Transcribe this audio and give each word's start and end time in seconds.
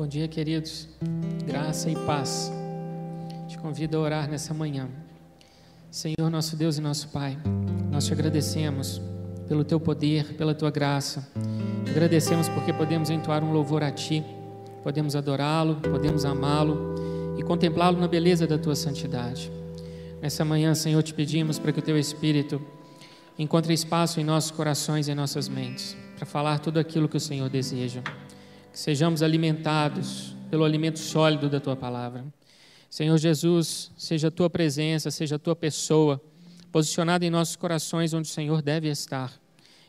Bom 0.00 0.06
dia, 0.06 0.26
queridos. 0.26 0.88
Graça 1.44 1.90
e 1.90 1.94
paz. 1.94 2.50
Te 3.46 3.58
convido 3.58 3.98
a 3.98 4.00
orar 4.00 4.30
nessa 4.30 4.54
manhã. 4.54 4.88
Senhor, 5.90 6.30
nosso 6.30 6.56
Deus 6.56 6.78
e 6.78 6.80
nosso 6.80 7.08
Pai, 7.08 7.36
nós 7.90 8.06
te 8.06 8.12
agradecemos 8.14 8.98
pelo 9.46 9.62
teu 9.62 9.78
poder, 9.78 10.36
pela 10.38 10.54
tua 10.54 10.70
graça. 10.70 11.28
Agradecemos 11.86 12.48
porque 12.48 12.72
podemos 12.72 13.10
entoar 13.10 13.44
um 13.44 13.52
louvor 13.52 13.82
a 13.82 13.90
ti, 13.90 14.24
podemos 14.82 15.14
adorá-lo, 15.14 15.76
podemos 15.82 16.24
amá-lo 16.24 17.36
e 17.38 17.42
contemplá-lo 17.42 18.00
na 18.00 18.08
beleza 18.08 18.46
da 18.46 18.56
tua 18.56 18.74
santidade. 18.74 19.52
Nessa 20.22 20.46
manhã, 20.46 20.74
Senhor, 20.74 21.02
te 21.02 21.12
pedimos 21.12 21.58
para 21.58 21.72
que 21.72 21.80
o 21.80 21.82
teu 21.82 21.98
Espírito 21.98 22.58
encontre 23.38 23.74
espaço 23.74 24.18
em 24.18 24.24
nossos 24.24 24.50
corações 24.50 25.08
e 25.08 25.12
em 25.12 25.14
nossas 25.14 25.46
mentes, 25.46 25.94
para 26.16 26.24
falar 26.24 26.58
tudo 26.58 26.80
aquilo 26.80 27.06
que 27.06 27.18
o 27.18 27.20
Senhor 27.20 27.50
deseja. 27.50 28.02
Que 28.72 28.78
sejamos 28.78 29.22
alimentados 29.22 30.36
pelo 30.48 30.64
alimento 30.64 30.98
sólido 30.98 31.48
da 31.48 31.58
tua 31.58 31.74
palavra. 31.74 32.24
Senhor 32.88 33.18
Jesus, 33.18 33.90
seja 33.96 34.28
a 34.28 34.30
tua 34.30 34.48
presença, 34.48 35.10
seja 35.10 35.36
a 35.36 35.38
tua 35.38 35.56
pessoa 35.56 36.20
posicionada 36.70 37.24
em 37.24 37.30
nossos 37.30 37.56
corações 37.56 38.14
onde 38.14 38.28
o 38.28 38.32
Senhor 38.32 38.62
deve 38.62 38.88
estar. 38.88 39.32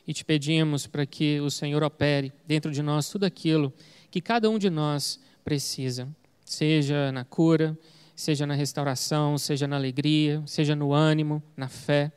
E 0.07 0.13
te 0.13 0.25
pedimos 0.25 0.87
para 0.87 1.05
que 1.05 1.39
o 1.41 1.49
Senhor 1.49 1.83
opere 1.83 2.33
dentro 2.47 2.71
de 2.71 2.81
nós 2.81 3.09
tudo 3.09 3.23
aquilo 3.23 3.71
que 4.09 4.19
cada 4.19 4.49
um 4.49 4.57
de 4.57 4.69
nós 4.69 5.19
precisa, 5.43 6.07
seja 6.43 7.11
na 7.11 7.23
cura, 7.23 7.77
seja 8.15 8.45
na 8.45 8.55
restauração, 8.55 9.37
seja 9.37 9.67
na 9.67 9.75
alegria, 9.75 10.41
seja 10.45 10.75
no 10.75 10.91
ânimo, 10.91 11.41
na 11.55 11.67
fé. 11.67 12.11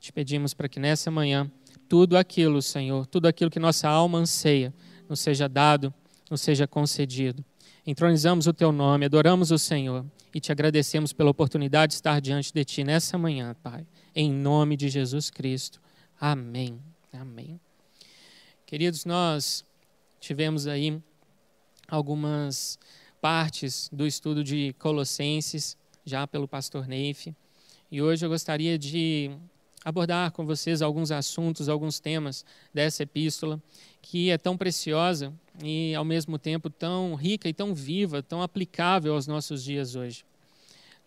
Te 0.00 0.12
pedimos 0.12 0.52
para 0.52 0.68
que 0.68 0.80
nessa 0.80 1.10
manhã 1.10 1.50
tudo 1.88 2.16
aquilo, 2.16 2.60
Senhor, 2.60 3.06
tudo 3.06 3.26
aquilo 3.26 3.50
que 3.50 3.58
nossa 3.58 3.88
alma 3.88 4.18
anseia, 4.18 4.74
nos 5.08 5.20
seja 5.20 5.48
dado, 5.48 5.92
nos 6.30 6.40
seja 6.40 6.66
concedido. 6.66 7.44
Entronizamos 7.86 8.46
o 8.46 8.52
teu 8.52 8.70
nome, 8.70 9.06
adoramos 9.06 9.50
o 9.50 9.58
Senhor 9.58 10.04
e 10.34 10.40
te 10.40 10.52
agradecemos 10.52 11.12
pela 11.12 11.30
oportunidade 11.30 11.90
de 11.90 11.94
estar 11.96 12.20
diante 12.20 12.52
de 12.52 12.64
ti 12.64 12.84
nessa 12.84 13.16
manhã, 13.16 13.56
Pai 13.62 13.86
em 14.20 14.32
nome 14.32 14.76
de 14.76 14.88
Jesus 14.88 15.30
Cristo. 15.30 15.80
Amém. 16.20 16.82
Amém. 17.12 17.60
Queridos, 18.66 19.04
nós 19.04 19.64
tivemos 20.18 20.66
aí 20.66 21.00
algumas 21.86 22.80
partes 23.20 23.88
do 23.92 24.04
estudo 24.04 24.42
de 24.42 24.74
Colossenses, 24.80 25.76
já 26.04 26.26
pelo 26.26 26.48
pastor 26.48 26.88
Neif, 26.88 27.32
e 27.92 28.02
hoje 28.02 28.26
eu 28.26 28.28
gostaria 28.28 28.76
de 28.76 29.30
abordar 29.84 30.32
com 30.32 30.44
vocês 30.44 30.82
alguns 30.82 31.12
assuntos, 31.12 31.68
alguns 31.68 32.00
temas 32.00 32.44
dessa 32.74 33.04
epístola, 33.04 33.62
que 34.10 34.30
é 34.30 34.38
tão 34.38 34.56
preciosa 34.56 35.32
e, 35.62 35.94
ao 35.94 36.04
mesmo 36.04 36.38
tempo, 36.38 36.70
tão 36.70 37.14
rica 37.14 37.48
e 37.48 37.52
tão 37.52 37.74
viva, 37.74 38.22
tão 38.22 38.42
aplicável 38.42 39.14
aos 39.14 39.26
nossos 39.26 39.62
dias 39.62 39.94
hoje 39.94 40.24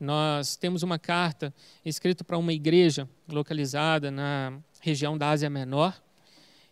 nós 0.02 0.56
temos 0.56 0.82
uma 0.82 0.98
carta 0.98 1.54
escrita 1.86 2.24
para 2.24 2.36
uma 2.36 2.52
igreja 2.52 3.08
localizada 3.30 4.10
na 4.10 4.60
região 4.82 5.16
da 5.16 5.30
Ásia 5.30 5.48
Menor. 5.48 5.96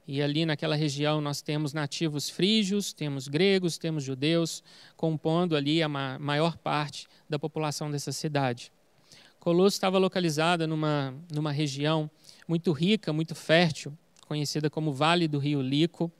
E 0.08 0.20
ali 0.20 0.48
naquela 0.48 0.76
região 0.76 1.22
nós 1.22 1.40
temos 1.40 1.72
nativos 1.72 2.28
frígios, 2.28 2.92
temos 2.92 3.28
gregos, 3.28 3.78
temos 3.78 4.04
judeus, 4.04 4.64
compondo 4.98 5.56
ali 5.56 5.84
a 5.84 5.88
maior 5.88 6.58
parte 6.58 7.08
da 7.30 7.38
população 7.38 7.92
dessa 7.92 8.12
cidade. 8.12 8.72
Colosso 9.40 9.76
estava 9.76 10.00
localizada 10.00 10.66
numa, 10.66 11.14
numa 11.32 11.52
região 11.52 12.10
muito 12.48 12.72
rica, 12.72 13.14
muito 13.14 13.36
fértil, 13.36 13.96
conhecida 14.30 14.70
como 14.70 14.94
Vale 14.94 15.28
do 15.28 15.40
Rio 15.40 15.60
Lico. 15.60 16.12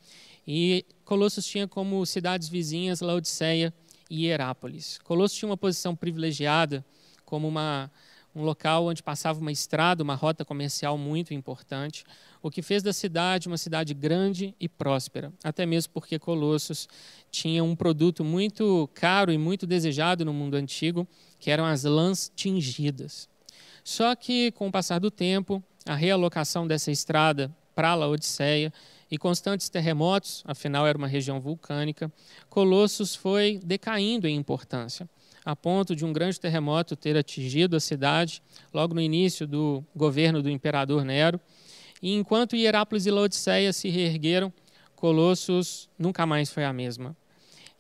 E 0.46 0.84
Colossos 1.06 1.46
tinha 1.46 1.68
como 1.68 2.04
cidades 2.08 2.50
vizinhas 2.50 3.02
Laodiceia 3.02 3.72
e 4.10 4.26
Herápolis. 4.26 4.98
Colossos 5.04 5.38
tinha 5.38 5.48
uma 5.48 5.56
posição 5.56 5.96
privilegiada 5.96 6.84
como 7.24 7.48
uma, 7.48 7.92
um 8.36 8.42
local 8.42 8.88
onde 8.88 9.04
passava 9.04 9.40
uma 9.40 9.52
estrada, 9.52 10.02
uma 10.02 10.16
rota 10.16 10.44
comercial 10.44 10.98
muito 10.98 11.36
importante, 11.36 12.04
o 12.42 12.50
que 12.50 12.64
fez 12.64 12.82
da 12.82 12.92
cidade 12.92 13.48
uma 13.48 13.60
cidade 13.60 13.94
grande 13.94 14.56
e 14.60 14.68
próspera, 14.68 15.32
até 15.44 15.68
mesmo 15.68 15.94
porque 15.94 16.18
Colossos 16.18 16.90
tinha 17.30 17.64
um 17.64 17.76
produto 17.76 18.24
muito 18.24 18.90
caro 18.96 19.32
e 19.32 19.38
muito 19.38 19.68
desejado 19.68 20.26
no 20.26 20.34
mundo 20.34 20.56
antigo, 20.56 21.08
que 21.38 21.52
eram 21.52 21.64
as 21.64 21.84
lãs 21.84 22.32
tingidas. 22.36 23.30
Só 23.84 24.16
que, 24.16 24.52
com 24.54 24.68
o 24.68 24.72
passar 24.72 25.00
do 25.00 25.12
tempo, 25.12 25.64
a 25.86 25.96
realocação 25.96 26.66
dessa 26.66 26.92
estrada 26.92 27.56
para 27.80 27.96
Laodiceia 27.96 28.74
e 29.10 29.18
constantes 29.18 29.70
terremotos, 29.70 30.44
afinal 30.46 30.86
era 30.86 30.98
uma 30.98 31.08
região 31.08 31.40
vulcânica, 31.40 32.12
Colossos 32.50 33.16
foi 33.16 33.58
decaindo 33.64 34.28
em 34.28 34.36
importância 34.36 35.10
a 35.46 35.56
ponto 35.56 35.96
de 35.96 36.04
um 36.04 36.12
grande 36.12 36.38
terremoto 36.38 36.98
ter 36.98 37.16
atingido 37.16 37.78
a 37.78 37.80
cidade 37.80 38.44
logo 38.74 38.94
no 38.94 39.00
início 39.00 39.48
do 39.48 39.82
governo 39.96 40.42
do 40.42 40.50
imperador 40.50 41.06
Nero. 41.06 41.40
E 42.02 42.14
enquanto 42.14 42.54
Hierápolis 42.54 43.06
e 43.06 43.12
Laodiceia 43.12 43.72
se 43.72 43.88
reergueram, 43.88 44.52
Colossos 44.94 45.90
nunca 45.98 46.26
mais 46.26 46.52
foi 46.52 46.66
a 46.66 46.74
mesma. 46.74 47.16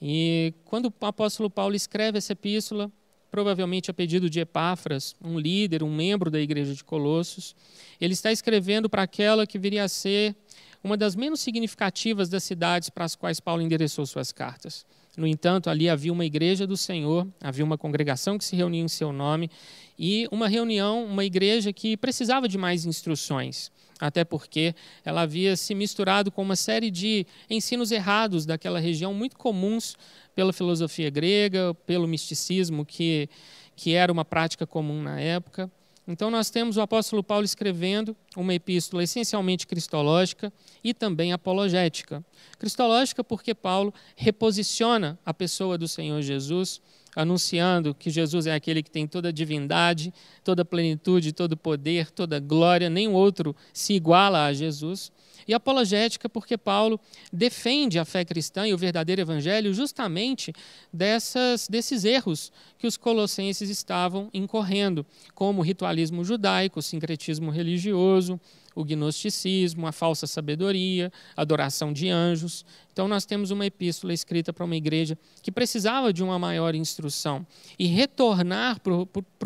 E 0.02 0.54
quando 0.64 0.86
o 0.86 1.06
apóstolo 1.06 1.50
Paulo 1.50 1.76
escreve 1.76 2.20
essa 2.20 2.32
epístola, 2.32 2.90
provavelmente 3.30 3.92
a 3.92 3.94
pedido 3.94 4.30
de 4.30 4.40
Epáfras, 4.40 5.16
um 5.24 5.40
líder, 5.40 5.84
um 5.84 5.94
membro 5.94 6.30
da 6.32 6.40
igreja 6.40 6.74
de 6.74 6.84
Colossos, 6.84 7.56
ele 8.00 8.14
está 8.14 8.32
escrevendo 8.32 8.90
para 8.90 9.04
aquela 9.04 9.46
que 9.46 9.60
viria 9.60 9.84
a 9.84 9.90
ser 9.90 10.36
uma 10.84 10.96
das 10.96 11.16
menos 11.16 11.40
significativas 11.40 12.30
das 12.30 12.44
cidades 12.44 12.90
para 12.90 13.06
as 13.06 13.16
quais 13.16 13.40
Paulo 13.40 13.62
endereçou 13.62 14.06
suas 14.06 14.32
cartas. 14.32 14.86
No 15.20 15.28
entanto, 15.28 15.70
ali 15.70 15.90
havia 15.90 16.14
uma 16.14 16.24
igreja 16.24 16.66
do 16.66 16.78
Senhor, 16.78 17.28
havia 17.42 17.66
uma 17.66 17.78
congregação 17.78 18.38
que 18.38 18.46
se 18.46 18.56
reunia 18.56 18.82
em 18.82 18.88
seu 18.88 19.12
nome 19.12 19.52
e 19.98 20.26
uma 20.32 20.48
reunião, 20.48 21.04
uma 21.04 21.26
igreja 21.26 21.74
que 21.74 21.98
precisava 21.98 22.48
de 22.48 22.58
mais 22.58 22.86
instruções, 22.86 23.70
até 24.00 24.24
porque 24.24 24.74
ela 25.04 25.24
havia 25.24 25.58
se 25.58 25.76
misturado 25.76 26.32
com 26.32 26.42
uma 26.42 26.56
série 26.56 26.90
de 26.90 27.28
ensinos 27.50 27.92
errados 27.92 28.46
daquela 28.46 28.80
região, 28.80 29.14
muito 29.14 29.36
comuns 29.36 29.98
pela 30.34 30.54
filosofia 30.54 31.10
grega, 31.10 31.74
pelo 31.86 32.08
misticismo, 32.08 32.86
que, 32.86 33.28
que 33.76 33.96
era 33.96 34.14
uma 34.14 34.24
prática 34.24 34.66
comum 34.66 35.02
na 35.02 35.20
época. 35.20 35.70
Então, 36.12 36.32
nós 36.32 36.50
temos 36.50 36.76
o 36.76 36.82
apóstolo 36.82 37.24
Paulo 37.24 37.46
escrevendo 37.46 38.18
uma 38.36 38.52
epístola 38.52 39.04
essencialmente 39.04 39.68
cristológica 39.68 40.52
e 40.84 40.92
também 40.92 41.32
apologética. 41.32 42.26
Cristológica 42.58 43.24
porque 43.24 43.54
Paulo 43.54 43.94
reposiciona 44.16 45.20
a 45.24 45.32
pessoa 45.32 45.78
do 45.78 45.88
Senhor 45.88 46.20
Jesus, 46.24 46.82
anunciando 47.16 47.94
que 47.94 48.10
Jesus 48.10 48.48
é 48.48 48.56
aquele 48.56 48.82
que 48.82 48.90
tem 48.90 49.06
toda 49.06 49.30
a 49.30 49.32
divindade, 49.32 50.12
toda 50.44 50.64
a 50.64 50.66
plenitude, 50.66 51.32
todo 51.32 51.52
o 51.52 51.58
poder, 51.58 52.10
toda 52.10 52.38
a 52.38 52.40
glória, 52.40 52.90
nenhum 52.90 53.14
outro 53.14 53.56
se 53.72 53.94
iguala 53.94 54.46
a 54.46 54.52
Jesus 54.52 55.12
e 55.50 55.54
apologética 55.56 56.30
porque 56.30 56.56
Paulo 56.56 57.00
defende 57.34 57.98
a 57.98 58.06
fé 58.06 58.24
cristã 58.24 58.68
e 58.68 58.74
o 58.74 58.78
verdadeiro 58.78 59.20
evangelho 59.20 59.74
justamente 59.74 60.54
dessas, 60.94 61.68
desses 61.68 62.06
erros 62.06 62.52
que 62.78 62.86
os 62.86 62.96
colossenses 62.96 63.68
estavam 63.68 64.30
incorrendo, 64.32 65.04
como 65.34 65.64
ritualismo 65.64 66.24
judaico, 66.24 66.84
sincretismo 66.84 67.50
religioso, 67.50 68.40
o 68.80 68.86
gnosticismo, 68.86 69.86
a 69.86 69.92
falsa 69.92 70.26
sabedoria, 70.26 71.12
a 71.36 71.42
adoração 71.42 71.92
de 71.92 72.08
anjos. 72.08 72.66
Então, 72.94 73.10
nós 73.10 73.26
temos 73.26 73.52
uma 73.52 73.66
epístola 73.66 74.14
escrita 74.14 74.54
para 74.54 74.64
uma 74.64 74.76
igreja 74.76 75.18
que 75.44 75.52
precisava 75.52 76.14
de 76.14 76.24
uma 76.24 76.40
maior 76.40 76.74
instrução 76.74 77.46
e 77.78 77.88
retornar 77.88 78.80
para 78.80 78.94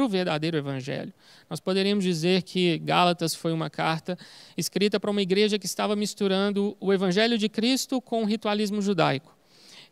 o 0.05 0.09
verdadeiro 0.09 0.55
evangelho. 0.55 1.11
Nós 1.49 1.59
poderíamos 1.59 2.03
dizer 2.03 2.43
que 2.43 2.77
Gálatas 2.77 3.33
foi 3.33 3.51
uma 3.51 3.71
carta 3.71 4.17
escrita 4.55 4.99
para 4.99 5.09
uma 5.09 5.21
igreja 5.21 5.57
que 5.57 5.65
estava 5.65 5.95
misturando 5.95 6.77
o 6.79 6.93
evangelho 6.93 7.37
de 7.37 7.49
Cristo 7.49 7.99
com 7.99 8.21
o 8.21 8.25
ritualismo 8.25 8.81
judaico. 8.83 9.32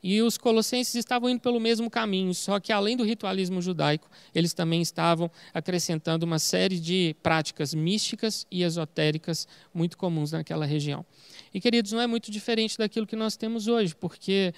E 0.03 0.21
os 0.21 0.37
colossenses 0.37 0.95
estavam 0.95 1.29
indo 1.29 1.39
pelo 1.39 1.59
mesmo 1.59 1.89
caminho, 1.89 2.33
só 2.33 2.59
que 2.59 2.71
além 2.71 2.97
do 2.97 3.03
ritualismo 3.03 3.61
judaico, 3.61 4.09
eles 4.33 4.53
também 4.53 4.81
estavam 4.81 5.29
acrescentando 5.53 6.25
uma 6.25 6.39
série 6.39 6.79
de 6.79 7.15
práticas 7.21 7.73
místicas 7.73 8.47
e 8.49 8.63
esotéricas 8.63 9.47
muito 9.73 9.97
comuns 9.97 10.31
naquela 10.31 10.65
região. 10.65 11.05
E, 11.53 11.61
queridos, 11.61 11.91
não 11.91 12.01
é 12.01 12.07
muito 12.07 12.31
diferente 12.31 12.77
daquilo 12.77 13.05
que 13.05 13.15
nós 13.15 13.35
temos 13.35 13.67
hoje, 13.67 13.95
porque 13.95 14.53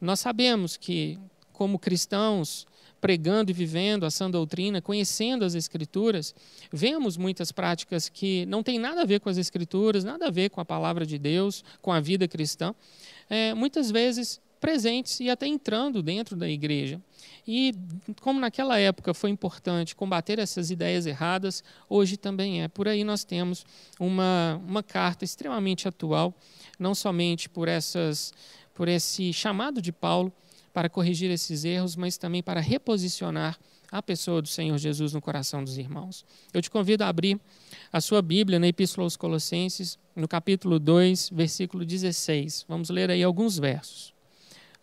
nós 0.00 0.20
sabemos 0.20 0.76
que, 0.76 1.18
como 1.52 1.78
cristãos, 1.78 2.66
pregando 3.00 3.50
e 3.50 3.54
vivendo 3.54 4.06
a 4.06 4.10
sã 4.10 4.30
doutrina, 4.30 4.80
conhecendo 4.80 5.44
as 5.44 5.54
Escrituras, 5.54 6.34
vemos 6.72 7.18
muitas 7.18 7.52
práticas 7.52 8.08
que 8.08 8.46
não 8.46 8.62
têm 8.62 8.78
nada 8.78 9.02
a 9.02 9.04
ver 9.04 9.20
com 9.20 9.28
as 9.28 9.36
Escrituras, 9.36 10.04
nada 10.04 10.28
a 10.28 10.30
ver 10.30 10.48
com 10.48 10.58
a 10.58 10.64
palavra 10.64 11.04
de 11.04 11.18
Deus, 11.18 11.62
com 11.82 11.92
a 11.92 12.00
vida 12.00 12.26
cristã. 12.26 12.74
É, 13.28 13.52
muitas 13.52 13.90
vezes 13.90 14.40
presentes 14.64 15.20
e 15.20 15.28
até 15.28 15.46
entrando 15.46 16.02
dentro 16.02 16.34
da 16.34 16.48
igreja. 16.48 16.98
E 17.46 17.74
como 18.22 18.40
naquela 18.40 18.78
época 18.78 19.12
foi 19.12 19.28
importante 19.28 19.94
combater 19.94 20.38
essas 20.38 20.70
ideias 20.70 21.04
erradas, 21.04 21.62
hoje 21.86 22.16
também 22.16 22.62
é. 22.62 22.68
Por 22.68 22.88
aí 22.88 23.04
nós 23.04 23.24
temos 23.24 23.66
uma, 24.00 24.58
uma 24.66 24.82
carta 24.82 25.22
extremamente 25.22 25.86
atual, 25.86 26.34
não 26.78 26.94
somente 26.94 27.46
por, 27.46 27.68
essas, 27.68 28.32
por 28.72 28.88
esse 28.88 29.34
chamado 29.34 29.82
de 29.82 29.92
Paulo 29.92 30.32
para 30.72 30.88
corrigir 30.88 31.30
esses 31.30 31.66
erros, 31.66 31.94
mas 31.94 32.16
também 32.16 32.42
para 32.42 32.58
reposicionar 32.58 33.58
a 33.92 34.00
pessoa 34.02 34.40
do 34.40 34.48
Senhor 34.48 34.78
Jesus 34.78 35.12
no 35.12 35.20
coração 35.20 35.62
dos 35.62 35.76
irmãos. 35.76 36.24
Eu 36.54 36.62
te 36.62 36.70
convido 36.70 37.04
a 37.04 37.08
abrir 37.08 37.38
a 37.92 38.00
sua 38.00 38.22
Bíblia 38.22 38.58
na 38.58 38.68
Epístola 38.68 39.04
aos 39.04 39.14
Colossenses, 39.14 39.98
no 40.16 40.26
capítulo 40.26 40.78
2, 40.78 41.28
versículo 41.34 41.84
16. 41.84 42.64
Vamos 42.66 42.88
ler 42.88 43.10
aí 43.10 43.22
alguns 43.22 43.58
versos. 43.58 44.13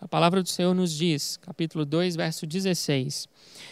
A 0.01 0.07
palavra 0.07 0.41
do 0.41 0.49
Senhor 0.49 0.73
nos 0.73 0.91
diz, 0.91 1.37
capítulo 1.37 1.85
2, 1.85 2.15
verso 2.15 2.47
16: 2.47 3.29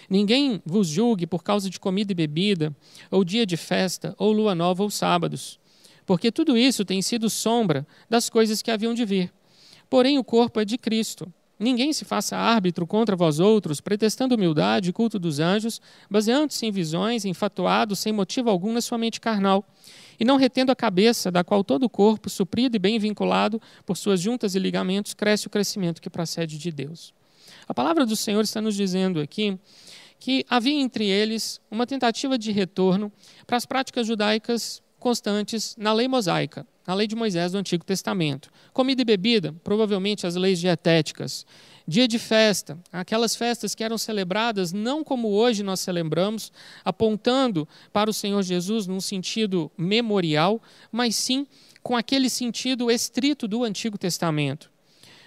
Ninguém 0.07 0.61
vos 0.63 0.87
julgue 0.87 1.25
por 1.25 1.43
causa 1.43 1.71
de 1.71 1.79
comida 1.79 2.11
e 2.11 2.15
bebida, 2.15 2.71
ou 3.09 3.23
dia 3.23 3.47
de 3.47 3.57
festa, 3.57 4.13
ou 4.15 4.31
lua 4.31 4.53
nova, 4.53 4.83
ou 4.83 4.91
sábados, 4.91 5.59
porque 6.05 6.31
tudo 6.31 6.55
isso 6.55 6.85
tem 6.85 7.01
sido 7.01 7.31
sombra 7.31 7.85
das 8.07 8.29
coisas 8.29 8.61
que 8.61 8.69
haviam 8.69 8.93
de 8.93 9.05
vir. 9.05 9.33
Porém, 9.89 10.19
o 10.19 10.23
corpo 10.23 10.59
é 10.59 10.65
de 10.65 10.77
Cristo. 10.77 11.33
Ninguém 11.57 11.91
se 11.91 12.05
faça 12.05 12.37
árbitro 12.37 12.85
contra 12.85 13.15
vós 13.15 13.39
outros, 13.39 13.81
pretextando 13.81 14.35
humildade 14.35 14.91
e 14.91 14.93
culto 14.93 15.17
dos 15.17 15.39
anjos, 15.39 15.81
baseando-se 16.09 16.63
em 16.63 16.71
visões, 16.71 17.25
enfatuado, 17.25 17.95
sem 17.95 18.13
motivo 18.13 18.51
algum 18.51 18.71
na 18.71 18.81
sua 18.81 18.99
mente 18.99 19.19
carnal, 19.19 19.65
e 20.19 20.25
não 20.25 20.37
retendo 20.37 20.71
a 20.71 20.75
cabeça, 20.75 21.31
da 21.31 21.43
qual 21.43 21.63
todo 21.63 21.83
o 21.83 21.89
corpo, 21.89 22.29
suprido 22.29 22.75
e 22.75 22.79
bem 22.79 22.99
vinculado 22.99 23.61
por 23.85 23.95
suas 23.95 24.19
juntas 24.19 24.53
e 24.55 24.59
ligamentos, 24.59 25.13
cresce 25.13 25.47
o 25.47 25.49
crescimento 25.49 26.01
que 26.01 26.09
procede 26.09 26.57
de 26.57 26.71
Deus. 26.71 27.13
A 27.67 27.73
palavra 27.73 28.05
do 28.05 28.15
Senhor 28.15 28.41
está 28.41 28.59
nos 28.59 28.75
dizendo 28.75 29.19
aqui 29.19 29.57
que 30.19 30.45
havia 30.49 30.79
entre 30.79 31.05
eles 31.07 31.61
uma 31.71 31.87
tentativa 31.87 32.37
de 32.37 32.51
retorno 32.51 33.11
para 33.47 33.55
as 33.55 33.65
práticas 33.65 34.05
judaicas 34.05 34.81
constantes 34.99 35.75
na 35.77 35.93
lei 35.93 36.07
mosaica, 36.07 36.67
na 36.85 36.93
lei 36.93 37.07
de 37.07 37.15
Moisés 37.15 37.53
do 37.53 37.57
Antigo 37.57 37.85
Testamento. 37.85 38.51
Comida 38.73 39.01
e 39.01 39.05
bebida, 39.05 39.55
provavelmente 39.63 40.27
as 40.27 40.35
leis 40.35 40.59
dietéticas. 40.59 41.45
Dia 41.89 42.07
de 42.07 42.19
festa, 42.19 42.77
aquelas 42.93 43.35
festas 43.35 43.73
que 43.73 43.83
eram 43.83 43.97
celebradas 43.97 44.71
não 44.71 45.03
como 45.03 45.29
hoje 45.29 45.63
nós 45.63 45.79
celebramos, 45.79 46.51
apontando 46.85 47.67
para 47.91 48.11
o 48.11 48.13
Senhor 48.13 48.43
Jesus 48.43 48.85
num 48.85 49.01
sentido 49.01 49.71
memorial, 49.75 50.61
mas 50.91 51.15
sim 51.15 51.47
com 51.81 51.97
aquele 51.97 52.29
sentido 52.29 52.91
estrito 52.91 53.47
do 53.47 53.63
Antigo 53.63 53.97
Testamento. 53.97 54.69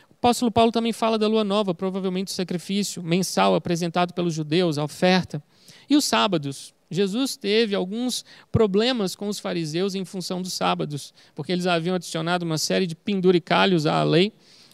O 0.08 0.12
apóstolo 0.12 0.52
Paulo 0.52 0.70
também 0.70 0.92
fala 0.92 1.18
da 1.18 1.26
lua 1.26 1.42
nova, 1.42 1.74
provavelmente 1.74 2.28
o 2.28 2.32
sacrifício 2.32 3.02
mensal 3.02 3.56
apresentado 3.56 4.14
pelos 4.14 4.32
judeus, 4.32 4.78
a 4.78 4.84
oferta. 4.84 5.42
E 5.90 5.96
os 5.96 6.04
sábados, 6.04 6.72
Jesus 6.88 7.36
teve 7.36 7.74
alguns 7.74 8.24
problemas 8.52 9.16
com 9.16 9.26
os 9.26 9.40
fariseus 9.40 9.96
em 9.96 10.04
função 10.04 10.40
dos 10.40 10.52
sábados, 10.52 11.12
porque 11.34 11.50
eles 11.50 11.66
haviam 11.66 11.96
adicionado 11.96 12.44
uma 12.44 12.56
série 12.56 12.86
de 12.86 12.94
penduricalhos 12.94 13.84
à 13.84 14.00
lei, 14.04 14.32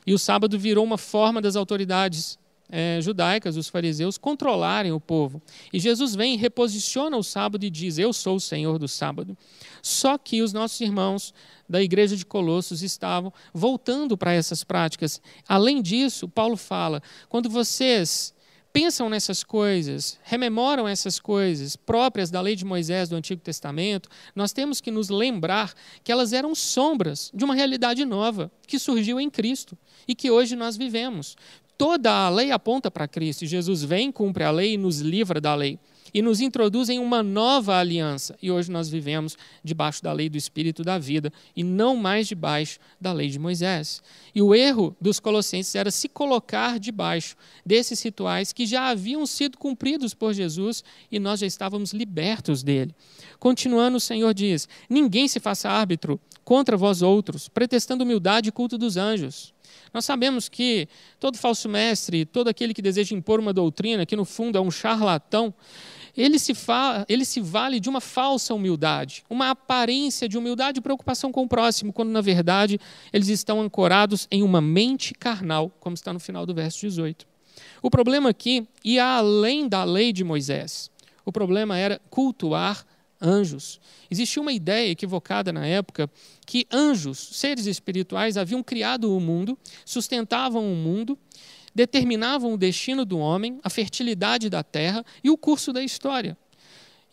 e 0.09 0.15
o 0.15 0.19
sábado 0.19 0.59
virou 0.59 0.83
uma 0.83 0.97
forma 0.97 1.39
das 1.39 1.55
autoridades 1.55 2.39
é, 2.71 2.99
judaicas, 3.03 3.59
os 3.59 3.69
fariseus, 3.69 4.17
controlarem 4.17 4.91
o 4.91 4.99
povo. 4.99 5.43
E 5.71 5.79
Jesus 5.79 6.15
vem, 6.15 6.35
reposiciona 6.35 7.15
o 7.15 7.23
sábado 7.23 7.63
e 7.63 7.69
diz: 7.69 7.99
Eu 7.99 8.11
sou 8.15 8.37
o 8.37 8.41
Senhor 8.41 8.79
do 8.79 8.89
sábado. 8.89 9.37
Só 9.83 10.17
que 10.17 10.41
os 10.41 10.51
nossos 10.51 10.81
irmãos 10.81 11.35
da 11.69 11.83
igreja 11.83 12.17
de 12.17 12.25
Colossos 12.25 12.83
estavam 12.83 13.31
voltando 13.53 14.17
para 14.17 14.33
essas 14.33 14.65
práticas. 14.65 15.21
Além 15.47 15.83
disso, 15.83 16.27
Paulo 16.27 16.57
fala: 16.57 17.03
quando 17.29 17.51
vocês 17.51 18.33
pensam 18.73 19.09
nessas 19.09 19.43
coisas, 19.43 20.19
rememoram 20.23 20.87
essas 20.87 21.19
coisas 21.19 21.77
próprias 21.77 22.31
da 22.31 22.41
lei 22.41 22.55
de 22.55 22.65
Moisés 22.65 23.09
do 23.09 23.17
Antigo 23.17 23.41
Testamento, 23.41 24.09
nós 24.35 24.53
temos 24.53 24.81
que 24.81 24.91
nos 24.91 25.09
lembrar 25.09 25.75
que 26.05 26.13
elas 26.13 26.33
eram 26.33 26.55
sombras 26.55 27.31
de 27.35 27.45
uma 27.45 27.55
realidade 27.55 28.05
nova 28.05 28.51
que 28.67 28.79
surgiu 28.79 29.19
em 29.19 29.31
Cristo 29.31 29.77
e 30.07 30.15
que 30.15 30.31
hoje 30.31 30.55
nós 30.55 30.77
vivemos. 30.77 31.37
Toda 31.77 32.11
a 32.11 32.29
lei 32.29 32.51
aponta 32.51 32.91
para 32.91 33.07
Cristo. 33.07 33.45
e 33.45 33.47
Jesus 33.47 33.85
vem, 33.85 34.11
cumpre 34.11 34.45
a 34.45 34.51
lei 34.51 34.75
e 34.75 34.79
nos 34.79 35.01
livra 35.01 35.41
da 35.41 35.55
lei 35.55 35.79
e 36.13 36.23
nos 36.23 36.41
introduz 36.41 36.89
em 36.89 36.99
uma 36.99 37.23
nova 37.23 37.77
aliança. 37.77 38.37
E 38.43 38.51
hoje 38.51 38.71
nós 38.71 38.89
vivemos 38.89 39.37
debaixo 39.63 40.03
da 40.03 40.13
lei 40.13 40.29
do 40.29 40.37
Espírito 40.37 40.83
da 40.83 40.99
vida 40.99 41.33
e 41.55 41.63
não 41.63 41.97
mais 41.97 42.27
debaixo 42.29 42.79
da 43.01 43.13
lei 43.13 43.29
de 43.29 43.39
Moisés. 43.39 44.03
E 44.35 44.43
o 44.43 44.55
erro 44.55 44.97
dos 45.01 45.21
colossenses 45.21 45.75
era 45.75 45.91
se 45.91 46.09
colocar 46.09 46.79
debaixo 46.79 47.37
desses 47.65 48.03
rituais 48.03 48.53
que 48.53 48.67
já 48.67 48.89
haviam 48.89 49.27
sido 49.27 49.59
cumpridos 49.59 50.15
por 50.15 50.33
Jesus 50.33 50.83
e 51.11 51.19
nós 51.19 51.41
já 51.41 51.47
estávamos 51.47 51.93
libertos 51.93 52.63
dele. 52.63 52.95
Continuando, 53.39 53.97
o 53.97 54.01
Senhor 54.01 54.33
diz: 54.35 54.69
Ninguém 54.89 55.29
se 55.29 55.41
faça 55.41 55.69
árbitro 55.69 56.21
contra 56.45 56.77
vós 56.77 57.03
outros, 57.03 57.49
pretextando 57.49 58.05
humildade 58.05 58.49
e 58.49 58.53
culto 58.53 58.79
dos 58.79 58.97
anjos. 58.97 59.53
Nós 59.93 60.05
sabemos 60.05 60.49
que 60.49 60.89
todo 61.19 61.37
falso 61.37 61.69
mestre, 61.69 62.25
todo 62.25 62.49
aquele 62.49 62.75
que 62.75 62.83
deseja 62.83 63.15
impor 63.15 63.41
uma 63.41 63.53
doutrina, 63.53 64.07
que 64.07 64.17
no 64.17 64.25
fundo 64.25 64.57
é 64.57 64.61
um 64.61 64.71
charlatão, 64.71 65.53
ele 66.19 66.39
se, 66.39 66.53
fala, 66.53 67.07
ele 67.09 67.25
se 67.25 67.41
vale 67.41 67.79
de 67.79 67.89
uma 67.89 68.01
falsa 68.01 68.53
humildade, 68.53 69.25
uma 69.31 69.51
aparência 69.51 70.29
de 70.29 70.37
humildade 70.37 70.79
e 70.79 70.83
preocupação 70.83 71.31
com 71.31 71.45
o 71.45 71.49
próximo, 71.49 71.93
quando 71.93 72.11
na 72.11 72.21
verdade 72.21 72.81
eles 73.13 73.29
estão 73.29 73.61
ancorados 73.61 74.27
em 74.31 74.43
uma 74.43 74.61
mente 74.61 75.15
carnal, 75.15 75.71
como 75.79 75.95
está 75.95 76.13
no 76.13 76.19
final 76.19 76.45
do 76.45 76.53
verso 76.53 76.81
18. 76.81 77.25
O 77.81 77.91
problema 77.91 78.31
aqui 78.31 78.67
ia 78.85 79.05
além 79.05 79.69
da 79.69 79.85
lei 79.85 80.13
de 80.13 80.25
Moisés. 80.25 80.91
O 81.25 81.31
problema 81.31 81.79
era 81.79 82.01
cultuar 82.11 82.85
anjos. 83.21 83.81
Existia 84.11 84.41
uma 84.41 84.53
ideia 84.53 84.91
equivocada 84.91 85.53
na 85.53 85.67
época 85.67 86.11
que 86.47 86.67
anjos, 86.73 87.19
seres 87.33 87.67
espirituais, 87.67 88.37
haviam 88.37 88.63
criado 88.63 89.15
o 89.15 89.21
mundo, 89.21 89.59
sustentavam 89.85 90.73
o 90.73 90.77
mundo, 90.77 91.19
determinavam 91.79 92.55
o 92.55 92.59
destino 92.59 93.05
do 93.05 93.21
homem, 93.21 93.61
a 93.63 93.71
fertilidade 93.71 94.51
da 94.51 94.65
terra 94.65 95.05
e 95.23 95.31
o 95.31 95.39
curso 95.39 95.73
da 95.73 95.81
história. 95.81 96.37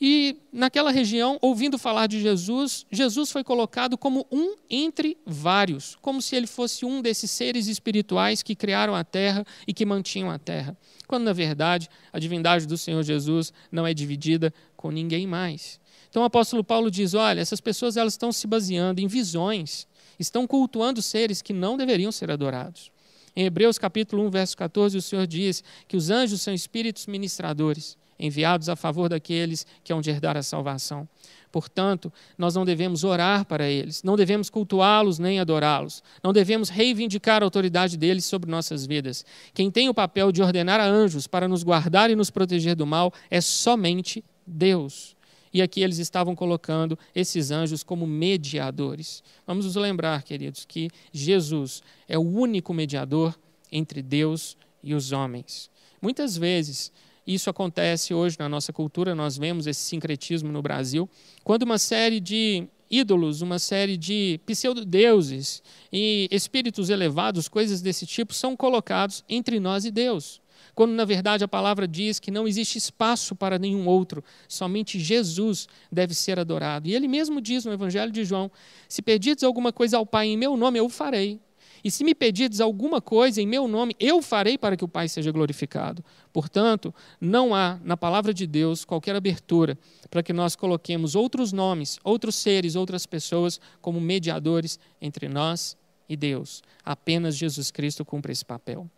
E 0.01 0.38
naquela 0.51 0.89
região, 0.89 1.38
ouvindo 1.39 1.77
falar 1.77 2.07
de 2.07 2.19
Jesus, 2.19 2.83
Jesus 2.91 3.31
foi 3.31 3.44
colocado 3.44 3.95
como 3.95 4.25
um 4.31 4.56
entre 4.67 5.19
vários, 5.23 5.95
como 6.01 6.19
se 6.19 6.35
ele 6.35 6.47
fosse 6.47 6.83
um 6.83 7.00
desses 7.00 7.29
seres 7.29 7.67
espirituais 7.67 8.41
que 8.41 8.56
criaram 8.56 8.95
a 8.95 9.03
terra 9.03 9.45
e 9.67 9.73
que 9.73 9.85
mantinham 9.85 10.31
a 10.31 10.39
terra. 10.39 10.75
Quando, 11.06 11.25
na 11.25 11.33
verdade, 11.33 11.88
a 12.11 12.18
divindade 12.18 12.65
do 12.65 12.75
Senhor 12.75 13.03
Jesus 13.03 13.53
não 13.71 13.85
é 13.85 13.94
dividida 13.94 14.51
com 14.75 14.89
ninguém 14.89 15.27
mais. 15.27 15.79
Então 16.09 16.23
o 16.23 16.25
apóstolo 16.25 16.63
Paulo 16.63 16.89
diz: 16.89 17.13
olha, 17.13 17.39
essas 17.39 17.61
pessoas 17.61 17.97
elas 17.97 18.13
estão 18.13 18.31
se 18.31 18.47
baseando 18.47 19.00
em 19.00 19.06
visões, 19.07 19.88
estão 20.18 20.47
cultuando 20.47 21.03
seres 21.03 21.39
que 21.39 21.53
não 21.53 21.77
deveriam 21.77 22.11
ser 22.11 22.31
adorados. 22.31 22.94
Em 23.35 23.45
Hebreus 23.45 23.77
capítulo 23.77 24.25
1, 24.27 24.29
verso 24.29 24.57
14, 24.57 24.97
o 24.97 25.01
Senhor 25.01 25.27
diz 25.27 25.61
que 25.87 25.97
os 25.97 26.09
anjos 26.09 26.41
são 26.41 26.53
espíritos 26.53 27.05
ministradores, 27.05 27.97
enviados 28.18 28.69
a 28.69 28.77
favor 28.77 29.09
daqueles 29.09 29.68
que 29.83 29.92
hão 29.92 29.99
de 29.99 30.09
herdar 30.09 30.37
a 30.37 30.44
salvação. 30.44 31.06
Portanto, 31.51 32.11
nós 32.37 32.56
não 32.56 32.63
devemos 32.63 33.04
orar 33.04 33.45
para 33.45 33.68
eles, 33.68 34.04
não 34.04 34.15
devemos 34.15 34.49
cultuá-los 34.49 35.19
nem 35.19 35.39
adorá-los, 35.39 36.01
não 36.23 36.31
devemos 36.31 36.69
reivindicar 36.69 37.42
a 37.42 37.45
autoridade 37.45 37.97
deles 37.97 38.25
sobre 38.25 38.49
nossas 38.49 38.85
vidas. 38.85 39.25
Quem 39.54 39.69
tem 39.69 39.89
o 39.89 39.94
papel 39.94 40.31
de 40.31 40.42
ordenar 40.42 40.80
a 40.80 40.85
anjos 40.85 41.27
para 41.27 41.47
nos 41.47 41.63
guardar 41.63 42.09
e 42.09 42.15
nos 42.15 42.30
proteger 42.30 42.75
do 42.75 42.85
mal 42.85 43.13
é 43.30 43.42
somente 43.42 44.23
Deus. 44.45 45.15
E 45.56 45.62
aqui 45.62 45.80
eles 45.80 46.00
estavam 46.00 46.35
colocando 46.35 47.00
esses 47.16 47.50
anjos 47.50 47.81
como 47.81 48.06
mediadores. 48.06 49.24
Vamos 49.47 49.64
nos 49.64 49.78
lembrar, 49.78 50.21
queridos, 50.21 50.66
que 50.66 50.90
Jesus 51.14 51.81
é 52.09 52.18
o 52.18 52.21
único 52.21 52.74
mediador 52.74 53.33
entre 53.71 54.02
Deus 54.02 54.57
e 54.83 54.94
os 54.94 55.14
homens. 55.14 55.71
Muitas 56.02 56.35
vezes, 56.35 56.92
isso 57.26 57.50
acontece 57.50 58.14
hoje 58.14 58.35
na 58.38 58.50
nossa 58.50 58.74
cultura, 58.74 59.16
nós 59.16 59.38
vemos 59.38 59.66
esse 59.66 59.80
sincretismo 59.80 60.52
no 60.52 60.62
Brasil, 60.62 61.09
quando 61.42 61.64
uma 61.64 61.78
série 61.78 62.19
de 62.19 62.68
ídolos, 62.92 63.42
uma 63.42 63.57
série 63.57 63.95
de 63.95 64.42
pseudodeuses 64.45 65.64
e 65.90 66.28
espíritos 66.31 66.90
elevados, 66.90 67.47
coisas 67.47 67.81
desse 67.81 68.06
tipo, 68.06 68.33
são 68.33 68.57
colocados 68.57 69.24
entre 69.30 69.62
nós 69.62 69.85
e 69.85 69.92
Deus 69.92 70.42
quando 70.75 70.91
na 70.91 71.05
verdade 71.05 71.44
a 71.44 71.47
palavra 71.47 71.87
diz 71.87 72.19
que 72.19 72.29
não 72.29 72.47
existe 72.47 72.77
espaço 72.77 73.33
para 73.33 73.57
nenhum 73.57 73.87
outro, 73.87 74.23
somente 74.47 74.99
Jesus 74.99 75.67
deve 75.89 76.13
ser 76.13 76.37
adorado. 76.37 76.87
E 76.87 76.94
ele 76.94 77.07
mesmo 77.07 77.39
diz 77.39 77.63
no 77.63 77.71
Evangelho 77.71 78.11
de 78.11 78.25
João: 78.25 78.51
Se 78.89 79.01
pedirdes 79.01 79.44
alguma 79.44 79.71
coisa 79.71 79.97
ao 79.97 80.05
Pai 80.05 80.27
em 80.27 80.37
meu 80.37 80.57
nome, 80.57 80.77
eu 80.77 80.85
o 80.85 80.89
farei. 80.89 81.39
E 81.83 81.91
se 81.91 82.03
me 82.03 82.15
pedirdes 82.15 82.59
alguma 82.59 82.99
coisa 82.99 83.39
em 83.39 83.45
meu 83.45 83.67
nome, 83.67 83.95
eu 83.99 84.19
farei 84.19 84.57
para 84.57 84.75
que 84.75 84.83
o 84.83 84.87
Pai 84.87 85.07
seja 85.07 85.31
glorificado. 85.31 86.03
Portanto, 86.33 86.94
não 87.21 87.53
há 87.53 87.79
na 87.83 87.95
palavra 87.95 88.33
de 88.33 88.47
Deus 88.47 88.83
qualquer 88.83 89.15
abertura 89.15 89.77
para 90.09 90.23
que 90.23 90.33
nós 90.33 90.55
coloquemos 90.55 91.15
outros 91.15 91.53
nomes, 91.53 91.99
outros 92.03 92.35
seres, 92.35 92.75
outras 92.75 93.05
pessoas 93.05 93.61
como 93.81 94.01
mediadores 94.01 94.79
entre 94.99 95.29
nós 95.29 95.77
e 96.09 96.17
Deus. 96.17 96.63
Apenas 96.83 97.37
Jesus 97.37 97.69
Cristo 97.69 98.03
cumpre 98.03 98.31
esse 98.31 98.44
papel. 98.44 98.89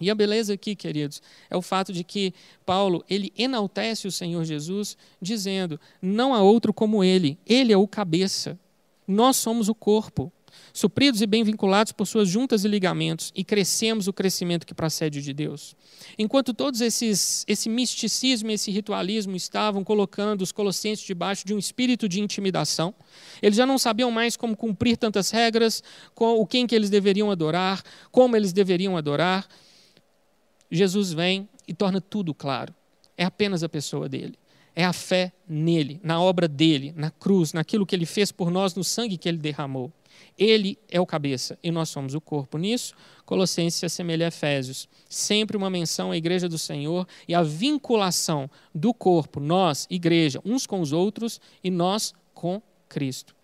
E 0.00 0.10
a 0.10 0.14
beleza 0.14 0.54
aqui, 0.54 0.74
queridos, 0.74 1.22
é 1.48 1.56
o 1.56 1.62
fato 1.62 1.92
de 1.92 2.02
que 2.02 2.34
Paulo, 2.66 3.04
ele 3.08 3.32
enaltece 3.38 4.06
o 4.08 4.12
Senhor 4.12 4.44
Jesus, 4.44 4.96
dizendo: 5.20 5.78
não 6.02 6.34
há 6.34 6.42
outro 6.42 6.74
como 6.74 7.04
ele, 7.04 7.38
ele 7.46 7.72
é 7.72 7.76
o 7.76 7.86
cabeça, 7.86 8.58
nós 9.06 9.36
somos 9.36 9.68
o 9.68 9.74
corpo. 9.74 10.32
supridos 10.72 11.22
e 11.22 11.26
bem 11.26 11.44
vinculados 11.44 11.92
por 11.92 12.06
suas 12.06 12.28
juntas 12.28 12.64
e 12.64 12.68
ligamentos, 12.68 13.32
e 13.34 13.44
crescemos 13.44 14.08
o 14.08 14.12
crescimento 14.12 14.66
que 14.66 14.74
procede 14.74 15.22
de 15.22 15.32
Deus. 15.32 15.76
Enquanto 16.18 16.52
todos 16.52 16.80
esses 16.80 17.44
esse 17.46 17.68
misticismo, 17.68 18.50
esse 18.50 18.70
ritualismo 18.70 19.36
estavam 19.36 19.84
colocando 19.84 20.42
os 20.42 20.52
colossenses 20.52 21.04
debaixo 21.04 21.46
de 21.46 21.54
um 21.54 21.58
espírito 21.58 22.08
de 22.08 22.20
intimidação, 22.20 22.94
eles 23.42 23.56
já 23.56 23.66
não 23.66 23.78
sabiam 23.78 24.10
mais 24.10 24.36
como 24.36 24.56
cumprir 24.56 24.96
tantas 24.96 25.30
regras, 25.30 25.82
com 26.14 26.40
o 26.40 26.46
quem 26.46 26.66
que 26.66 26.74
eles 26.74 26.90
deveriam 26.90 27.30
adorar, 27.30 27.82
como 28.10 28.36
eles 28.36 28.52
deveriam 28.52 28.96
adorar. 28.96 29.46
Jesus 30.74 31.12
vem 31.12 31.48
e 31.66 31.72
torna 31.72 32.00
tudo 32.00 32.34
claro. 32.34 32.74
É 33.16 33.24
apenas 33.24 33.62
a 33.62 33.68
pessoa 33.68 34.08
dele 34.08 34.36
é 34.74 34.84
a 34.84 34.92
fé 34.92 35.32
nele, 35.48 36.00
na 36.02 36.20
obra 36.20 36.48
dele, 36.48 36.92
na 36.96 37.10
cruz, 37.10 37.52
naquilo 37.52 37.86
que 37.86 37.94
ele 37.94 38.06
fez 38.06 38.32
por 38.32 38.50
nós, 38.50 38.74
no 38.74 38.82
sangue 38.82 39.16
que 39.16 39.28
ele 39.28 39.38
derramou. 39.38 39.92
Ele 40.36 40.78
é 40.88 41.00
o 41.00 41.06
cabeça 41.06 41.58
e 41.62 41.70
nós 41.70 41.88
somos 41.88 42.14
o 42.14 42.20
corpo. 42.20 42.58
Nisso, 42.58 42.94
Colossenses 43.24 43.80
se 43.80 43.86
assemelha 43.86 44.26
a 44.26 44.28
Efésios. 44.28 44.88
Sempre 45.08 45.56
uma 45.56 45.70
menção 45.70 46.10
à 46.10 46.16
igreja 46.16 46.48
do 46.48 46.58
Senhor 46.58 47.06
e 47.28 47.34
a 47.34 47.42
vinculação 47.42 48.50
do 48.74 48.92
corpo, 48.92 49.38
nós, 49.38 49.86
igreja, 49.88 50.40
uns 50.44 50.66
com 50.66 50.80
os 50.80 50.92
outros 50.92 51.40
e 51.62 51.70
nós 51.70 52.12
com 52.32 52.60
Cristo. 52.88 53.34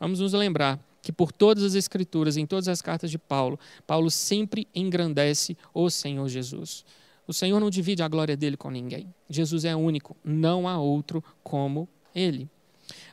Vamos 0.00 0.20
nos 0.20 0.32
lembrar 0.32 0.80
que 1.02 1.12
por 1.12 1.32
todas 1.32 1.62
as 1.62 1.74
escrituras, 1.74 2.36
em 2.36 2.46
todas 2.46 2.68
as 2.68 2.82
cartas 2.82 3.10
de 3.10 3.18
Paulo, 3.18 3.58
Paulo 3.86 4.10
sempre 4.10 4.66
engrandece 4.74 5.56
o 5.72 5.88
Senhor 5.90 6.28
Jesus. 6.28 6.84
O 7.26 7.32
Senhor 7.32 7.60
não 7.60 7.70
divide 7.70 8.02
a 8.02 8.08
glória 8.08 8.36
dele 8.36 8.56
com 8.56 8.70
ninguém. 8.70 9.12
Jesus 9.28 9.64
é 9.64 9.76
único, 9.76 10.16
não 10.24 10.66
há 10.66 10.78
outro 10.78 11.22
como 11.42 11.88
ele. 12.14 12.48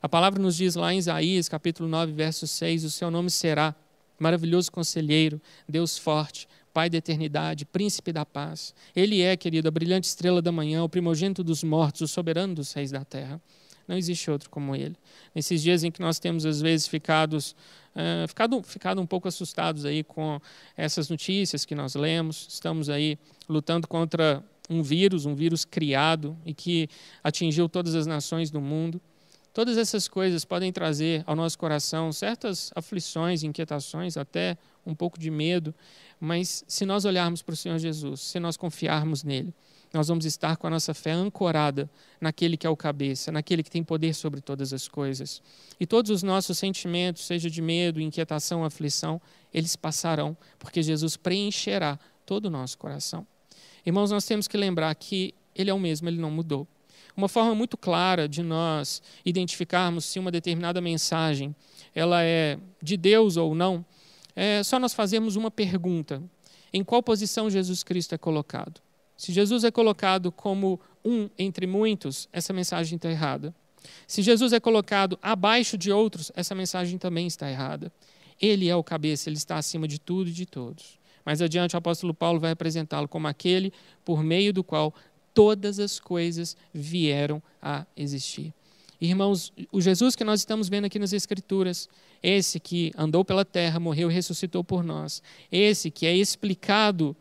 A 0.02 0.08
palavra 0.08 0.42
nos 0.42 0.56
diz 0.56 0.76
lá 0.76 0.94
em 0.94 0.98
Isaías, 0.98 1.50
capítulo 1.50 1.90
9, 1.90 2.14
verso 2.14 2.48
6, 2.48 2.86
o 2.86 2.90
seu 2.90 3.12
nome 3.12 3.30
será 3.30 3.76
maravilhoso 4.18 4.72
conselheiro, 4.72 5.42
Deus 5.68 5.98
forte, 5.98 6.48
Pai 6.74 6.90
da 6.90 6.98
eternidade, 6.98 7.64
príncipe 7.64 8.12
da 8.12 8.26
paz. 8.26 8.76
Ele 8.94 9.22
é, 9.22 9.38
querido, 9.38 9.70
a 9.70 9.72
brilhante 9.72 10.08
estrela 10.08 10.42
da 10.42 10.52
manhã, 10.52 10.84
o 10.84 10.90
primogênito 10.90 11.42
dos 11.42 11.64
mortos, 11.64 12.02
o 12.02 12.08
soberano 12.08 12.54
dos 12.54 12.74
reis 12.74 12.92
da 12.92 13.06
terra. 13.06 13.42
Não 13.88 13.98
existe 13.98 14.30
outro 14.32 14.50
como 14.50 14.76
ele. 14.76 14.96
Nesses 15.34 15.62
dias 15.62 15.84
em 15.84 15.92
que 15.92 16.02
nós 16.02 16.20
temos, 16.20 16.46
às 16.46 16.62
vezes, 16.62 16.88
ficados, 16.88 17.56
uh, 17.96 18.28
ficado, 18.28 18.64
ficado 18.64 19.02
um 19.02 19.06
pouco 19.06 19.28
assustados 19.28 19.86
aí 19.86 20.04
com 20.04 20.40
essas 20.76 21.10
notícias 21.10 21.66
que 21.66 21.76
nós 21.76 21.96
lemos, 21.96 22.48
estamos 22.50 22.90
aí 22.90 23.18
lutando 23.48 23.88
contra 23.88 24.44
um 24.70 24.82
vírus, 24.82 25.26
um 25.26 25.36
vírus 25.36 25.64
criado 25.64 26.38
e 26.46 26.54
que 26.54 26.90
atingiu 27.24 27.70
todas 27.70 27.96
as 27.96 28.08
nações 28.08 28.50
do 28.50 28.60
mundo. 28.60 29.00
Todas 29.54 29.78
essas 29.78 30.08
coisas 30.08 30.44
podem 30.44 30.72
trazer 30.72 31.24
ao 31.26 31.36
nosso 31.36 31.58
coração 31.58 32.12
certas 32.12 32.72
aflições, 32.76 33.42
inquietações, 33.42 34.18
até 34.18 34.58
um 34.86 34.94
pouco 34.94 35.18
de 35.18 35.32
medo, 35.32 35.74
mas 36.20 36.64
se 36.68 36.86
nós 36.86 37.06
olharmos 37.06 37.42
para 37.42 37.54
o 37.54 37.56
Senhor 37.56 37.78
Jesus, 37.78 38.20
se 38.20 38.40
nós 38.40 38.58
confiarmos 38.58 39.24
nele, 39.24 39.54
nós 39.96 40.10
vamos 40.10 40.26
estar 40.26 40.58
com 40.58 40.68
a 40.68 40.70
nossa 40.70 40.94
fé 40.94 41.12
ancorada 41.12 41.90
naquele 42.20 42.58
que 42.58 42.68
é 42.68 42.70
o 42.70 42.76
cabeça, 42.76 43.32
naquele 43.32 43.64
que 43.64 43.72
tem 43.72 43.82
poder 43.82 44.14
sobre 44.14 44.42
todas 44.42 44.74
as 44.74 44.90
coisas. 44.90 45.42
E 45.80 45.86
todos 45.86 46.12
os 46.12 46.22
nossos 46.22 46.58
sentimentos, 46.58 47.26
seja 47.26 47.50
de 47.50 47.62
medo, 47.62 48.02
inquietação, 48.02 48.66
aflição, 48.66 49.22
eles 49.54 49.76
passarão, 49.78 50.36
porque 50.60 50.84
Jesus 50.84 51.16
preencherá 51.16 51.98
todo 52.26 52.48
o 52.48 52.50
nosso 52.50 52.78
coração. 52.78 53.26
Irmãos, 53.86 54.12
nós 54.12 54.26
temos 54.26 54.50
que 54.50 54.58
lembrar 54.58 54.94
que 54.96 55.34
Ele 55.56 55.70
é 55.70 55.74
o 55.74 55.80
mesmo, 55.80 56.10
Ele 56.10 56.20
não 56.20 56.30
mudou. 56.30 56.68
Uma 57.16 57.30
forma 57.30 57.56
muito 57.56 57.78
clara 57.78 58.28
de 58.28 58.44
nós 58.44 59.02
identificarmos 59.24 60.04
se 60.04 60.20
uma 60.20 60.30
determinada 60.30 60.82
mensagem 60.82 61.56
ela 61.94 62.22
é 62.22 62.60
de 62.82 62.98
Deus 62.98 63.38
ou 63.38 63.56
não, 63.56 63.86
é 64.36 64.62
só 64.62 64.78
nós 64.78 64.94
fazermos 64.94 65.38
uma 65.38 65.50
pergunta: 65.50 66.22
em 66.74 66.84
qual 66.84 67.02
posição 67.02 67.50
Jesus 67.50 67.82
Cristo 67.82 68.14
é 68.14 68.18
colocado? 68.18 68.84
Se 69.18 69.32
Jesus 69.32 69.64
é 69.64 69.72
colocado 69.72 70.32
como 70.32 70.80
um 71.04 71.30
entre 71.38 71.66
muitos, 71.68 72.28
essa 72.32 72.52
mensagem 72.52 72.96
está 72.96 73.10
errada. 73.10 73.54
Se 74.08 74.22
Jesus 74.22 74.52
é 74.54 74.60
colocado 74.60 75.18
abaixo 75.22 75.78
de 75.78 75.92
outros, 75.92 76.32
essa 76.36 76.56
mensagem 76.56 76.98
também 76.98 77.28
está 77.28 77.50
errada. 77.50 77.92
Ele 78.42 78.68
é 78.68 78.76
o 78.76 78.84
cabeça, 78.84 79.30
ele 79.30 79.38
está 79.38 79.58
acima 79.58 79.88
de 79.88 80.00
tudo 80.00 80.30
e 80.30 80.34
de 80.34 80.46
todos. 80.46 81.00
Mais 81.26 81.42
adiante, 81.42 81.76
o 81.76 81.78
apóstolo 81.78 82.14
Paulo 82.14 82.40
vai 82.40 82.52
apresentá-lo 82.52 83.08
como 83.08 83.28
aquele 83.28 83.72
por 84.04 84.24
meio 84.24 84.52
do 84.52 84.64
qual 84.64 84.94
todas 85.34 85.80
as 85.80 86.00
coisas 86.00 86.56
vieram 86.74 87.42
a 87.62 87.86
existir. 87.96 88.54
Irmãos, 89.00 89.52
o 89.72 89.82
Jesus 89.82 90.16
que 90.16 90.24
nós 90.24 90.40
estamos 90.40 90.70
vendo 90.70 90.86
aqui 90.86 90.98
nas 90.98 91.14
Escrituras, 91.14 91.90
esse 92.24 92.60
que 92.60 92.92
andou 92.98 93.26
pela 93.26 93.44
terra, 93.44 93.80
morreu 93.80 94.10
e 94.10 94.14
ressuscitou 94.14 94.64
por 94.64 94.84
nós, 94.84 95.22
esse 95.52 95.92
que 95.92 96.06
é 96.06 96.16
explicado 96.16 97.16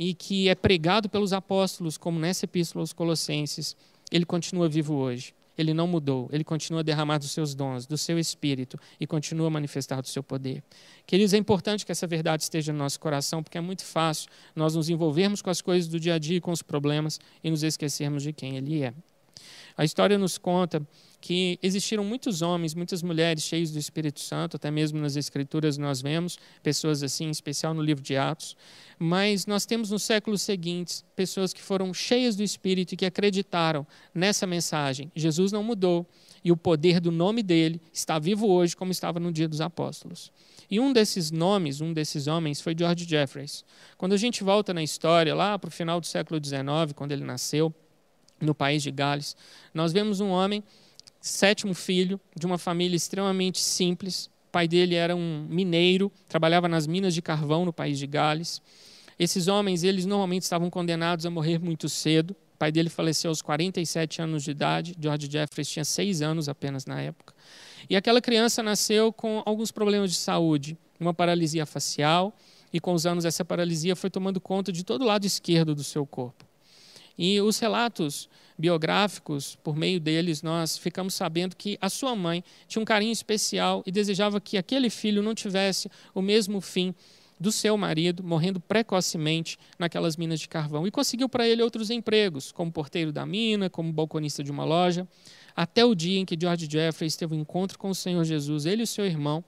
e 0.00 0.14
que 0.14 0.48
é 0.48 0.54
pregado 0.54 1.10
pelos 1.10 1.30
apóstolos, 1.30 1.98
como 1.98 2.18
nessa 2.18 2.46
epístola 2.46 2.82
aos 2.82 2.90
Colossenses, 2.90 3.76
ele 4.10 4.24
continua 4.24 4.66
vivo 4.66 4.94
hoje. 4.94 5.34
Ele 5.58 5.74
não 5.74 5.86
mudou, 5.86 6.26
ele 6.32 6.42
continua 6.42 6.80
a 6.80 6.82
derramar 6.82 7.18
dos 7.18 7.32
seus 7.32 7.54
dons, 7.54 7.84
do 7.84 7.98
seu 7.98 8.18
espírito 8.18 8.80
e 8.98 9.06
continua 9.06 9.48
a 9.48 9.50
manifestar 9.50 10.00
do 10.00 10.08
seu 10.08 10.22
poder. 10.22 10.64
Queridos, 11.06 11.34
é 11.34 11.36
importante 11.36 11.84
que 11.84 11.92
essa 11.92 12.06
verdade 12.06 12.44
esteja 12.44 12.72
no 12.72 12.78
nosso 12.78 12.98
coração, 12.98 13.42
porque 13.42 13.58
é 13.58 13.60
muito 13.60 13.84
fácil 13.84 14.30
nós 14.56 14.74
nos 14.74 14.88
envolvermos 14.88 15.42
com 15.42 15.50
as 15.50 15.60
coisas 15.60 15.86
do 15.86 16.00
dia 16.00 16.14
a 16.14 16.18
dia, 16.18 16.40
com 16.40 16.50
os 16.50 16.62
problemas 16.62 17.20
e 17.44 17.50
nos 17.50 17.62
esquecermos 17.62 18.22
de 18.22 18.32
quem 18.32 18.56
ele 18.56 18.82
é. 18.82 18.94
A 19.76 19.84
história 19.84 20.16
nos 20.16 20.38
conta 20.38 20.80
que 21.20 21.58
existiram 21.62 22.02
muitos 22.02 22.40
homens, 22.40 22.74
muitas 22.74 23.02
mulheres 23.02 23.42
cheios 23.42 23.70
do 23.70 23.78
Espírito 23.78 24.20
Santo, 24.20 24.56
até 24.56 24.70
mesmo 24.70 24.98
nas 24.98 25.16
Escrituras 25.16 25.76
nós 25.76 26.00
vemos 26.00 26.38
pessoas 26.62 27.02
assim, 27.02 27.26
em 27.26 27.30
especial 27.30 27.74
no 27.74 27.82
livro 27.82 28.02
de 28.02 28.16
Atos. 28.16 28.56
Mas 28.98 29.46
nós 29.46 29.66
temos 29.66 29.90
nos 29.90 30.02
séculos 30.02 30.42
seguintes 30.42 31.04
pessoas 31.14 31.52
que 31.52 31.60
foram 31.60 31.92
cheias 31.92 32.36
do 32.36 32.42
Espírito 32.42 32.94
e 32.94 32.96
que 32.96 33.04
acreditaram 33.04 33.86
nessa 34.14 34.46
mensagem. 34.46 35.12
Jesus 35.14 35.52
não 35.52 35.62
mudou 35.62 36.06
e 36.42 36.50
o 36.50 36.56
poder 36.56 37.00
do 37.00 37.12
nome 37.12 37.42
dele 37.42 37.80
está 37.92 38.18
vivo 38.18 38.48
hoje, 38.48 38.74
como 38.74 38.90
estava 38.90 39.20
no 39.20 39.30
dia 39.30 39.48
dos 39.48 39.60
apóstolos. 39.60 40.32
E 40.70 40.80
um 40.80 40.92
desses 40.92 41.30
nomes, 41.30 41.80
um 41.80 41.92
desses 41.92 42.26
homens, 42.26 42.60
foi 42.60 42.74
George 42.78 43.04
Jeffreys. 43.06 43.64
Quando 43.98 44.14
a 44.14 44.16
gente 44.16 44.42
volta 44.42 44.72
na 44.72 44.82
história, 44.82 45.34
lá 45.34 45.58
para 45.58 45.68
o 45.68 45.70
final 45.70 46.00
do 46.00 46.06
século 46.06 46.42
XIX, 46.42 46.94
quando 46.94 47.12
ele 47.12 47.24
nasceu, 47.24 47.74
no 48.40 48.54
país 48.54 48.82
de 48.82 48.90
Gales, 48.90 49.36
nós 49.74 49.92
vemos 49.92 50.20
um 50.20 50.30
homem 50.30 50.64
sétimo 51.20 51.74
filho 51.74 52.18
de 52.34 52.46
uma 52.46 52.58
família 52.58 52.96
extremamente 52.96 53.60
simples. 53.60 54.26
O 54.48 54.50
pai 54.52 54.66
dele 54.66 54.94
era 54.94 55.14
um 55.14 55.46
mineiro, 55.48 56.10
trabalhava 56.28 56.68
nas 56.68 56.86
minas 56.86 57.14
de 57.14 57.22
carvão 57.22 57.64
no 57.64 57.72
país 57.72 57.98
de 57.98 58.06
Gales. 58.06 58.60
Esses 59.18 59.48
homens, 59.48 59.84
eles 59.84 60.06
normalmente 60.06 60.42
estavam 60.42 60.70
condenados 60.70 61.26
a 61.26 61.30
morrer 61.30 61.58
muito 61.58 61.88
cedo. 61.88 62.30
O 62.54 62.58
pai 62.58 62.72
dele 62.72 62.88
faleceu 62.88 63.30
aos 63.30 63.42
47 63.42 64.22
anos 64.22 64.42
de 64.42 64.50
idade. 64.50 64.96
George 64.98 65.30
Jeffreys 65.30 65.68
tinha 65.68 65.84
seis 65.84 66.22
anos 66.22 66.48
apenas 66.48 66.86
na 66.86 67.00
época. 67.00 67.34
E 67.88 67.96
aquela 67.96 68.20
criança 68.20 68.62
nasceu 68.62 69.12
com 69.12 69.42
alguns 69.44 69.70
problemas 69.70 70.10
de 70.10 70.16
saúde, 70.16 70.76
uma 70.98 71.12
paralisia 71.12 71.66
facial, 71.66 72.36
e 72.72 72.78
com 72.80 72.92
os 72.92 73.04
anos 73.04 73.24
essa 73.24 73.44
paralisia 73.44 73.96
foi 73.96 74.10
tomando 74.10 74.40
conta 74.40 74.72
de 74.72 74.84
todo 74.84 75.02
o 75.02 75.06
lado 75.06 75.26
esquerdo 75.26 75.74
do 75.74 75.82
seu 75.82 76.06
corpo. 76.06 76.49
E 77.22 77.38
os 77.38 77.58
relatos 77.58 78.30
biográficos, 78.58 79.54
por 79.62 79.76
meio 79.76 80.00
deles, 80.00 80.40
nós 80.40 80.78
ficamos 80.78 81.12
sabendo 81.12 81.54
que 81.54 81.76
a 81.78 81.90
sua 81.90 82.16
mãe 82.16 82.42
tinha 82.66 82.80
um 82.80 82.84
carinho 82.84 83.12
especial 83.12 83.82
e 83.84 83.92
desejava 83.92 84.40
que 84.40 84.56
aquele 84.56 84.88
filho 84.88 85.22
não 85.22 85.34
tivesse 85.34 85.90
o 86.14 86.22
mesmo 86.22 86.62
fim 86.62 86.94
do 87.38 87.52
seu 87.52 87.76
marido, 87.76 88.24
morrendo 88.24 88.58
precocemente 88.58 89.58
naquelas 89.78 90.16
minas 90.16 90.40
de 90.40 90.48
carvão. 90.48 90.86
E 90.86 90.90
conseguiu 90.90 91.28
para 91.28 91.46
ele 91.46 91.62
outros 91.62 91.90
empregos, 91.90 92.52
como 92.52 92.72
porteiro 92.72 93.12
da 93.12 93.26
mina, 93.26 93.68
como 93.68 93.92
balconista 93.92 94.42
de 94.42 94.50
uma 94.50 94.64
loja, 94.64 95.06
até 95.54 95.84
o 95.84 95.94
dia 95.94 96.20
em 96.20 96.24
que 96.24 96.38
George 96.40 96.66
Jeffreys 96.70 97.16
teve 97.16 97.34
um 97.34 97.40
encontro 97.40 97.78
com 97.78 97.90
o 97.90 97.94
Senhor 97.94 98.24
Jesus, 98.24 98.64
ele 98.64 98.80
e 98.80 98.84
o 98.84 98.86
seu 98.86 99.04
irmão, 99.04 99.44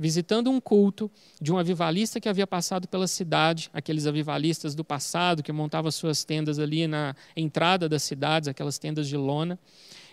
visitando 0.00 0.50
um 0.50 0.58
culto 0.58 1.10
de 1.38 1.52
um 1.52 1.58
avivalista 1.58 2.18
que 2.18 2.28
havia 2.28 2.46
passado 2.46 2.88
pela 2.88 3.06
cidade, 3.06 3.68
aqueles 3.70 4.06
avivalistas 4.06 4.74
do 4.74 4.82
passado 4.82 5.42
que 5.42 5.52
montavam 5.52 5.90
suas 5.90 6.24
tendas 6.24 6.58
ali 6.58 6.86
na 6.86 7.14
entrada 7.36 7.86
das 7.86 8.02
cidades, 8.02 8.48
aquelas 8.48 8.78
tendas 8.78 9.06
de 9.06 9.18
lona. 9.18 9.58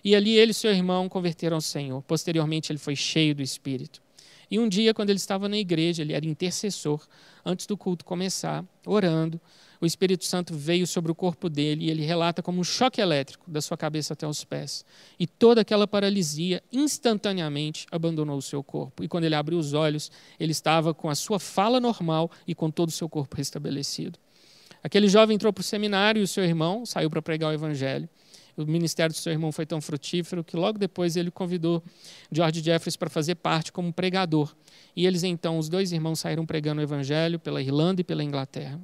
E 0.04 0.14
ali 0.14 0.38
ele 0.38 0.52
e 0.52 0.54
seu 0.54 0.72
irmão 0.72 1.08
converteram 1.08 1.56
ao 1.56 1.62
Senhor. 1.62 2.02
Posteriormente 2.02 2.70
ele 2.70 2.80
foi 2.80 2.98
cheio 2.98 3.34
do 3.34 3.42
Espírito. 3.42 4.02
E 4.50 4.60
um 4.60 4.68
dia, 4.68 4.94
quando 4.94 5.10
ele 5.10 5.18
estava 5.18 5.50
na 5.50 5.58
igreja, 5.58 6.02
ele 6.02 6.14
era 6.14 6.26
intercessor, 6.26 7.06
antes 7.46 7.66
do 7.66 7.78
culto 7.78 8.06
começar, 8.06 8.64
orando, 8.86 9.40
o 9.80 9.86
Espírito 9.86 10.26
Santo 10.26 10.56
veio 10.56 10.88
sobre 10.88 11.12
o 11.12 11.16
corpo 11.16 11.50
dele 11.50 11.86
e 11.86 11.90
ele 11.90 12.04
relata 12.04 12.42
como 12.42 12.60
um 12.60 12.64
choque 12.64 13.00
elétrico 13.00 13.50
da 13.50 13.62
sua 13.62 13.78
cabeça 13.78 14.14
até 14.14 14.28
os 14.28 14.44
pés. 14.44 14.84
E 15.20 15.28
toda 15.28 15.62
aquela 15.62 15.88
paralisia 15.88 16.64
instantaneamente 16.72 17.86
abandonou 17.92 18.38
o 18.38 18.42
seu 18.42 18.64
corpo. 18.64 19.04
E 19.04 19.08
quando 19.08 19.26
ele 19.26 19.36
abriu 19.36 19.60
os 19.60 19.74
olhos, 19.74 20.12
ele 20.40 20.52
estava 20.52 20.94
com 20.94 21.10
a 21.10 21.16
sua 21.16 21.40
fala 21.40 21.80
normal 21.80 22.32
e 22.48 22.56
com 22.56 22.72
todo 22.72 22.90
o 22.90 22.92
seu 22.92 23.08
corpo 23.08 23.36
restabelecido. 23.36 24.18
Aquele 24.84 25.08
jovem 25.08 25.36
entrou 25.36 25.52
para 25.52 25.62
o 25.62 25.64
seminário 25.64 26.20
e 26.20 26.24
o 26.24 26.28
seu 26.28 26.44
irmão 26.44 26.86
saiu 26.86 27.10
para 27.10 27.22
pregar 27.22 27.52
o 27.52 27.54
evangelho. 27.54 28.10
O 28.58 28.66
ministério 28.66 29.14
do 29.14 29.18
seu 29.18 29.32
irmão 29.32 29.52
foi 29.52 29.66
tão 29.66 29.80
frutífero 29.80 30.44
que 30.44 30.58
logo 30.58 30.80
depois 30.80 31.16
ele 31.16 31.30
convidou 31.30 31.84
George 32.32 32.62
Jeffreys 32.62 32.96
para 32.96 33.10
fazer 33.10 33.36
parte 33.36 33.72
como 33.72 33.94
pregador. 33.94 34.54
E 34.96 35.06
eles 35.06 35.24
então, 35.24 35.60
os 35.60 35.70
dois 35.70 35.92
irmãos 35.92 36.20
saíram 36.20 36.46
pregando 36.46 36.82
o 36.82 36.84
evangelho 36.84 37.40
pela 37.40 37.62
Irlanda 37.62 38.02
e 38.02 38.04
pela 38.04 38.24
Inglaterra. 38.24 38.82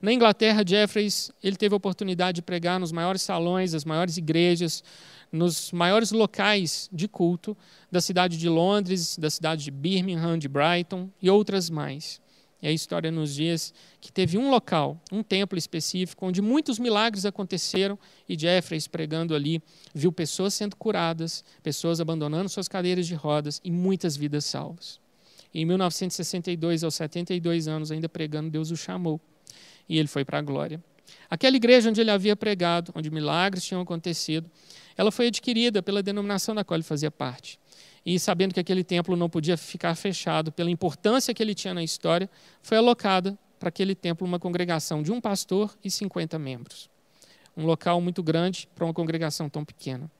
Na 0.00 0.12
Inglaterra, 0.12 0.62
Jeffreys 0.64 1.32
ele 1.42 1.56
teve 1.56 1.74
a 1.74 1.76
oportunidade 1.76 2.36
de 2.36 2.42
pregar 2.42 2.78
nos 2.78 2.92
maiores 2.92 3.22
salões, 3.22 3.74
as 3.74 3.84
maiores 3.84 4.16
igrejas, 4.16 4.84
nos 5.32 5.72
maiores 5.72 6.12
locais 6.12 6.88
de 6.92 7.08
culto 7.08 7.56
da 7.90 8.00
cidade 8.00 8.38
de 8.38 8.48
Londres, 8.48 9.18
da 9.18 9.28
cidade 9.28 9.64
de 9.64 9.70
Birmingham, 9.72 10.38
de 10.38 10.48
Brighton 10.48 11.10
e 11.20 11.28
outras 11.28 11.68
mais. 11.68 12.20
E 12.60 12.66
a 12.66 12.72
história 12.72 13.10
nos 13.10 13.34
diz 13.34 13.72
que 14.00 14.10
teve 14.10 14.36
um 14.36 14.50
local, 14.50 15.00
um 15.12 15.22
templo 15.22 15.56
específico, 15.56 16.26
onde 16.26 16.42
muitos 16.42 16.78
milagres 16.78 17.24
aconteceram 17.24 17.96
e 18.28 18.36
Jeffreys, 18.36 18.88
pregando 18.88 19.34
ali, 19.34 19.62
viu 19.94 20.10
pessoas 20.10 20.54
sendo 20.54 20.74
curadas, 20.74 21.44
pessoas 21.62 22.00
abandonando 22.00 22.48
suas 22.48 22.66
cadeiras 22.66 23.06
de 23.06 23.14
rodas 23.14 23.60
e 23.62 23.70
muitas 23.70 24.16
vidas 24.16 24.44
salvas. 24.44 24.98
Em 25.54 25.64
1962, 25.64 26.82
aos 26.82 26.96
72 26.96 27.68
anos, 27.68 27.92
ainda 27.92 28.08
pregando, 28.08 28.50
Deus 28.50 28.70
o 28.70 28.76
chamou 28.76 29.20
e 29.88 29.98
ele 29.98 30.08
foi 30.08 30.24
para 30.24 30.38
a 30.38 30.42
glória. 30.42 30.82
Aquela 31.30 31.56
igreja 31.56 31.88
onde 31.88 32.00
ele 32.00 32.10
havia 32.10 32.36
pregado, 32.36 32.92
onde 32.94 33.10
milagres 33.10 33.64
tinham 33.64 33.80
acontecido, 33.80 34.50
ela 34.96 35.10
foi 35.12 35.28
adquirida 35.28 35.82
pela 35.82 36.02
denominação 36.02 36.54
da 36.54 36.64
qual 36.64 36.76
ele 36.76 36.82
fazia 36.82 37.10
parte 37.10 37.58
e 38.14 38.18
sabendo 38.18 38.54
que 38.54 38.60
aquele 38.60 38.82
templo 38.82 39.14
não 39.16 39.28
podia 39.28 39.54
ficar 39.58 39.94
fechado 39.94 40.50
pela 40.50 40.70
importância 40.70 41.34
que 41.34 41.42
ele 41.42 41.54
tinha 41.54 41.74
na 41.74 41.82
história, 41.82 42.30
foi 42.62 42.78
alocada 42.78 43.38
para 43.60 43.68
aquele 43.68 43.94
templo 43.94 44.26
uma 44.26 44.38
congregação 44.38 45.02
de 45.02 45.12
um 45.12 45.20
pastor 45.20 45.76
e 45.84 45.90
50 45.90 46.38
membros. 46.38 46.88
Um 47.54 47.66
local 47.66 48.00
muito 48.00 48.22
grande 48.22 48.66
para 48.74 48.86
uma 48.86 48.94
congregação 48.94 49.50
tão 49.50 49.62
pequena. 49.62 50.10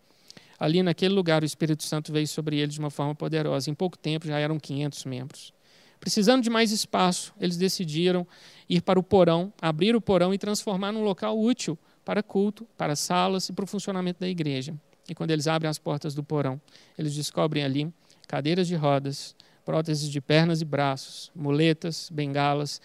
Ali 0.59 0.83
naquele 0.83 1.15
lugar 1.15 1.43
o 1.43 1.47
Espírito 1.47 1.83
Santo 1.83 2.13
veio 2.13 2.29
sobre 2.29 2.59
eles 2.59 2.75
de 2.75 2.81
uma 2.81 2.91
forma 2.91 3.15
poderosa. 3.15 3.71
Em 3.71 3.75
pouco 3.75 3.97
tempo 3.97 4.27
já 4.27 4.39
eram 4.39 4.59
500 4.59 5.07
membros. 5.07 5.55
Precisando 5.99 6.43
de 6.43 6.51
mais 6.51 6.73
espaço, 6.73 7.33
eles 7.41 7.57
decidiram 7.57 8.27
ir 8.69 8.83
para 8.83 8.99
o 8.99 9.03
porão, 9.03 9.51
abrir 9.63 9.97
o 9.97 10.01
porão 10.01 10.35
e 10.35 10.37
transformar 10.37 10.93
num 10.93 11.03
local 11.03 11.41
útil 11.41 11.79
para 12.05 12.23
culto, 12.23 12.67
para 12.77 12.95
salas 12.95 13.49
e 13.49 13.53
para 13.55 13.65
o 13.65 13.67
funcionamento 13.67 14.21
da 14.21 14.29
igreja. 14.29 14.75
E 15.09 15.15
quando 15.15 15.31
eles 15.31 15.47
abrem 15.47 15.69
as 15.69 15.79
portas 15.79 16.15
do 16.15 16.23
porão, 16.23 16.61
eles 16.97 17.15
descobrem 17.15 17.65
ali 17.65 17.93
cadeiras 18.27 18.67
de 18.67 18.75
rodas, 18.75 19.35
próteses 19.65 20.09
de 20.09 20.21
pernas 20.21 20.61
e 20.61 20.65
braços, 20.65 21.31
muletas, 21.35 22.09
bengalas, 22.13 22.81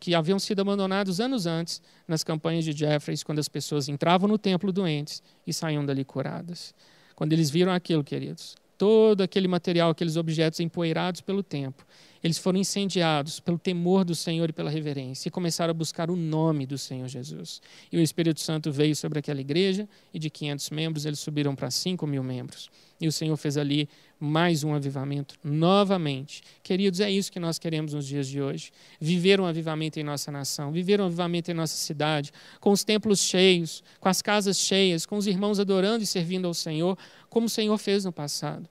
que 0.00 0.14
haviam 0.14 0.38
sido 0.38 0.60
abandonados 0.60 1.20
anos 1.20 1.46
antes 1.46 1.82
nas 2.08 2.24
campanhas 2.24 2.64
de 2.64 2.72
Jeffreys, 2.72 3.22
quando 3.22 3.38
as 3.38 3.48
pessoas 3.48 3.88
entravam 3.88 4.28
no 4.28 4.38
templo 4.38 4.72
doentes 4.72 5.22
e 5.46 5.52
saíam 5.52 5.84
dali 5.84 6.04
curadas. 6.04 6.74
Quando 7.14 7.32
eles 7.32 7.50
viram 7.50 7.72
aquilo, 7.72 8.02
queridos, 8.02 8.56
todo 8.76 9.22
aquele 9.22 9.48
material, 9.48 9.90
aqueles 9.90 10.16
objetos 10.16 10.60
empoeirados 10.60 11.20
pelo 11.20 11.42
tempo, 11.42 11.84
eles 12.22 12.38
foram 12.38 12.58
incendiados 12.58 13.38
pelo 13.38 13.58
temor 13.58 14.04
do 14.04 14.14
Senhor 14.14 14.48
e 14.48 14.52
pela 14.52 14.70
reverência 14.70 15.28
e 15.28 15.30
começaram 15.30 15.70
a 15.70 15.74
buscar 15.74 16.10
o 16.10 16.16
nome 16.16 16.64
do 16.64 16.78
Senhor 16.78 17.06
Jesus. 17.06 17.60
E 17.92 17.98
o 17.98 18.00
Espírito 18.00 18.40
Santo 18.40 18.72
veio 18.72 18.96
sobre 18.96 19.18
aquela 19.18 19.40
igreja 19.40 19.86
e 20.12 20.18
de 20.18 20.30
500 20.30 20.70
membros 20.70 21.04
eles 21.04 21.18
subiram 21.18 21.54
para 21.54 21.70
5 21.70 22.06
mil 22.06 22.22
membros. 22.22 22.70
E 23.04 23.06
o 23.06 23.12
Senhor 23.12 23.36
fez 23.36 23.58
ali 23.58 23.86
mais 24.18 24.64
um 24.64 24.72
avivamento 24.72 25.34
novamente. 25.44 26.42
Queridos, 26.62 27.00
é 27.00 27.10
isso 27.10 27.30
que 27.30 27.38
nós 27.38 27.58
queremos 27.58 27.92
nos 27.92 28.06
dias 28.06 28.26
de 28.26 28.40
hoje. 28.40 28.72
Viver 28.98 29.38
um 29.38 29.44
avivamento 29.44 30.00
em 30.00 30.02
nossa 30.02 30.32
nação, 30.32 30.72
viver 30.72 31.02
um 31.02 31.04
avivamento 31.04 31.50
em 31.50 31.54
nossa 31.54 31.76
cidade, 31.76 32.32
com 32.60 32.70
os 32.70 32.82
templos 32.82 33.20
cheios, 33.20 33.84
com 34.00 34.08
as 34.08 34.22
casas 34.22 34.56
cheias, 34.56 35.04
com 35.04 35.18
os 35.18 35.26
irmãos 35.26 35.60
adorando 35.60 36.02
e 36.02 36.06
servindo 36.06 36.46
ao 36.46 36.54
Senhor, 36.54 36.96
como 37.28 37.44
o 37.44 37.50
Senhor 37.50 37.76
fez 37.76 38.06
no 38.06 38.12
passado. 38.12 38.66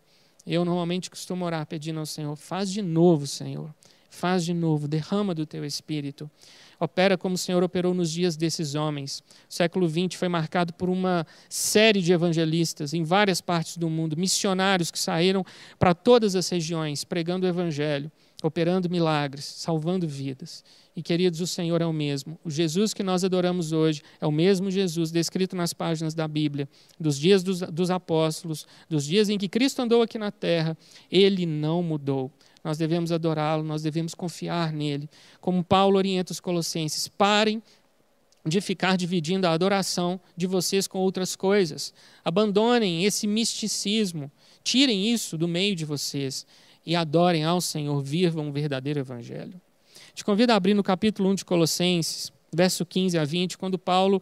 Eu 0.48 0.66
normalmente 0.66 1.12
costumo 1.12 1.46
orar 1.46 1.68
pedindo 1.68 2.00
ao 2.00 2.06
Senhor: 2.08 2.36
faz 2.36 2.72
de 2.72 2.82
novo, 2.82 3.28
Senhor. 3.28 3.72
Faz 4.14 4.46
de 4.46 4.54
novo, 4.54 4.88
derrama 4.88 5.34
do 5.34 5.44
teu 5.44 5.66
espírito. 5.66 6.30
Opera 6.80 7.18
como 7.18 7.34
o 7.34 7.38
Senhor 7.38 7.64
operou 7.64 7.96
nos 7.96 8.12
dias 8.12 8.38
desses 8.38 8.76
homens. 8.76 9.24
O 9.50 9.54
século 9.54 9.90
XX 9.90 10.14
foi 10.14 10.28
marcado 10.28 10.72
por 10.72 10.88
uma 10.88 11.26
série 11.50 12.00
de 12.00 12.14
evangelistas 12.14 12.94
em 12.94 13.04
várias 13.04 13.42
partes 13.42 13.76
do 13.76 13.90
mundo, 13.90 14.16
missionários 14.16 14.92
que 14.92 15.00
saíram 15.00 15.44
para 15.80 15.96
todas 15.96 16.36
as 16.36 16.48
regiões 16.48 17.04
pregando 17.04 17.48
o 17.48 17.50
evangelho 17.50 18.12
operando 18.44 18.90
milagres, 18.90 19.46
salvando 19.46 20.06
vidas. 20.06 20.66
E 20.94 21.02
queridos, 21.02 21.40
o 21.40 21.48
Senhor 21.48 21.82
é 21.82 21.86
o 21.86 21.94
mesmo. 21.94 22.38
O 22.44 22.52
Jesus 22.52 22.94
que 22.94 23.02
nós 23.02 23.24
adoramos 23.24 23.72
hoje 23.72 24.04
é 24.20 24.28
o 24.28 24.32
mesmo 24.32 24.70
Jesus 24.70 25.12
descrito 25.12 25.56
nas 25.56 25.72
páginas 25.74 26.14
da 26.14 26.28
Bíblia, 26.28 26.68
dos 27.00 27.18
dias 27.18 27.42
dos, 27.42 27.62
dos 27.62 27.90
apóstolos, 27.90 28.68
dos 28.90 29.06
dias 29.06 29.30
em 29.30 29.38
que 29.38 29.48
Cristo 29.48 29.82
andou 29.82 30.02
aqui 30.02 30.20
na 30.20 30.30
terra. 30.30 30.78
Ele 31.10 31.46
não 31.46 31.82
mudou. 31.82 32.30
Nós 32.64 32.78
devemos 32.78 33.12
adorá-lo, 33.12 33.64
nós 33.64 33.82
devemos 33.82 34.16
confiar 34.16 34.72
nele. 34.72 35.10
Como 35.42 35.64
Paulo 35.64 35.98
orienta 35.98 36.32
os 36.32 36.40
colossenses, 36.40 37.08
parem 37.08 37.62
de 38.46 38.60
ficar 38.62 38.98
dividindo 38.98 39.48
a 39.48 39.52
adoração 39.52 40.20
de 40.36 40.48
vocês 40.48 40.88
com 40.88 41.00
outras 41.00 41.36
coisas. 41.36 41.94
Abandonem 42.24 43.06
esse 43.06 43.26
misticismo. 43.28 44.32
Tirem 44.64 45.12
isso 45.12 45.38
do 45.38 45.48
meio 45.48 45.76
de 45.76 45.86
vocês 45.86 46.46
e 46.86 46.96
adorem 46.96 47.44
ao 47.44 47.62
Senhor, 47.62 48.02
vivam 48.02 48.48
um 48.48 48.52
verdadeiro 48.52 49.00
evangelho. 49.00 49.60
Te 50.14 50.24
convido 50.24 50.52
a 50.52 50.56
abrir 50.56 50.74
no 50.74 50.84
capítulo 50.84 51.30
1 51.30 51.36
de 51.36 51.46
Colossenses, 51.46 52.32
verso 52.54 52.86
15 52.86 53.18
a 53.18 53.24
20, 53.24 53.58
quando 53.58 53.80
Paulo 53.80 54.22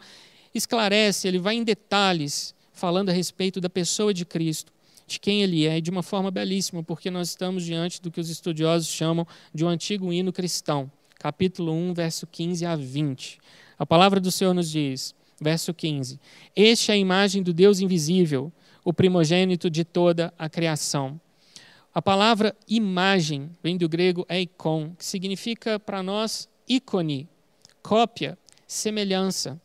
esclarece, 0.54 1.28
ele 1.28 1.40
vai 1.40 1.56
em 1.56 1.64
detalhes 1.64 2.54
falando 2.72 3.10
a 3.10 3.14
respeito 3.14 3.60
da 3.60 3.70
pessoa 3.70 4.14
de 4.14 4.26
Cristo, 4.26 4.72
de 5.12 5.20
quem 5.20 5.42
ele 5.42 5.66
é, 5.66 5.78
e 5.78 5.82
de 5.82 5.90
uma 5.90 6.04
forma 6.04 6.32
belíssima, 6.32 6.84
porque 6.84 7.12
nós 7.12 7.30
estamos 7.30 7.64
diante 7.64 8.02
do 8.02 8.10
que 8.10 8.20
os 8.20 8.30
estudiosos 8.30 8.88
chamam 8.88 9.26
de 9.54 9.66
um 9.66 9.68
antigo 9.68 10.12
hino 10.12 10.32
cristão. 10.34 10.92
Capítulo 11.20 11.72
1, 11.74 11.94
verso 11.94 12.26
15 12.26 12.66
a 12.66 12.76
20. 12.76 13.40
A 13.78 13.86
palavra 13.86 14.20
do 14.20 14.32
Senhor 14.32 14.54
nos 14.54 14.70
diz, 14.70 15.14
verso 15.40 15.74
15: 15.74 16.20
Este 16.56 16.92
é 16.92 16.94
a 16.96 16.98
imagem 16.98 17.44
do 17.44 17.54
Deus 17.54 17.80
invisível, 17.80 18.52
o 18.84 18.92
primogênito 18.92 19.70
de 19.70 19.84
toda 19.84 20.34
a 20.38 20.50
criação 20.50 21.20
a 21.94 22.02
palavra 22.02 22.56
imagem 22.70 23.52
vem 23.62 23.76
do 23.76 23.90
grego 23.90 24.26
eikon, 24.30 24.96
que 24.98 25.04
significa 25.04 25.78
para 25.78 26.02
nós 26.02 26.48
ícone, 26.66 27.28
cópia, 27.84 28.38
semelhança. 28.66 29.60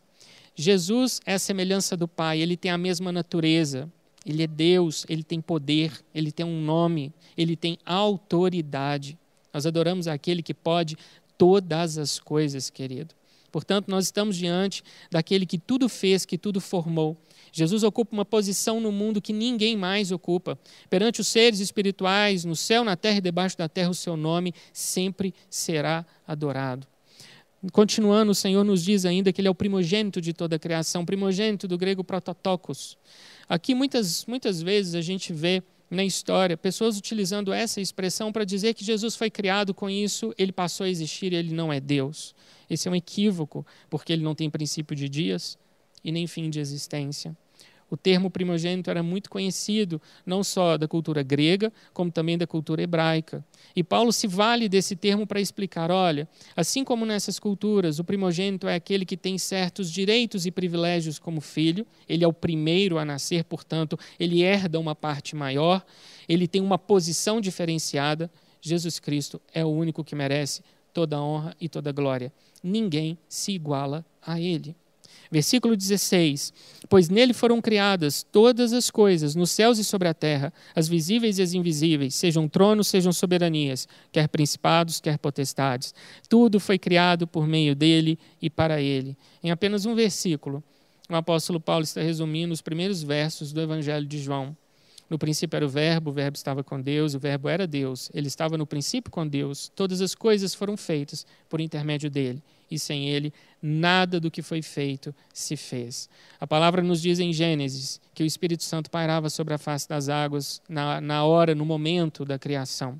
Jesus 0.53 1.21
é 1.25 1.35
a 1.35 1.39
semelhança 1.39 1.95
do 1.95 2.05
Pai, 2.05 2.41
ele 2.41 2.57
tem 2.57 2.69
a 2.69 2.77
mesma 2.77 3.13
natureza, 3.13 3.89
ele 4.27 4.43
é 4.43 4.47
Deus, 4.47 5.05
ele 5.09 5.23
tem 5.23 5.41
poder, 5.41 5.91
ele 6.13 6.31
tem 6.31 6.45
um 6.45 6.61
nome, 6.61 7.11
ele 7.37 7.55
tem 7.55 7.77
autoridade. 7.85 9.17
Nós 9.53 9.65
adoramos 9.65 10.07
aquele 10.07 10.43
que 10.43 10.53
pode 10.53 10.97
todas 11.37 11.97
as 11.97 12.19
coisas, 12.19 12.69
querido. 12.69 13.15
Portanto, 13.51 13.87
nós 13.87 14.05
estamos 14.05 14.35
diante 14.35 14.83
daquele 15.09 15.45
que 15.45 15.57
tudo 15.57 15.87
fez, 15.87 16.25
que 16.25 16.37
tudo 16.37 16.59
formou, 16.59 17.17
Jesus 17.51 17.83
ocupa 17.83 18.13
uma 18.13 18.25
posição 18.25 18.79
no 18.79 18.91
mundo 18.91 19.21
que 19.21 19.33
ninguém 19.33 19.75
mais 19.75 20.11
ocupa. 20.11 20.59
Perante 20.89 21.21
os 21.21 21.27
seres 21.27 21.59
espirituais, 21.59 22.45
no 22.45 22.55
céu, 22.55 22.83
na 22.83 22.95
terra 22.95 23.17
e 23.17 23.21
debaixo 23.21 23.57
da 23.57 23.67
terra, 23.67 23.89
o 23.89 23.95
seu 23.95 24.17
nome 24.17 24.53
sempre 24.71 25.33
será 25.49 26.05
adorado. 26.27 26.85
Continuando, 27.71 28.31
o 28.31 28.35
Senhor 28.35 28.63
nos 28.63 28.83
diz 28.83 29.05
ainda 29.05 29.33
que 29.33 29.41
Ele 29.41 29.47
é 29.47 29.51
o 29.51 29.55
primogênito 29.55 30.21
de 30.21 30.33
toda 30.33 30.55
a 30.55 30.59
criação, 30.59 31.03
primogênito 31.03 31.67
do 31.67 31.77
grego 31.77 32.03
prototokos. 32.03 32.97
Aqui, 33.47 33.73
muitas, 33.73 34.25
muitas 34.25 34.61
vezes, 34.61 34.95
a 34.95 35.01
gente 35.01 35.31
vê 35.31 35.63
na 35.89 36.03
história 36.03 36.57
pessoas 36.57 36.97
utilizando 36.97 37.53
essa 37.53 37.79
expressão 37.79 38.31
para 38.31 38.43
dizer 38.43 38.73
que 38.73 38.83
Jesus 38.83 39.15
foi 39.15 39.29
criado 39.29 39.73
com 39.73 39.89
isso, 39.89 40.33
ele 40.37 40.51
passou 40.51 40.85
a 40.85 40.89
existir 40.89 41.31
ele 41.31 41.53
não 41.53 41.71
é 41.71 41.79
Deus. 41.79 42.35
Esse 42.69 42.87
é 42.87 42.91
um 42.91 42.95
equívoco, 42.95 43.65
porque 43.89 44.11
ele 44.11 44.23
não 44.23 44.35
tem 44.35 44.49
princípio 44.49 44.95
de 44.95 45.07
dias 45.07 45.57
e 46.03 46.11
nem 46.11 46.27
fim 46.27 46.49
de 46.49 46.59
existência. 46.59 47.35
O 47.89 47.95
termo 47.95 48.29
primogênito 48.29 48.89
era 48.89 49.01
muito 49.01 49.29
conhecido, 49.29 50.01
não 50.25 50.43
só 50.43 50.77
da 50.77 50.87
cultura 50.87 51.23
grega, 51.23 51.71
como 51.93 52.11
também 52.11 52.37
da 52.37 52.45
cultura 52.45 52.81
hebraica. 52.81 53.43
E 53.73 53.83
Paulo 53.83 54.11
se 54.11 54.27
vale 54.27 54.67
desse 54.67 54.95
termo 54.95 55.25
para 55.25 55.39
explicar: 55.39 55.89
olha, 55.89 56.27
assim 56.55 56.83
como 56.83 57.05
nessas 57.05 57.39
culturas, 57.39 57.97
o 57.97 58.03
primogênito 58.03 58.67
é 58.67 58.75
aquele 58.75 59.05
que 59.05 59.15
tem 59.15 59.37
certos 59.37 59.89
direitos 59.89 60.45
e 60.45 60.51
privilégios 60.51 61.17
como 61.17 61.39
filho, 61.39 61.87
ele 62.09 62.25
é 62.25 62.27
o 62.27 62.33
primeiro 62.33 62.97
a 62.97 63.05
nascer, 63.05 63.45
portanto, 63.45 63.97
ele 64.19 64.43
herda 64.43 64.79
uma 64.79 64.95
parte 64.95 65.35
maior, 65.35 65.85
ele 66.27 66.47
tem 66.47 66.61
uma 66.61 66.77
posição 66.77 67.39
diferenciada. 67.39 68.29
Jesus 68.59 68.99
Cristo 68.99 69.39
é 69.53 69.63
o 69.63 69.69
único 69.69 70.03
que 70.03 70.15
merece 70.15 70.61
toda 70.91 71.15
a 71.15 71.21
honra 71.21 71.55
e 71.61 71.69
toda 71.69 71.89
a 71.89 71.93
glória. 71.93 72.33
Ninguém 72.61 73.17
se 73.29 73.53
iguala 73.53 74.03
a 74.21 74.41
ele. 74.41 74.75
Versículo 75.31 75.75
16: 75.75 76.53
Pois 76.89 77.09
nele 77.09 77.33
foram 77.33 77.61
criadas 77.61 78.23
todas 78.23 78.73
as 78.73 78.89
coisas, 78.89 79.35
nos 79.35 79.51
céus 79.51 79.77
e 79.77 79.83
sobre 79.83 80.07
a 80.07 80.13
terra, 80.13 80.53
as 80.75 80.87
visíveis 80.87 81.37
e 81.37 81.41
as 81.41 81.53
invisíveis, 81.53 82.15
sejam 82.15 82.47
tronos, 82.47 82.87
sejam 82.87 83.11
soberanias, 83.11 83.87
quer 84.11 84.27
principados, 84.27 84.99
quer 84.99 85.17
potestades. 85.17 85.93
Tudo 86.29 86.59
foi 86.59 86.77
criado 86.77 87.27
por 87.27 87.45
meio 87.45 87.75
dele 87.75 88.17
e 88.41 88.49
para 88.49 88.81
ele. 88.81 89.17
Em 89.43 89.51
apenas 89.51 89.85
um 89.85 89.95
versículo, 89.95 90.63
o 91.09 91.15
apóstolo 91.15 91.59
Paulo 91.59 91.83
está 91.83 92.01
resumindo 92.01 92.53
os 92.53 92.61
primeiros 92.61 93.03
versos 93.03 93.53
do 93.53 93.61
Evangelho 93.61 94.05
de 94.05 94.19
João. 94.19 94.55
No 95.09 95.17
princípio 95.17 95.55
era 95.55 95.65
o 95.65 95.69
Verbo, 95.69 96.09
o 96.09 96.13
Verbo 96.13 96.35
estava 96.35 96.63
com 96.63 96.81
Deus, 96.81 97.13
o 97.13 97.19
Verbo 97.19 97.47
era 97.47 97.65
Deus, 97.65 98.11
ele 98.13 98.27
estava 98.27 98.57
no 98.57 98.67
princípio 98.67 99.09
com 99.09 99.25
Deus, 99.25 99.71
todas 99.73 100.01
as 100.01 100.13
coisas 100.13 100.53
foram 100.53 100.75
feitas 100.75 101.25
por 101.47 101.61
intermédio 101.61 102.09
dele, 102.09 102.43
e 102.69 102.77
sem 102.77 103.09
ele, 103.09 103.33
nada 103.61 104.19
do 104.19 104.29
que 104.29 104.41
foi 104.41 104.61
feito 104.61 105.13
se 105.33 105.55
fez. 105.55 106.09
A 106.39 106.45
palavra 106.45 106.81
nos 106.81 107.01
diz 107.01 107.19
em 107.19 107.33
Gênesis 107.33 107.99
que 108.13 108.23
o 108.23 108.25
Espírito 108.25 108.63
Santo 108.63 108.89
pairava 108.89 109.29
sobre 109.29 109.53
a 109.53 109.57
face 109.57 109.87
das 109.87 110.09
águas 110.09 110.61
na, 110.67 111.01
na 111.01 111.23
hora, 111.23 111.55
no 111.55 111.65
momento 111.65 112.25
da 112.25 112.37
criação. 112.37 112.99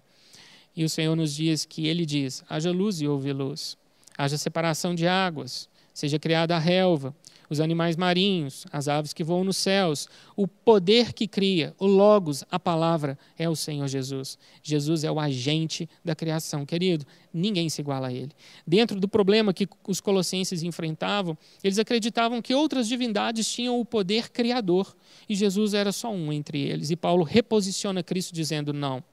E 0.76 0.84
o 0.84 0.90
Senhor 0.90 1.16
nos 1.16 1.34
diz 1.34 1.66
que 1.66 1.88
ele 1.88 2.06
diz: 2.06 2.44
haja 2.50 2.72
luz 2.72 3.02
e 3.02 3.08
houve 3.08 3.34
luz, 3.34 3.78
haja 4.18 4.38
separação 4.38 4.94
de 4.94 5.08
águas, 5.08 5.68
seja 5.94 6.20
criada 6.20 6.56
a 6.56 6.60
relva, 6.60 7.16
os 7.50 7.60
animais 7.60 7.96
marinhos, 7.96 8.66
as 8.72 8.88
aves 8.88 9.14
que 9.14 9.24
voam 9.24 9.44
nos 9.44 9.58
céus. 9.58 10.08
O 10.36 10.48
poder 10.48 11.14
que 11.14 11.28
cria, 11.28 11.74
o 11.80 11.86
Logos, 11.86 12.44
a 12.52 12.60
palavra, 12.60 13.18
é 13.38 13.48
o 13.50 13.56
Senhor 13.56 13.88
Jesus. 13.88 14.38
Jesus 14.62 15.04
é 15.04 15.12
o 15.12 15.20
agente 15.20 15.90
da 16.04 16.16
criação. 16.16 16.66
Querido, 16.66 17.06
ninguém 17.34 17.70
se 17.70 17.82
iguala 17.82 18.08
a 18.08 18.14
ele. 18.14 18.32
Dentro 18.66 19.00
do 19.00 19.08
problema 19.08 19.54
que 19.54 19.68
os 19.88 20.02
colossenses 20.02 20.64
enfrentavam, 20.64 21.38
eles 21.64 21.80
acreditavam 21.80 22.42
que 22.42 22.54
outras 22.54 22.88
divindades 22.88 23.52
tinham 23.52 23.80
o 23.80 23.86
poder 23.86 24.30
criador 24.30 24.96
e 25.30 25.36
Jesus 25.36 25.74
era 25.74 25.92
só 25.92 26.12
um 26.12 26.32
entre 26.34 26.60
eles. 26.60 26.90
E 26.92 26.96
Paulo 26.96 27.24
reposiciona 27.24 28.04
Cristo 28.04 28.34
dizendo: 28.34 28.74
não. 28.74 29.04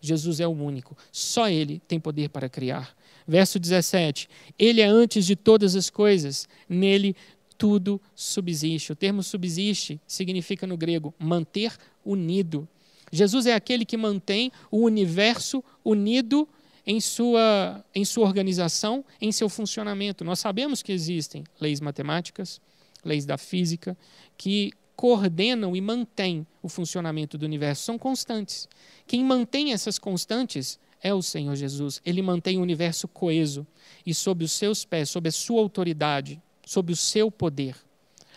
Jesus 0.00 0.40
é 0.40 0.46
o 0.46 0.50
único, 0.50 0.96
só 1.12 1.48
Ele 1.48 1.80
tem 1.86 2.00
poder 2.00 2.30
para 2.30 2.48
criar. 2.48 2.96
Verso 3.26 3.58
17: 3.58 4.28
Ele 4.58 4.80
é 4.80 4.86
antes 4.86 5.26
de 5.26 5.36
todas 5.36 5.76
as 5.76 5.90
coisas, 5.90 6.48
nele 6.68 7.14
tudo 7.60 8.00
subsiste. 8.14 8.90
O 8.90 8.96
termo 8.96 9.22
subsiste 9.22 10.00
significa 10.06 10.66
no 10.66 10.78
grego 10.78 11.14
manter 11.18 11.76
unido. 12.02 12.66
Jesus 13.12 13.44
é 13.44 13.52
aquele 13.52 13.84
que 13.84 13.98
mantém 13.98 14.50
o 14.70 14.78
universo 14.78 15.62
unido 15.84 16.48
em 16.86 17.02
sua, 17.02 17.84
em 17.94 18.02
sua 18.02 18.24
organização, 18.24 19.04
em 19.20 19.30
seu 19.30 19.46
funcionamento. 19.50 20.24
Nós 20.24 20.40
sabemos 20.40 20.82
que 20.82 20.90
existem 20.90 21.44
leis 21.60 21.82
matemáticas, 21.82 22.62
leis 23.04 23.26
da 23.26 23.36
física, 23.36 23.94
que 24.38 24.72
coordenam 24.96 25.76
e 25.76 25.82
mantêm 25.82 26.46
o 26.62 26.68
funcionamento 26.68 27.36
do 27.36 27.44
universo, 27.44 27.82
são 27.82 27.98
constantes. 27.98 28.70
Quem 29.06 29.22
mantém 29.22 29.74
essas 29.74 29.98
constantes 29.98 30.78
é 31.02 31.12
o 31.12 31.20
Senhor 31.20 31.54
Jesus. 31.56 32.00
Ele 32.06 32.22
mantém 32.22 32.56
o 32.56 32.62
universo 32.62 33.06
coeso 33.06 33.66
e 34.06 34.14
sob 34.14 34.44
os 34.44 34.52
seus 34.52 34.82
pés, 34.86 35.10
sob 35.10 35.28
a 35.28 35.32
sua 35.32 35.60
autoridade, 35.60 36.40
sob 36.70 36.92
o 36.92 36.96
seu 36.96 37.32
poder. 37.32 37.74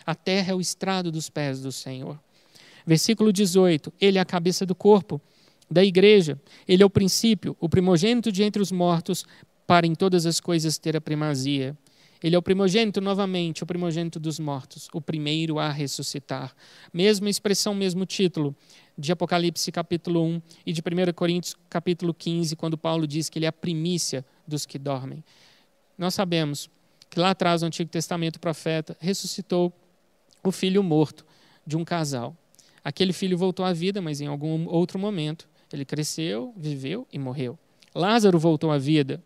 A 0.04 0.12
terra 0.12 0.50
é 0.50 0.54
o 0.56 0.60
estrado 0.60 1.12
dos 1.12 1.30
pés 1.30 1.60
do 1.60 1.70
Senhor. 1.70 2.18
Versículo 2.84 3.32
18: 3.32 3.92
Ele 4.00 4.18
é 4.18 4.20
a 4.20 4.24
cabeça 4.24 4.66
do 4.66 4.74
corpo, 4.74 5.20
da 5.70 5.84
igreja. 5.84 6.36
Ele 6.66 6.82
é 6.82 6.86
o 6.86 6.90
princípio, 6.90 7.56
o 7.60 7.68
primogênito 7.68 8.32
de 8.32 8.42
entre 8.42 8.60
os 8.60 8.72
mortos, 8.72 9.24
para 9.68 9.86
em 9.86 9.94
todas 9.94 10.26
as 10.26 10.40
coisas 10.40 10.78
ter 10.78 10.96
a 10.96 11.00
primazia. 11.00 11.78
Ele 12.20 12.34
é 12.34 12.38
o 12.38 12.42
primogênito, 12.42 13.00
novamente, 13.00 13.62
o 13.62 13.66
primogênito 13.66 14.18
dos 14.18 14.40
mortos, 14.40 14.88
o 14.92 15.00
primeiro 15.00 15.60
a 15.60 15.70
ressuscitar. 15.70 16.56
Mesma 16.92 17.30
expressão, 17.30 17.72
mesmo 17.72 18.04
título, 18.04 18.52
de 18.98 19.12
Apocalipse 19.12 19.70
capítulo 19.70 20.24
1 20.24 20.42
e 20.66 20.72
de 20.72 20.80
1 20.80 21.12
Coríntios 21.14 21.54
capítulo 21.70 22.12
15, 22.12 22.56
quando 22.56 22.76
Paulo 22.76 23.06
diz 23.06 23.28
que 23.28 23.38
ele 23.38 23.46
é 23.46 23.48
a 23.48 23.52
primícia 23.52 24.24
dos 24.44 24.66
que 24.66 24.76
dormem. 24.76 25.22
Nós 25.96 26.14
sabemos 26.14 26.68
que 27.14 27.20
lá 27.20 27.30
atrás 27.30 27.62
no 27.62 27.68
Antigo 27.68 27.88
Testamento 27.88 28.36
o 28.36 28.40
profeta 28.40 28.96
ressuscitou 28.98 29.72
o 30.42 30.50
filho 30.50 30.82
morto 30.82 31.24
de 31.64 31.76
um 31.76 31.84
casal. 31.84 32.36
Aquele 32.82 33.12
filho 33.12 33.38
voltou 33.38 33.64
à 33.64 33.72
vida, 33.72 34.02
mas 34.02 34.20
em 34.20 34.26
algum 34.26 34.66
outro 34.66 34.98
momento 34.98 35.48
ele 35.72 35.84
cresceu, 35.84 36.52
viveu 36.56 37.06
e 37.12 37.18
morreu. 37.18 37.56
Lázaro 37.94 38.36
voltou 38.36 38.72
à 38.72 38.78
vida, 38.78 39.22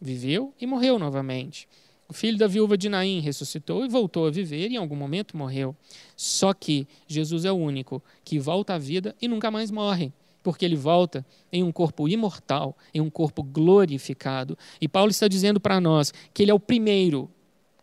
viveu 0.00 0.52
e 0.60 0.66
morreu 0.66 0.98
novamente. 0.98 1.68
O 2.08 2.12
filho 2.12 2.36
da 2.36 2.48
viúva 2.48 2.76
de 2.76 2.88
Naim 2.88 3.20
ressuscitou 3.20 3.84
e 3.84 3.88
voltou 3.88 4.26
a 4.26 4.30
viver 4.32 4.72
e 4.72 4.74
em 4.74 4.78
algum 4.78 4.96
momento 4.96 5.36
morreu. 5.36 5.76
Só 6.16 6.52
que 6.52 6.88
Jesus 7.06 7.44
é 7.44 7.52
o 7.52 7.56
único 7.56 8.02
que 8.24 8.40
volta 8.40 8.74
à 8.74 8.78
vida 8.78 9.14
e 9.22 9.28
nunca 9.28 9.48
mais 9.48 9.70
morre 9.70 10.12
porque 10.42 10.64
ele 10.64 10.76
volta 10.76 11.24
em 11.52 11.62
um 11.62 11.72
corpo 11.72 12.08
imortal, 12.08 12.76
em 12.92 13.00
um 13.00 13.10
corpo 13.10 13.42
glorificado. 13.42 14.56
E 14.80 14.88
Paulo 14.88 15.10
está 15.10 15.28
dizendo 15.28 15.60
para 15.60 15.80
nós 15.80 16.12
que 16.32 16.42
ele 16.42 16.50
é 16.50 16.54
o 16.54 16.60
primeiro, 16.60 17.30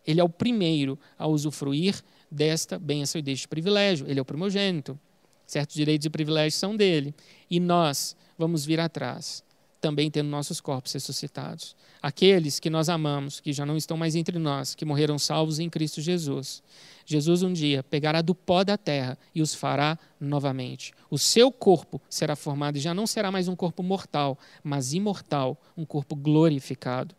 ele 0.06 0.20
é 0.20 0.24
o 0.24 0.30
primeiro 0.30 0.98
a 1.18 1.28
usufruir 1.28 2.02
desta 2.30 2.78
bênção 2.80 3.20
e 3.20 3.22
deste 3.22 3.48
privilégio. 3.48 4.08
Ele 4.10 4.20
é 4.20 4.22
o 4.22 4.26
primogênito. 4.26 5.00
Certos 5.46 5.76
direitos 5.76 6.06
e 6.06 6.10
privilégios 6.10 6.56
são 6.56 6.76
dele. 6.76 7.13
E 7.50 7.60
nós 7.60 8.15
vamos 8.38 8.65
vir 8.65 8.80
atrás, 8.80 9.44
também 9.86 10.10
tendo 10.10 10.30
nossos 10.30 10.60
corpos 10.60 10.93
ressuscitados. 10.93 11.76
Aqueles 12.02 12.60
que 12.60 12.71
nós 12.71 12.89
amamos, 12.89 13.39
que 13.39 13.54
já 13.54 13.67
não 13.67 13.78
estão 13.78 13.95
mais 13.95 14.15
entre 14.15 14.39
nós, 14.39 14.74
que 14.74 14.84
morreram 14.84 15.19
salvos 15.19 15.60
em 15.60 15.69
Cristo 15.69 16.02
Jesus. 16.02 16.63
Jesus 17.06 17.43
um 17.43 17.54
dia 17.54 17.84
pegará 17.84 18.24
do 18.24 18.34
pó 18.34 18.63
da 18.63 18.80
terra 18.80 19.15
e 19.36 19.43
os 19.43 19.54
fará 19.54 19.95
novamente. 20.19 20.91
O 21.08 21.19
seu 21.19 21.52
corpo 21.52 22.02
será 22.10 22.36
formado 22.36 22.78
e 22.78 22.80
já 22.80 22.95
não 22.95 23.06
será 23.06 23.32
mais 23.32 23.48
um 23.48 23.56
corpo 23.56 23.84
mortal, 23.84 24.39
mas 24.63 24.91
imortal, 24.91 25.56
um 25.78 25.86
corpo 25.86 26.15
glorificado. 26.15 27.13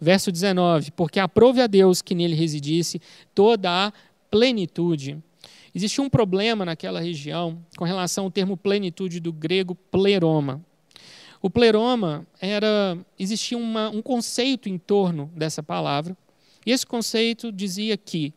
Verso 0.00 0.32
19: 0.32 0.90
Porque 0.90 1.20
aprove 1.20 1.60
a 1.60 1.68
Deus 1.68 2.02
que 2.02 2.16
nele 2.16 2.34
residisse 2.34 3.00
toda 3.32 3.86
a 3.86 3.92
plenitude. 4.28 5.16
Existia 5.72 6.02
um 6.02 6.10
problema 6.10 6.64
naquela 6.64 6.98
região 6.98 7.64
com 7.76 7.84
relação 7.84 8.24
ao 8.24 8.32
termo 8.32 8.56
plenitude 8.56 9.20
do 9.20 9.32
grego 9.32 9.76
pleroma. 9.76 10.60
O 11.42 11.48
pleroma 11.48 12.26
era 12.40 12.98
existia 13.18 13.56
uma, 13.56 13.88
um 13.88 14.02
conceito 14.02 14.68
em 14.68 14.76
torno 14.76 15.30
dessa 15.34 15.62
palavra, 15.62 16.16
e 16.66 16.70
esse 16.70 16.86
conceito 16.86 17.50
dizia 17.50 17.96
que 17.96 18.34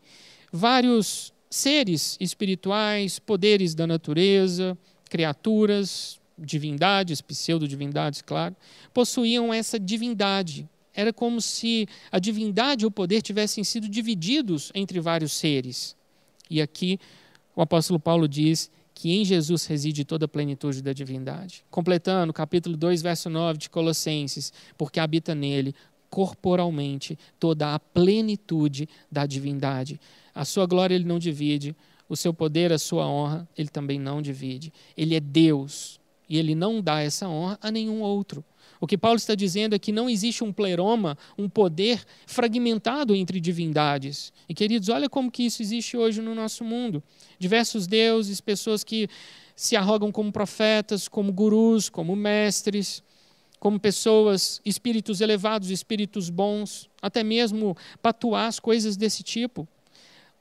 vários 0.51 1.33
seres 1.49 2.17
espirituais, 2.19 3.19
poderes 3.19 3.75
da 3.75 3.85
natureza, 3.85 4.77
criaturas, 5.09 6.19
divindades, 6.37 7.21
pseudo-divindades, 7.21 8.21
claro, 8.21 8.55
possuíam 8.93 9.53
essa 9.53 9.79
divindade. 9.79 10.67
Era 10.93 11.11
como 11.11 11.41
se 11.41 11.87
a 12.11 12.19
divindade 12.19 12.85
e 12.85 12.87
o 12.87 12.91
poder 12.91 13.21
tivessem 13.21 13.63
sido 13.63 13.89
divididos 13.89 14.71
entre 14.73 14.99
vários 14.99 15.33
seres. 15.33 15.95
E 16.49 16.61
aqui 16.61 16.99
o 17.55 17.61
apóstolo 17.61 17.99
Paulo 17.99 18.27
diz 18.27 18.71
que 18.93 19.11
em 19.11 19.25
Jesus 19.25 19.65
reside 19.65 20.05
toda 20.05 20.25
a 20.25 20.27
plenitude 20.27 20.81
da 20.81 20.93
divindade. 20.93 21.65
Completando 21.69 22.31
capítulo 22.31 22.77
2, 22.77 23.01
verso 23.01 23.29
9 23.29 23.57
de 23.57 23.69
Colossenses, 23.69 24.53
porque 24.77 24.99
habita 24.99 25.33
nele 25.33 25.73
corporalmente 26.09 27.17
toda 27.39 27.73
a 27.73 27.79
plenitude 27.79 28.87
da 29.11 29.25
divindade. 29.25 29.99
A 30.33 30.45
sua 30.45 30.67
glória 30.67 30.93
ele 30.93 31.05
não 31.05 31.17
divide, 31.17 31.75
o 32.07 32.15
seu 32.15 32.33
poder, 32.33 32.71
a 32.71 32.77
sua 32.77 33.07
honra, 33.07 33.47
ele 33.57 33.69
também 33.69 33.99
não 33.99 34.21
divide. 34.21 34.71
Ele 34.95 35.15
é 35.15 35.19
Deus 35.19 35.99
e 36.29 36.37
ele 36.37 36.53
não 36.53 36.81
dá 36.81 37.01
essa 37.01 37.27
honra 37.27 37.57
a 37.61 37.71
nenhum 37.71 38.01
outro. 38.01 38.45
O 38.83 38.85
que 38.85 38.97
Paulo 38.97 39.15
está 39.15 39.33
dizendo 39.33 39.73
é 39.73 39.79
que 39.79 39.93
não 39.93 40.09
existe 40.09 40.43
um 40.43 40.51
pleroma, 40.51 41.17
um 41.37 41.47
poder 41.47 42.03
fragmentado 42.27 43.15
entre 43.15 43.39
divindades. 43.39 44.33
E 44.49 44.53
queridos, 44.53 44.89
olha 44.89 45.09
como 45.09 45.31
que 45.31 45.43
isso 45.43 45.61
existe 45.61 45.95
hoje 45.95 46.21
no 46.21 46.35
nosso 46.35 46.65
mundo. 46.65 47.01
Diversos 47.39 47.87
deuses, 47.87 48.41
pessoas 48.41 48.83
que 48.83 49.07
se 49.55 49.77
arrogam 49.77 50.11
como 50.11 50.33
profetas, 50.33 51.07
como 51.07 51.31
gurus, 51.31 51.87
como 51.87 52.13
mestres, 52.13 53.01
como 53.57 53.79
pessoas, 53.79 54.59
espíritos 54.65 55.21
elevados, 55.21 55.69
espíritos 55.69 56.29
bons, 56.29 56.89
até 57.01 57.23
mesmo 57.23 57.77
patuás, 58.01 58.59
coisas 58.59 58.97
desse 58.97 59.23
tipo. 59.23 59.65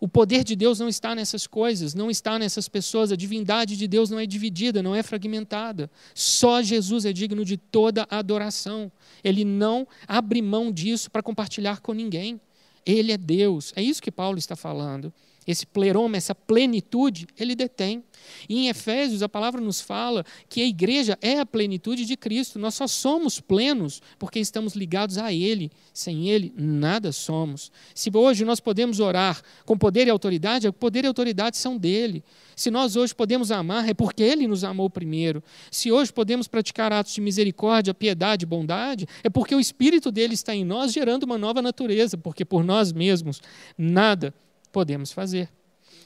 O 0.03 0.09
poder 0.09 0.43
de 0.43 0.57
Deus 0.57 0.81
não 0.81 0.89
está 0.89 1.15
nessas 1.15 1.47
coisas, 1.47 1.95
não 1.95 2.11
está 2.11 2.37
nessas 2.37 2.69
pessoas. 2.69 3.13
A 3.13 3.17
divindade 3.17 3.77
de 3.77 3.87
Deus 3.87 4.11
não 4.11 4.19
é 4.19 4.27
dividida, 4.27 4.83
não 4.83 4.97
é 4.97 5.01
fragmentada. 5.01 5.89
Só 6.13 6.61
Jesus 6.61 7.05
é 7.05 7.13
digno 7.13 7.45
de 7.45 7.57
toda 7.57 8.05
adoração. 8.11 8.91
Ele 9.23 9.45
não 9.45 9.87
abre 10.09 10.43
mão 10.43 10.73
disso 10.73 11.09
para 11.09 11.23
compartilhar 11.23 11.81
com 11.81 11.93
ninguém. 11.93 12.41
Ele 12.85 13.13
é 13.13 13.17
Deus. 13.17 13.73
É 13.77 13.81
isso 13.81 14.03
que 14.03 14.11
Paulo 14.11 14.39
está 14.39 14.57
falando 14.57 15.15
esse 15.47 15.67
pleroma, 15.67 16.17
essa 16.17 16.35
plenitude, 16.35 17.27
ele 17.39 17.55
detém. 17.55 18.05
E 18.49 18.59
em 18.59 18.69
Efésios, 18.69 19.23
a 19.23 19.29
palavra 19.29 19.61
nos 19.61 19.81
fala 19.81 20.25
que 20.49 20.63
a 20.63 20.67
igreja 20.67 21.19
é 21.21 21.41
a 21.41 21.47
plenitude 21.47 22.05
de 22.05 22.17
Cristo. 22.17 22.59
Nós 22.59 22.75
só 22.75 22.87
somos 22.87 23.41
plenos 23.41 24.01
porque 24.19 24.39
estamos 24.39 24.75
ligados 24.75 25.19
a 25.19 25.33
Ele. 25.33 25.71
Sem 25.93 26.29
Ele, 26.29 26.53
nada 26.57 27.13
somos. 27.13 27.73
Se 27.95 28.11
hoje 28.15 28.45
nós 28.45 28.61
podemos 28.61 29.01
orar 29.01 29.43
com 29.65 29.77
poder 29.77 30.07
e 30.07 30.11
autoridade, 30.11 30.69
o 30.69 30.73
poder 30.73 31.05
e 31.05 31.09
autoridade 31.09 31.57
são 31.57 31.77
dele. 31.77 32.23
Se 32.55 32.71
nós 32.71 32.97
hoje 32.97 33.15
podemos 33.15 33.51
amar, 33.51 33.89
é 33.89 33.95
porque 33.95 34.23
Ele 34.23 34.47
nos 34.47 34.63
amou 34.63 34.89
primeiro. 34.89 35.43
Se 35.71 35.91
hoje 35.91 36.13
podemos 36.13 36.47
praticar 36.47 36.93
atos 36.93 37.15
de 37.15 37.21
misericórdia, 37.21 37.95
piedade, 37.95 38.47
bondade, 38.47 39.07
é 39.25 39.31
porque 39.31 39.55
o 39.55 39.61
Espírito 39.61 40.13
dele 40.13 40.35
está 40.35 40.55
em 40.55 40.65
nós, 40.65 40.93
gerando 40.93 41.25
uma 41.25 41.39
nova 41.39 41.61
natureza, 41.61 42.17
porque 42.17 42.45
por 42.45 42.63
nós 42.63 42.93
mesmos 42.93 43.41
nada 43.77 44.33
podemos 44.73 45.13
fazer. 45.13 45.49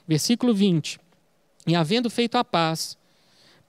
Versículo 0.07 0.52
20. 0.52 0.98
E 1.66 1.74
havendo 1.74 2.11
feito 2.11 2.37
a 2.37 2.44
paz, 2.44 2.96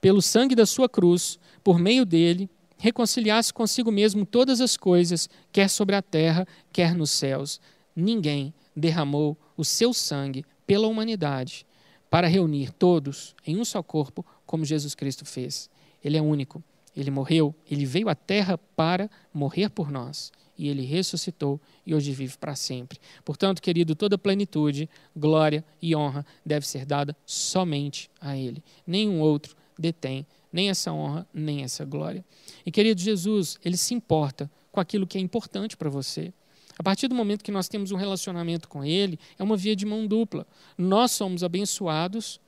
pelo 0.01 0.21
sangue 0.21 0.55
da 0.55 0.65
sua 0.65 0.89
cruz, 0.89 1.39
por 1.63 1.79
meio 1.79 2.05
dele, 2.05 2.49
reconciliasse 2.77 3.53
consigo 3.53 3.91
mesmo 3.91 4.25
todas 4.25 4.61
as 4.61 4.77
coisas, 4.77 5.29
quer 5.51 5.69
sobre 5.69 5.95
a 5.95 6.01
terra, 6.01 6.47
quer 6.71 6.93
nos 6.93 7.11
céus. 7.11 7.59
Ninguém 7.95 8.53
derramou 8.75 9.37
o 9.55 9.65
seu 9.65 9.93
sangue 9.93 10.45
pela 10.65 10.87
humanidade 10.87 11.65
para 12.09 12.27
reunir 12.27 12.71
todos 12.71 13.35
em 13.45 13.57
um 13.57 13.65
só 13.65 13.81
corpo, 13.81 14.25
como 14.45 14.63
Jesus 14.63 14.93
Cristo 14.93 15.25
fez. 15.25 15.69
Ele 16.03 16.17
é 16.17 16.21
único. 16.21 16.63
Ele 16.95 17.11
morreu, 17.11 17.53
ele 17.69 17.85
veio 17.85 18.09
à 18.09 18.15
terra 18.15 18.57
para 18.57 19.09
morrer 19.31 19.69
por 19.69 19.91
nós. 19.91 20.31
E 20.57 20.67
ele 20.67 20.83
ressuscitou 20.83 21.61
e 21.85 21.93
hoje 21.93 22.11
vive 22.11 22.37
para 22.37 22.55
sempre. 22.55 22.99
Portanto, 23.23 23.61
querido, 23.61 23.95
toda 23.95 24.17
plenitude, 24.17 24.89
glória 25.15 25.63
e 25.81 25.95
honra 25.95 26.25
deve 26.45 26.67
ser 26.67 26.85
dada 26.85 27.15
somente 27.25 28.09
a 28.19 28.35
ele. 28.35 28.63
Nenhum 28.85 29.19
outro 29.19 29.55
detém 29.77 30.25
nem 30.51 30.69
essa 30.69 30.91
honra, 30.91 31.27
nem 31.33 31.63
essa 31.63 31.85
glória. 31.85 32.25
E 32.65 32.71
querido 32.71 32.99
Jesus, 32.99 33.59
ele 33.63 33.77
se 33.77 33.93
importa 33.93 34.49
com 34.71 34.79
aquilo 34.79 35.05
que 35.05 35.17
é 35.17 35.21
importante 35.21 35.77
para 35.77 35.89
você. 35.89 36.33
A 36.77 36.83
partir 36.83 37.07
do 37.07 37.15
momento 37.15 37.43
que 37.43 37.51
nós 37.51 37.67
temos 37.67 37.91
um 37.91 37.95
relacionamento 37.95 38.67
com 38.67 38.83
Ele, 38.83 39.19
é 39.37 39.43
uma 39.43 39.57
via 39.57 39.75
de 39.75 39.85
mão 39.85 40.05
dupla. 40.05 40.45
Nós 40.77 41.11
somos 41.11 41.43
abençoados 41.43 42.39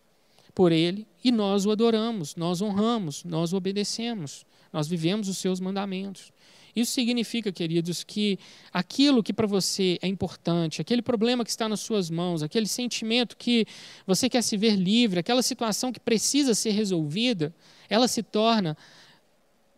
por 0.53 0.71
Ele 0.71 1.07
e 1.23 1.31
nós 1.31 1.65
o 1.65 1.71
adoramos, 1.71 2.35
nós 2.35 2.61
honramos, 2.61 3.23
nós 3.23 3.53
o 3.53 3.57
obedecemos, 3.57 4.45
nós 4.71 4.87
vivemos 4.87 5.27
os 5.27 5.37
seus 5.37 5.59
mandamentos. 5.59 6.31
Isso 6.75 6.91
significa, 6.91 7.51
queridos, 7.51 8.03
que 8.03 8.37
aquilo 8.71 9.23
que 9.23 9.33
para 9.33 9.47
você 9.47 9.97
é 10.01 10.07
importante, 10.07 10.81
aquele 10.81 11.01
problema 11.01 11.43
que 11.43 11.49
está 11.49 11.67
nas 11.67 11.79
suas 11.79 12.09
mãos, 12.09 12.43
aquele 12.43 12.67
sentimento 12.67 13.35
que 13.37 13.65
você 14.05 14.29
quer 14.29 14.41
se 14.41 14.55
ver 14.57 14.75
livre, 14.75 15.19
aquela 15.19 15.41
situação 15.41 15.91
que 15.91 15.99
precisa 15.99 16.53
ser 16.53 16.71
resolvida, 16.71 17.53
ela 17.89 18.07
se 18.07 18.21
torna 18.23 18.77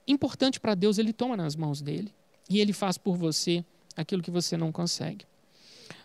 importante 0.08 0.60
para 0.60 0.76
Deus, 0.76 0.98
Ele 0.98 1.14
toma 1.14 1.38
nas 1.38 1.56
mãos 1.56 1.82
dele 1.82 2.14
e 2.50 2.60
Ele 2.60 2.74
faz 2.74 2.98
por 2.98 3.16
você 3.16 3.64
aquilo 3.96 4.22
que 4.22 4.32
você 4.32 4.58
não 4.58 4.72
consegue. 4.72 5.26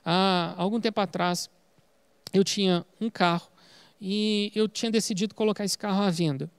Há 0.05 0.55
algum 0.57 0.81
tempo 0.81 1.01
atrás, 1.01 1.51
eu 2.33 2.45
tinha 2.45 2.85
um 3.01 3.11
carro 3.11 3.51
e 4.01 4.53
eu 4.55 4.69
tinha 4.69 4.91
decidido 4.91 5.35
colocar 5.35 5.65
esse 5.65 5.77
carro 5.77 6.03
à 6.03 6.11
venda. 6.11 6.51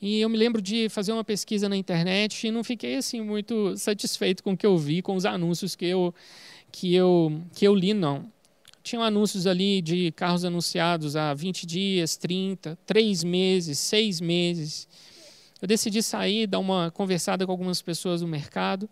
E 0.00 0.20
eu 0.20 0.30
me 0.30 0.36
lembro 0.36 0.62
de 0.62 0.88
fazer 0.88 1.12
uma 1.12 1.22
pesquisa 1.22 1.68
na 1.68 1.76
internet 1.76 2.46
e 2.46 2.50
não 2.50 2.64
fiquei 2.64 2.96
assim 2.96 3.20
muito 3.20 3.76
satisfeito 3.76 4.42
com 4.42 4.52
o 4.52 4.56
que 4.56 4.64
eu 4.64 4.78
vi, 4.78 5.02
com 5.02 5.14
os 5.14 5.26
anúncios 5.26 5.76
que 5.76 5.84
eu 5.84 6.14
que 6.72 6.94
eu 6.94 7.42
que 7.54 7.66
eu 7.66 7.74
li 7.74 7.92
não. 7.92 8.32
Tinham 8.82 9.02
anúncios 9.02 9.46
ali 9.46 9.82
de 9.82 10.10
carros 10.12 10.42
anunciados 10.42 11.16
há 11.16 11.34
20 11.34 11.66
dias, 11.66 12.16
30, 12.16 12.78
3 12.86 13.22
meses, 13.24 13.78
6 13.78 14.22
meses. 14.22 14.88
Eu 15.60 15.68
decidi 15.68 16.02
sair, 16.02 16.46
dar 16.46 16.60
uma 16.60 16.90
conversada 16.90 17.44
com 17.44 17.52
algumas 17.52 17.82
pessoas 17.82 18.22
no 18.22 18.28
mercado 18.28 18.88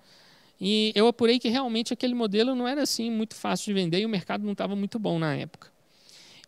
e 0.60 0.92
eu 0.94 1.06
apurei 1.06 1.38
que 1.38 1.48
realmente 1.48 1.92
aquele 1.92 2.14
modelo 2.14 2.54
não 2.54 2.68
era 2.68 2.82
assim 2.82 3.10
muito 3.10 3.34
fácil 3.34 3.66
de 3.66 3.80
vender 3.80 4.00
e 4.00 4.06
o 4.06 4.08
mercado 4.10 4.44
não 4.44 4.52
estava 4.52 4.76
muito 4.76 4.98
bom 4.98 5.18
na 5.18 5.34
época. 5.34 5.68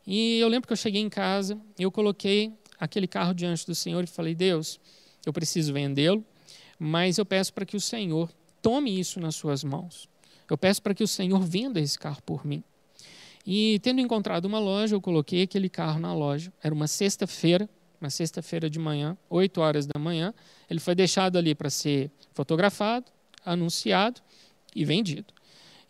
E 0.06 0.38
eu 0.38 0.48
lembro 0.48 0.66
que 0.66 0.72
eu 0.72 0.76
cheguei 0.76 1.00
em 1.00 1.08
casa, 1.08 1.58
eu 1.78 1.90
coloquei 1.90 2.52
aquele 2.80 3.06
carro 3.06 3.34
diante 3.34 3.66
do 3.66 3.74
Senhor 3.74 4.02
e 4.02 4.06
falei: 4.06 4.34
Deus, 4.34 4.80
eu 5.26 5.32
preciso 5.32 5.72
vendê-lo, 5.72 6.24
mas 6.78 7.18
eu 7.18 7.26
peço 7.26 7.52
para 7.52 7.66
que 7.66 7.76
o 7.76 7.80
Senhor 7.80 8.32
tome 8.62 8.98
isso 8.98 9.20
nas 9.20 9.36
suas 9.36 9.62
mãos. 9.62 10.08
Eu 10.48 10.58
peço 10.58 10.82
para 10.82 10.94
que 10.94 11.04
o 11.04 11.08
Senhor 11.08 11.40
venda 11.40 11.78
esse 11.78 11.98
carro 11.98 12.22
por 12.22 12.44
mim. 12.44 12.64
E 13.46 13.78
tendo 13.80 14.00
encontrado 14.00 14.46
uma 14.46 14.58
loja, 14.58 14.96
eu 14.96 15.00
coloquei 15.00 15.42
aquele 15.42 15.68
carro 15.68 16.00
na 16.00 16.14
loja. 16.14 16.52
Era 16.62 16.74
uma 16.74 16.88
sexta-feira, 16.88 17.68
uma 18.00 18.10
sexta-feira 18.10 18.68
de 18.68 18.78
manhã, 18.78 19.16
8 19.28 19.60
horas 19.60 19.86
da 19.86 19.98
manhã. 19.98 20.34
Ele 20.68 20.80
foi 20.80 20.94
deixado 20.94 21.36
ali 21.36 21.54
para 21.54 21.70
ser 21.70 22.10
fotografado, 22.34 23.06
anunciado 23.44 24.20
e 24.74 24.84
vendido. 24.84 25.32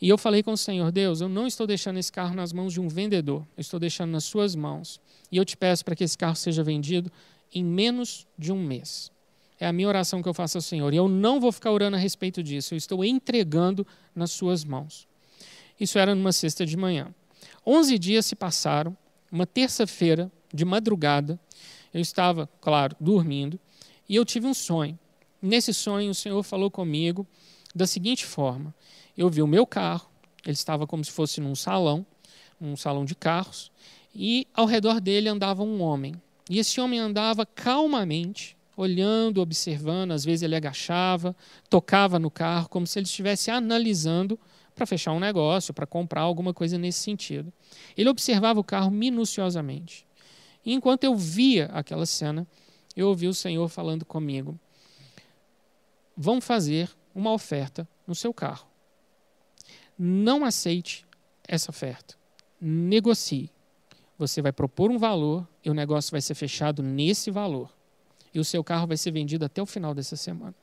E 0.01 0.09
eu 0.09 0.17
falei 0.17 0.43
com 0.43 0.53
o 0.53 0.57
Senhor, 0.57 0.91
Deus, 0.91 1.21
eu 1.21 1.29
não 1.29 1.47
estou 1.47 1.67
deixando 1.67 1.99
esse 1.99 2.11
carro 2.11 2.35
nas 2.35 2.53
mãos 2.53 2.73
de 2.73 2.81
um 2.81 2.89
vendedor, 2.89 3.47
eu 3.57 3.61
estou 3.61 3.79
deixando 3.79 4.11
nas 4.11 4.25
suas 4.25 4.55
mãos. 4.55 5.01
E 5.31 5.37
eu 5.37 5.45
te 5.45 5.57
peço 5.57 5.85
para 5.85 5.95
que 5.95 6.05
esse 6.05 6.17
carro 6.17 6.37
seja 6.37 6.63
vendido 6.63 7.11
em 7.53 7.65
menos 7.65 8.27
de 8.39 8.53
um 8.53 8.63
mês. 8.63 9.11
É 9.59 9.67
a 9.67 9.73
minha 9.73 9.89
oração 9.89 10.23
que 10.23 10.29
eu 10.29 10.35
faço 10.35 10.59
ao 10.59 10.63
Senhor. 10.63 10.93
E 10.93 10.97
eu 10.97 11.09
não 11.09 11.41
vou 11.41 11.53
ficar 11.53 11.71
orando 11.71 11.97
a 11.97 11.99
respeito 11.99 12.43
disso, 12.43 12.75
eu 12.75 12.79
estou 12.79 13.05
entregando 13.05 13.87
nas 14.15 14.31
suas 14.31 14.65
mãos. 14.65 15.07
Isso 15.79 15.99
era 15.99 16.15
numa 16.15 16.33
sexta 16.33 16.65
de 16.65 16.77
manhã. 16.77 17.15
Onze 17.67 17.99
dias 17.99 18.27
se 18.27 18.35
passaram, 18.35 18.97
uma 19.31 19.47
terça-feira, 19.47 20.31
de 20.53 20.65
madrugada, 20.65 21.39
eu 21.93 22.01
estava, 22.01 22.49
claro, 22.61 22.97
dormindo, 22.99 23.59
e 24.09 24.17
eu 24.17 24.25
tive 24.25 24.47
um 24.47 24.55
sonho. 24.55 24.99
Nesse 25.41 25.73
sonho, 25.73 26.11
o 26.11 26.15
Senhor 26.15 26.43
falou 26.43 26.71
comigo 26.71 27.27
da 27.75 27.87
seguinte 27.87 28.27
forma: 28.27 28.75
eu 29.17 29.29
vi 29.31 29.43
o 29.43 29.47
meu 29.47 29.67
carro, 29.67 30.11
ele 30.45 30.53
estava 30.53 30.87
como 30.87 31.05
se 31.05 31.11
fosse 31.11 31.41
num 31.41 31.55
salão, 31.55 32.05
um 32.61 32.77
salão 32.77 33.05
de 33.05 33.15
carros, 33.15 33.71
e 34.15 34.47
ao 34.55 34.67
redor 34.67 35.01
dele 35.01 35.29
andava 35.29 35.63
um 35.63 35.81
homem. 35.81 36.15
E 36.49 36.59
esse 36.59 36.81
homem 36.81 36.99
andava 36.99 37.47
calmamente, 37.47 38.57
olhando, 38.77 39.41
observando, 39.41 40.13
às 40.13 40.25
vezes 40.25 40.43
ele 40.43 40.57
agachava, 40.57 41.37
tocava 41.69 42.19
no 42.19 42.31
carro, 42.31 42.69
como 42.69 42.87
se 42.87 42.99
ele 42.99 43.07
estivesse 43.07 43.51
analisando 43.51 44.39
para 44.75 44.87
fechar 44.87 45.13
um 45.13 45.21
negócio, 45.21 45.75
para 45.75 45.87
comprar 45.87 46.23
alguma 46.23 46.55
coisa 46.55 46.79
nesse 46.79 47.01
sentido. 47.01 47.53
Ele 47.97 48.09
observava 48.09 48.59
o 48.59 48.65
carro 48.65 48.91
minuciosamente. 48.91 50.07
E 50.65 50.73
enquanto 50.73 51.05
eu 51.05 51.15
via 51.15 51.67
aquela 51.67 52.07
cena, 52.07 52.47
eu 52.97 53.09
ouvi 53.09 53.29
o 53.29 53.35
Senhor 53.35 53.69
falando 53.69 54.05
comigo: 54.05 54.59
vão 56.17 56.41
fazer 56.41 56.91
uma 57.15 57.33
oferta 57.33 57.89
no 58.07 58.15
seu 58.15 58.33
carro. 58.33 58.67
Não 59.99 60.45
aceite 60.45 61.05
essa 61.47 61.71
oferta. 61.71 62.15
Negocie. 62.61 63.51
Você 64.21 64.43
vai 64.43 64.53
propor 64.53 64.91
um 64.91 64.99
valor 64.99 65.49
e 65.65 65.71
o 65.71 65.75
negócio 65.75 66.11
vai 66.11 66.21
ser 66.21 66.35
fechado 66.35 66.83
nesse 66.83 67.31
valor. 67.31 67.73
E 68.35 68.39
o 68.39 68.45
seu 68.45 68.63
carro 68.63 68.87
vai 68.87 68.97
ser 68.97 69.11
vendido 69.11 69.47
até 69.47 69.63
o 69.63 69.67
final 69.67 69.95
dessa 69.95 70.15
semana. 70.15 70.55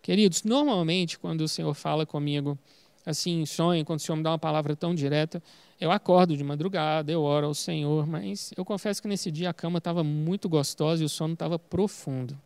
Queridos, 0.00 0.42
normalmente 0.42 1.18
quando 1.18 1.42
o 1.42 1.48
Senhor 1.48 1.74
fala 1.74 2.06
comigo 2.06 2.58
assim 3.04 3.42
em 3.42 3.46
sonho, 3.46 3.84
quando 3.84 4.00
o 4.00 4.02
Senhor 4.02 4.16
me 4.16 4.22
dá 4.22 4.30
uma 4.30 4.38
palavra 4.38 4.74
tão 4.74 4.94
direta, 4.94 5.42
eu 5.78 5.92
acordo 5.92 6.34
de 6.34 6.42
madrugada, 6.42 7.12
eu 7.12 7.22
oro 7.22 7.48
ao 7.48 7.54
Senhor, 7.54 8.06
mas 8.06 8.50
eu 8.56 8.64
confesso 8.64 9.02
que 9.02 9.06
nesse 9.06 9.30
dia 9.30 9.50
a 9.50 9.54
cama 9.54 9.76
estava 9.76 10.02
muito 10.02 10.48
gostosa 10.48 11.02
e 11.02 11.04
o 11.06 11.08
sono 11.08 11.34
estava 11.34 11.58
profundo. 11.58 12.36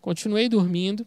Continuei 0.00 0.48
dormindo 0.48 1.04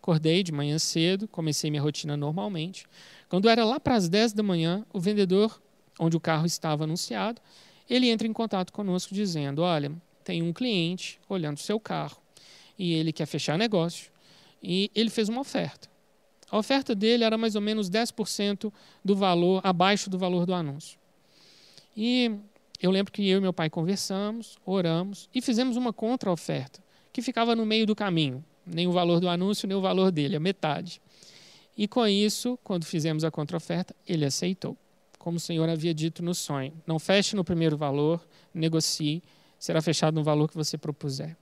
Acordei 0.00 0.42
de 0.42 0.50
manhã 0.50 0.78
cedo, 0.78 1.28
comecei 1.28 1.70
minha 1.70 1.82
rotina 1.82 2.16
normalmente. 2.16 2.86
Quando 3.28 3.50
era 3.50 3.62
lá 3.66 3.78
para 3.78 3.94
as 3.96 4.08
10 4.08 4.32
da 4.32 4.42
manhã, 4.42 4.82
o 4.94 4.98
vendedor, 4.98 5.60
onde 5.98 6.16
o 6.16 6.20
carro 6.20 6.46
estava 6.46 6.84
anunciado, 6.84 7.40
ele 7.90 8.08
entra 8.08 8.26
em 8.26 8.32
contato 8.32 8.72
conosco 8.72 9.12
dizendo: 9.12 9.62
Olha, 9.62 9.92
tem 10.24 10.42
um 10.42 10.52
cliente 10.52 11.18
olhando 11.28 11.56
o 11.56 11.60
seu 11.60 11.78
carro 11.80 12.16
e 12.78 12.94
ele 12.94 13.12
quer 13.12 13.26
fechar 13.26 13.58
negócio 13.58 14.10
e 14.62 14.90
ele 14.94 15.10
fez 15.10 15.28
uma 15.28 15.40
oferta. 15.40 15.90
A 16.50 16.56
oferta 16.56 16.94
dele 16.94 17.24
era 17.24 17.36
mais 17.36 17.54
ou 17.54 17.60
menos 17.60 17.90
10% 17.90 18.72
do 19.04 19.14
valor, 19.14 19.60
abaixo 19.64 20.08
do 20.08 20.18
valor 20.18 20.46
do 20.46 20.54
anúncio. 20.54 20.98
E 21.96 22.32
eu 22.80 22.90
lembro 22.90 23.12
que 23.12 23.28
eu 23.28 23.38
e 23.38 23.40
meu 23.40 23.52
pai 23.52 23.68
conversamos, 23.68 24.56
oramos 24.64 25.28
e 25.34 25.42
fizemos 25.42 25.76
uma 25.76 25.92
contra-oferta, 25.92 26.82
que 27.12 27.20
ficava 27.20 27.54
no 27.54 27.66
meio 27.66 27.86
do 27.86 27.94
caminho 27.94 28.44
nem 28.66 28.86
o 28.86 28.92
valor 28.92 29.20
do 29.20 29.28
anúncio, 29.28 29.66
nem 29.66 29.76
o 29.76 29.80
valor 29.80 30.10
dele, 30.10 30.36
a 30.36 30.40
metade. 30.40 31.00
E 31.76 31.88
com 31.88 32.06
isso, 32.06 32.58
quando 32.62 32.84
fizemos 32.84 33.24
a 33.24 33.30
contraoferta, 33.30 33.94
ele 34.06 34.24
aceitou, 34.24 34.76
como 35.20 35.36
o 35.36 35.40
Senhor 35.40 35.68
havia 35.68 35.92
dito 35.92 36.22
no 36.22 36.34
sonho. 36.34 36.72
Não 36.86 36.98
feche 36.98 37.36
no 37.36 37.44
primeiro 37.44 37.76
valor, 37.76 38.26
negocie, 38.54 39.22
será 39.58 39.82
fechado 39.82 40.14
no 40.14 40.24
valor 40.24 40.48
que 40.48 40.56
você 40.56 40.78
propuser. 40.78 41.36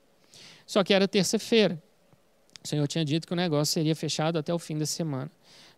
Só 0.66 0.82
que 0.82 0.92
era 0.92 1.06
terça-feira. 1.06 1.80
O 2.62 2.66
Senhor 2.66 2.88
tinha 2.88 3.04
dito 3.04 3.24
que 3.24 3.32
o 3.32 3.36
negócio 3.36 3.72
seria 3.72 3.94
fechado 3.94 4.36
até 4.36 4.52
o 4.52 4.58
fim 4.58 4.76
da 4.76 4.84
semana. 4.84 5.30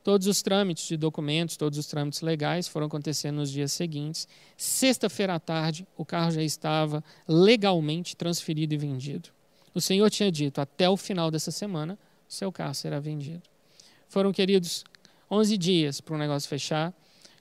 Todos 0.02 0.26
os 0.26 0.40
trâmites 0.40 0.88
de 0.88 0.96
documentos, 0.96 1.58
todos 1.58 1.78
os 1.78 1.86
trâmites 1.86 2.22
legais 2.22 2.66
foram 2.66 2.86
acontecendo 2.86 3.36
nos 3.36 3.50
dias 3.50 3.70
seguintes. 3.70 4.26
Sexta-feira 4.56 5.34
à 5.34 5.38
tarde, 5.38 5.86
o 5.94 6.02
carro 6.02 6.30
já 6.30 6.42
estava 6.42 7.04
legalmente 7.28 8.16
transferido 8.16 8.72
e 8.72 8.78
vendido. 8.78 9.28
O 9.74 9.80
Senhor 9.80 10.08
tinha 10.08 10.32
dito: 10.32 10.58
até 10.58 10.88
o 10.88 10.96
final 10.96 11.30
dessa 11.30 11.50
semana, 11.50 11.98
seu 12.26 12.50
carro 12.50 12.74
será 12.74 12.98
vendido. 12.98 13.42
Foram, 14.08 14.32
queridos, 14.32 14.84
11 15.30 15.58
dias 15.58 16.00
para 16.00 16.14
o 16.14 16.18
negócio 16.18 16.48
fechar, 16.48 16.94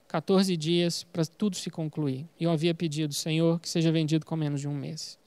14 0.10 0.58
dias 0.58 1.04
para 1.04 1.24
tudo 1.24 1.56
se 1.56 1.70
concluir. 1.70 2.28
E 2.40 2.44
eu 2.44 2.52
havia 2.52 2.74
pedido, 2.74 3.14
Senhor, 3.14 3.60
que 3.60 3.70
seja 3.70 3.92
vendido 3.92 4.26
com 4.26 4.36
menos 4.36 4.60
de 4.60 4.68
um 4.68 4.74
mês. 4.74 5.20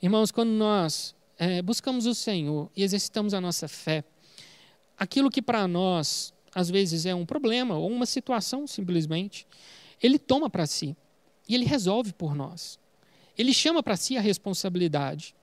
Irmãos, 0.00 0.30
quando 0.30 0.50
nós 0.50 1.16
é, 1.36 1.60
buscamos 1.60 2.06
o 2.06 2.14
Senhor 2.14 2.70
e 2.76 2.84
exercitamos 2.84 3.34
a 3.34 3.40
nossa 3.40 3.66
fé, 3.66 4.04
aquilo 4.96 5.30
que 5.30 5.42
para 5.42 5.66
nós 5.66 6.32
às 6.54 6.70
vezes 6.70 7.06
é 7.06 7.14
um 7.14 7.26
problema 7.26 7.76
ou 7.76 7.90
uma 7.90 8.06
situação 8.06 8.68
simplesmente, 8.68 9.46
Ele 10.00 10.18
toma 10.18 10.48
para 10.48 10.66
si. 10.66 10.96
e 11.48 11.54
ele 11.56 11.64
resolve 11.64 12.12
por 12.12 12.32
nós. 12.32 12.78
Ele 13.36 13.52
chama 13.52 13.82
para 13.82 13.96
si 13.96 14.16
a 14.16 14.20
responsabilidade. 14.20 15.34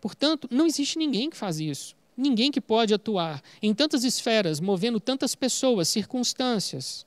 Portanto, 0.00 0.48
não 0.50 0.66
existe 0.66 0.98
ninguém 0.98 1.30
que 1.30 1.36
faz 1.36 1.60
isso. 1.60 1.94
Ninguém 2.16 2.50
que 2.50 2.60
pode 2.60 2.92
atuar 2.92 3.40
em 3.62 3.72
tantas 3.72 4.02
esferas, 4.02 4.58
movendo 4.58 4.98
tantas 4.98 5.36
pessoas, 5.36 5.88
circunstâncias, 5.88 7.06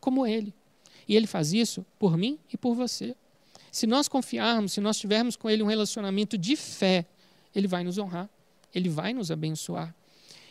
como 0.00 0.26
ele. 0.26 0.54
E 1.08 1.16
ele 1.16 1.26
faz 1.26 1.52
isso 1.52 1.84
por 1.98 2.16
mim 2.16 2.38
e 2.52 2.56
por 2.56 2.74
você. 2.74 3.14
Se 3.70 3.86
nós 3.86 4.08
confiarmos, 4.08 4.72
se 4.72 4.80
nós 4.80 4.98
tivermos 4.98 5.36
com 5.36 5.48
ele 5.48 5.62
um 5.62 5.66
relacionamento 5.66 6.36
de 6.36 6.56
fé, 6.56 7.06
ele 7.54 7.66
vai 7.66 7.82
nos 7.82 7.98
honrar, 7.98 8.28
ele 8.74 8.88
vai 8.88 9.12
nos 9.12 9.30
abençoar. 9.30 9.94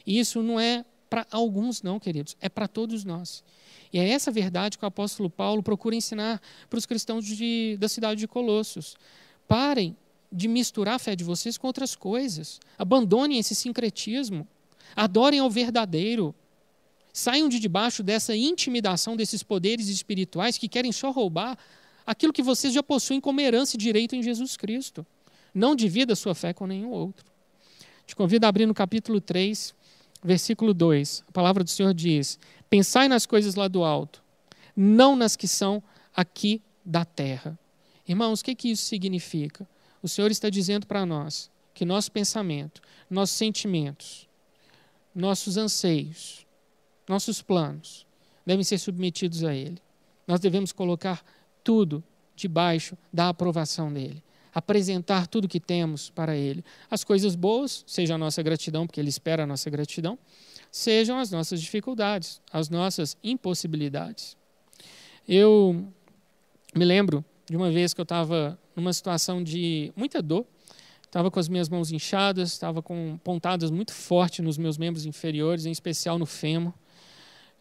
E 0.06 0.20
isso 0.20 0.42
não 0.42 0.60
é 0.60 0.84
para 1.10 1.28
alguns, 1.30 1.82
não, 1.82 2.00
queridos, 2.00 2.38
é 2.40 2.48
para 2.48 2.68
todos 2.68 3.04
nós. 3.04 3.44
E 3.92 4.00
é 4.00 4.10
essa 4.10 4.32
verdade 4.32 4.78
que 4.78 4.86
o 4.86 4.88
apóstolo 4.88 5.30
Paulo 5.30 5.62
procura 5.62 5.96
ensinar 5.96 6.42
para 6.70 6.80
os 6.80 6.86
cristãos 6.86 7.26
de, 7.26 7.76
da 7.80 7.90
cidade 7.90 8.22
de 8.22 8.28
Colossos. 8.28 8.96
Parem 9.48 9.96
de 10.32 10.48
misturar 10.48 10.96
a 10.96 11.00
fé 11.00 11.16
de 11.16 11.24
vocês 11.24 11.58
com 11.58 11.68
outras 11.68 11.96
coisas. 11.96 12.60
Abandonem 12.78 13.38
esse 13.38 13.54
sincretismo. 13.54 14.48
Adorem 14.96 15.40
ao 15.42 15.50
verdadeiro. 15.50 16.34
Saiam 17.14 17.50
de 17.50 17.60
debaixo 17.60 18.02
dessa 18.02 18.36
intimidação 18.36 19.16
desses 19.16 19.44
poderes 19.44 19.88
espirituais 19.88 20.58
que 20.58 20.68
querem 20.68 20.92
só 20.92 21.12
roubar 21.12 21.58
aquilo 22.06 22.34
que 22.34 22.42
vocês 22.42 22.74
já 22.74 22.82
possuem 22.82 23.20
como 23.20 23.42
herança 23.42 23.76
e 23.76 23.80
direito 23.80 24.16
em 24.16 24.24
Jesus 24.24 24.56
Cristo. 24.56 25.06
Não 25.54 25.76
divida 25.76 26.16
sua 26.16 26.34
fé 26.34 26.54
com 26.54 26.66
nenhum 26.66 26.90
outro. 26.90 27.26
Te 28.06 28.16
convido 28.16 28.46
a 28.46 28.50
abrir 28.50 28.66
no 28.66 28.74
capítulo 28.74 29.20
3, 29.20 29.74
versículo 30.24 30.74
2. 30.74 31.24
A 31.28 31.32
palavra 31.32 31.64
do 31.64 31.70
Senhor 31.70 31.94
diz: 31.94 32.40
Pensai 32.70 33.08
nas 33.08 33.26
coisas 33.26 33.56
lá 33.56 33.68
do 33.68 33.84
alto, 33.84 34.24
não 34.76 35.16
nas 35.16 35.36
que 35.36 35.48
são 35.48 35.84
aqui 36.16 36.62
da 36.86 37.06
terra. 37.06 37.58
Irmãos, 38.08 38.42
o 38.42 38.44
que, 38.44 38.56
que 38.56 38.72
isso 38.72 38.86
significa? 38.86 39.68
O 40.02 40.08
Senhor 40.08 40.32
está 40.32 40.50
dizendo 40.50 40.88
para 40.88 41.06
nós 41.06 41.50
que 41.74 41.86
nosso 41.86 42.12
pensamento, 42.12 42.82
nossos 43.10 43.36
sentimentos, 43.38 44.28
nossos 45.14 45.58
anseios, 45.58 46.46
nossos 47.12 47.42
planos 47.42 48.08
devem 48.46 48.64
ser 48.64 48.78
submetidos 48.78 49.44
a 49.44 49.54
Ele. 49.54 49.78
Nós 50.26 50.40
devemos 50.40 50.72
colocar 50.72 51.24
tudo 51.62 52.02
debaixo 52.36 52.98
da 53.12 53.28
aprovação 53.28 53.92
dele. 53.92 54.24
Apresentar 54.54 55.28
tudo 55.28 55.48
que 55.48 55.60
temos 55.60 56.10
para 56.10 56.36
Ele. 56.36 56.64
As 56.90 57.04
coisas 57.04 57.36
boas, 57.36 57.84
seja 57.86 58.16
a 58.16 58.18
nossa 58.18 58.42
gratidão, 58.42 58.88
porque 58.88 59.00
Ele 59.00 59.10
espera 59.10 59.44
a 59.44 59.46
nossa 59.46 59.70
gratidão, 59.70 60.18
sejam 60.72 61.20
as 61.20 61.30
nossas 61.30 61.62
dificuldades, 61.62 62.42
as 62.52 62.70
nossas 62.70 63.18
impossibilidades. 63.22 64.38
Eu 65.28 65.86
me 66.74 66.86
lembro 66.86 67.24
de 67.50 67.58
uma 67.58 67.70
vez 67.70 67.94
que 67.94 68.00
eu 68.00 68.04
estava 68.04 68.58
numa 68.74 68.94
situação 68.94 69.44
de 69.44 69.92
muita 69.98 70.22
dor, 70.22 70.46
estava 71.04 71.30
com 71.30 71.40
as 71.42 71.50
minhas 71.50 71.68
mãos 71.68 71.92
inchadas, 71.92 72.54
estava 72.54 72.82
com 72.82 73.20
pontadas 73.22 73.70
muito 73.70 73.92
fortes 73.92 74.44
nos 74.44 74.58
meus 74.58 74.78
membros 74.78 75.06
inferiores, 75.06 75.66
em 75.66 75.72
especial 75.72 76.18
no 76.18 76.26
fêmur. 76.26 76.74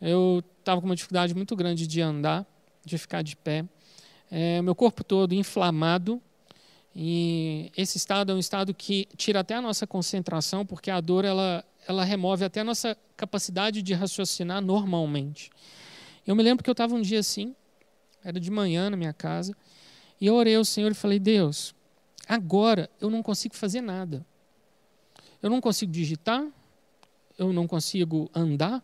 Eu 0.00 0.42
estava 0.58 0.80
com 0.80 0.86
uma 0.86 0.96
dificuldade 0.96 1.34
muito 1.34 1.54
grande 1.54 1.86
de 1.86 2.00
andar, 2.00 2.46
de 2.84 2.96
ficar 2.96 3.22
de 3.22 3.36
pé. 3.36 3.64
É, 4.30 4.62
meu 4.62 4.74
corpo 4.74 5.04
todo 5.04 5.34
inflamado. 5.34 6.20
E 6.94 7.70
esse 7.76 7.96
estado 7.96 8.32
é 8.32 8.34
um 8.34 8.38
estado 8.38 8.74
que 8.74 9.06
tira 9.16 9.40
até 9.40 9.54
a 9.54 9.62
nossa 9.62 9.86
concentração, 9.86 10.64
porque 10.66 10.90
a 10.90 11.00
dor 11.00 11.24
ela, 11.24 11.64
ela 11.86 12.04
remove 12.04 12.44
até 12.44 12.60
a 12.60 12.64
nossa 12.64 12.96
capacidade 13.16 13.82
de 13.82 13.94
raciocinar 13.94 14.60
normalmente. 14.60 15.50
Eu 16.26 16.34
me 16.34 16.42
lembro 16.42 16.64
que 16.64 16.70
eu 16.70 16.72
estava 16.72 16.94
um 16.94 17.00
dia 17.00 17.20
assim, 17.20 17.54
era 18.24 18.40
de 18.40 18.50
manhã 18.50 18.90
na 18.90 18.96
minha 18.96 19.12
casa, 19.12 19.54
e 20.20 20.26
eu 20.26 20.34
orei 20.34 20.56
ao 20.56 20.64
Senhor 20.64 20.90
e 20.90 20.94
falei: 20.94 21.18
Deus, 21.18 21.74
agora 22.26 22.90
eu 23.00 23.08
não 23.08 23.22
consigo 23.22 23.54
fazer 23.54 23.80
nada. 23.80 24.26
Eu 25.42 25.48
não 25.48 25.60
consigo 25.60 25.92
digitar, 25.92 26.44
eu 27.38 27.52
não 27.52 27.66
consigo 27.66 28.30
andar, 28.34 28.82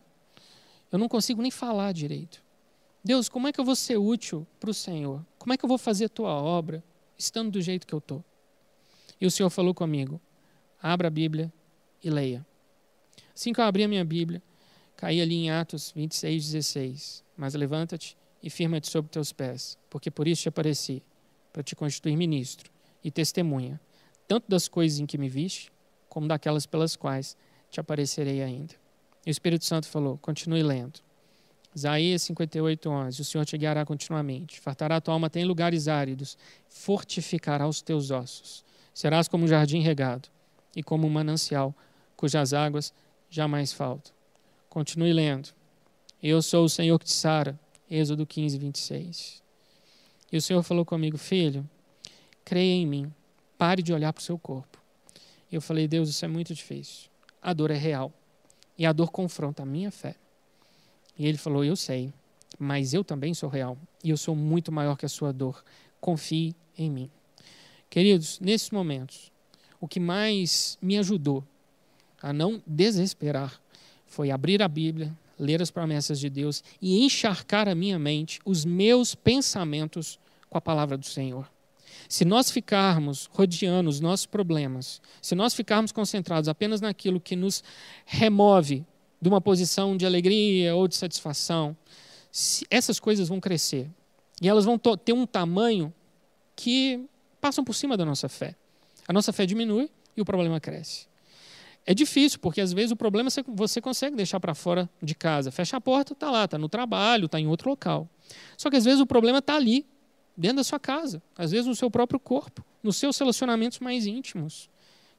eu 0.90 0.98
não 0.98 1.08
consigo 1.08 1.42
nem 1.42 1.50
falar 1.50 1.92
direito. 1.92 2.42
Deus, 3.02 3.28
como 3.28 3.46
é 3.46 3.52
que 3.52 3.60
eu 3.60 3.64
vou 3.64 3.76
ser 3.76 3.96
útil 3.96 4.46
para 4.58 4.70
o 4.70 4.74
Senhor? 4.74 5.24
Como 5.38 5.52
é 5.52 5.56
que 5.56 5.64
eu 5.64 5.68
vou 5.68 5.78
fazer 5.78 6.06
a 6.06 6.08
tua 6.08 6.30
obra 6.30 6.82
estando 7.16 7.52
do 7.52 7.62
jeito 7.62 7.86
que 7.86 7.94
eu 7.94 7.98
estou? 7.98 8.24
E 9.20 9.26
o 9.26 9.30
Senhor 9.30 9.50
falou 9.50 9.72
comigo: 9.72 10.20
abra 10.82 11.08
a 11.08 11.10
Bíblia 11.10 11.52
e 12.02 12.10
leia. 12.10 12.44
Assim 13.34 13.52
que 13.52 13.60
eu 13.60 13.64
abri 13.64 13.84
a 13.84 13.88
minha 13.88 14.04
Bíblia, 14.04 14.42
caí 14.96 15.20
ali 15.20 15.34
em 15.36 15.50
Atos 15.50 15.92
26, 15.94 16.50
16. 16.52 17.24
Mas 17.36 17.54
levanta-te 17.54 18.16
e 18.42 18.50
firma-te 18.50 18.90
sobre 18.90 19.10
teus 19.10 19.32
pés, 19.32 19.78
porque 19.90 20.10
por 20.10 20.26
isso 20.26 20.42
te 20.42 20.48
apareci 20.48 21.02
para 21.52 21.62
te 21.62 21.76
constituir 21.76 22.16
ministro 22.16 22.70
e 23.04 23.10
testemunha, 23.10 23.80
tanto 24.26 24.48
das 24.48 24.68
coisas 24.68 24.98
em 24.98 25.06
que 25.06 25.18
me 25.18 25.28
viste, 25.28 25.70
como 26.08 26.26
daquelas 26.26 26.66
pelas 26.66 26.96
quais 26.96 27.36
te 27.70 27.78
aparecerei 27.78 28.42
ainda. 28.42 28.74
E 29.26 29.30
o 29.30 29.32
Espírito 29.32 29.64
Santo 29.64 29.88
falou: 29.88 30.16
continue 30.18 30.62
lendo. 30.62 31.00
Isaías 31.74 32.22
58, 32.22 32.88
11. 32.88 33.20
O 33.20 33.24
Senhor 33.24 33.44
te 33.44 33.58
guiará 33.58 33.84
continuamente, 33.84 34.58
fartará 34.60 34.96
a 34.96 35.00
tua 35.00 35.12
alma 35.12 35.26
até 35.26 35.40
em 35.40 35.44
lugares 35.44 35.88
áridos, 35.88 36.38
fortificará 36.70 37.68
os 37.68 37.82
teus 37.82 38.10
ossos. 38.10 38.64
Serás 38.94 39.28
como 39.28 39.44
um 39.44 39.48
jardim 39.48 39.80
regado 39.80 40.30
e 40.74 40.82
como 40.82 41.06
um 41.06 41.10
manancial 41.10 41.74
cujas 42.16 42.54
águas 42.54 42.94
jamais 43.28 43.74
faltam. 43.74 44.10
Continue 44.70 45.12
lendo. 45.12 45.50
Eu 46.22 46.40
sou 46.40 46.64
o 46.64 46.68
Senhor 46.68 46.98
que 46.98 47.04
te 47.04 47.12
sara. 47.12 47.58
Êxodo 47.90 48.26
15, 48.26 48.58
26. 48.58 49.42
E 50.32 50.36
o 50.36 50.42
Senhor 50.42 50.62
falou 50.62 50.84
comigo, 50.84 51.16
filho, 51.16 51.68
creia 52.44 52.72
em 52.72 52.86
mim, 52.86 53.12
pare 53.56 53.82
de 53.82 53.92
olhar 53.92 54.12
para 54.12 54.20
o 54.20 54.24
seu 54.24 54.38
corpo. 54.38 54.78
E 55.52 55.54
eu 55.54 55.60
falei, 55.60 55.86
Deus, 55.86 56.08
isso 56.08 56.24
é 56.24 56.28
muito 56.28 56.54
difícil. 56.54 57.08
A 57.40 57.52
dor 57.52 57.70
é 57.70 57.76
real. 57.76 58.12
E 58.78 58.84
a 58.84 58.92
dor 58.92 59.10
confronta 59.10 59.62
a 59.62 59.66
minha 59.66 59.90
fé. 59.90 60.14
E 61.18 61.26
ele 61.26 61.38
falou, 61.38 61.64
eu 61.64 61.76
sei, 61.76 62.12
mas 62.58 62.92
eu 62.92 63.02
também 63.02 63.32
sou 63.34 63.48
real. 63.48 63.78
E 64.04 64.10
eu 64.10 64.16
sou 64.16 64.36
muito 64.36 64.70
maior 64.70 64.96
que 64.96 65.06
a 65.06 65.08
sua 65.08 65.32
dor. 65.32 65.64
Confie 66.00 66.54
em 66.76 66.90
mim. 66.90 67.10
Queridos, 67.88 68.38
nesses 68.40 68.70
momentos, 68.70 69.32
o 69.80 69.88
que 69.88 70.00
mais 70.00 70.76
me 70.82 70.98
ajudou 70.98 71.44
a 72.20 72.32
não 72.32 72.62
desesperar 72.66 73.60
foi 74.06 74.30
abrir 74.30 74.62
a 74.62 74.68
Bíblia, 74.68 75.16
ler 75.38 75.60
as 75.60 75.70
promessas 75.70 76.18
de 76.18 76.30
Deus 76.30 76.62
e 76.80 77.04
encharcar 77.04 77.68
a 77.68 77.74
minha 77.74 77.98
mente, 77.98 78.40
os 78.44 78.64
meus 78.64 79.14
pensamentos 79.14 80.18
com 80.48 80.56
a 80.56 80.60
palavra 80.60 80.96
do 80.96 81.06
Senhor. 81.06 81.48
Se 82.08 82.24
nós 82.24 82.50
ficarmos 82.50 83.28
rodeando 83.32 83.88
os 83.88 84.00
nossos 84.00 84.26
problemas, 84.26 85.00
se 85.20 85.34
nós 85.34 85.54
ficarmos 85.54 85.92
concentrados 85.92 86.48
apenas 86.48 86.80
naquilo 86.80 87.20
que 87.20 87.36
nos 87.36 87.62
remove 88.04 88.84
de 89.20 89.28
uma 89.28 89.40
posição 89.40 89.96
de 89.96 90.06
alegria 90.06 90.74
ou 90.74 90.86
de 90.86 90.96
satisfação, 90.96 91.76
essas 92.70 93.00
coisas 93.00 93.28
vão 93.28 93.40
crescer. 93.40 93.88
E 94.40 94.48
elas 94.48 94.64
vão 94.64 94.78
ter 94.78 95.12
um 95.12 95.26
tamanho 95.26 95.92
que 96.54 97.04
passam 97.40 97.64
por 97.64 97.74
cima 97.74 97.96
da 97.96 98.04
nossa 98.04 98.28
fé. 98.28 98.54
A 99.08 99.12
nossa 99.12 99.32
fé 99.32 99.46
diminui 99.46 99.90
e 100.16 100.20
o 100.20 100.24
problema 100.24 100.60
cresce. 100.60 101.06
É 101.86 101.94
difícil, 101.94 102.40
porque 102.40 102.60
às 102.60 102.72
vezes 102.72 102.90
o 102.90 102.96
problema 102.96 103.30
você 103.54 103.80
consegue 103.80 104.16
deixar 104.16 104.40
para 104.40 104.54
fora 104.54 104.90
de 105.00 105.14
casa. 105.14 105.52
Fecha 105.52 105.76
a 105.76 105.80
porta, 105.80 106.14
está 106.14 106.30
lá, 106.30 106.44
está 106.44 106.58
no 106.58 106.68
trabalho, 106.68 107.26
está 107.26 107.38
em 107.38 107.46
outro 107.46 107.70
local. 107.70 108.08
Só 108.56 108.68
que 108.68 108.76
às 108.76 108.84
vezes 108.84 109.00
o 109.00 109.06
problema 109.06 109.38
está 109.38 109.54
ali, 109.54 109.86
dentro 110.36 110.58
da 110.58 110.64
sua 110.64 110.78
casa, 110.78 111.22
às 111.36 111.50
vezes 111.50 111.66
no 111.66 111.74
seu 111.74 111.90
próprio 111.90 112.20
corpo, 112.20 112.64
nos 112.82 112.96
seus 112.96 113.18
relacionamentos 113.18 113.78
mais 113.78 114.06
íntimos. 114.06 114.68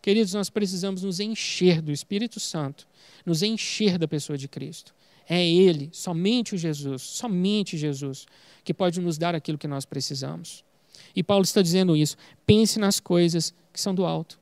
Queridos, 0.01 0.33
nós 0.33 0.49
precisamos 0.49 1.01
nos 1.03 1.19
encher 1.19 1.81
do 1.81 1.91
Espírito 1.91 2.39
Santo, 2.39 2.87
nos 3.25 3.41
encher 3.41 3.97
da 3.97 4.07
pessoa 4.07 4.37
de 4.37 4.47
Cristo. 4.47 4.93
É 5.27 5.45
Ele, 5.45 5.89
somente 5.91 6.55
o 6.55 6.57
Jesus, 6.57 7.01
somente 7.01 7.77
Jesus, 7.77 8.25
que 8.63 8.73
pode 8.73 9.01
nos 9.01 9.17
dar 9.17 9.35
aquilo 9.35 9.57
que 9.57 9.67
nós 9.67 9.85
precisamos. 9.85 10.63
E 11.15 11.23
Paulo 11.23 11.43
está 11.43 11.61
dizendo 11.61 11.97
isso. 11.97 12.15
Pense 12.45 12.79
nas 12.79 12.99
coisas 12.99 13.53
que 13.73 13.81
são 13.81 13.93
do 13.93 14.05
alto, 14.05 14.39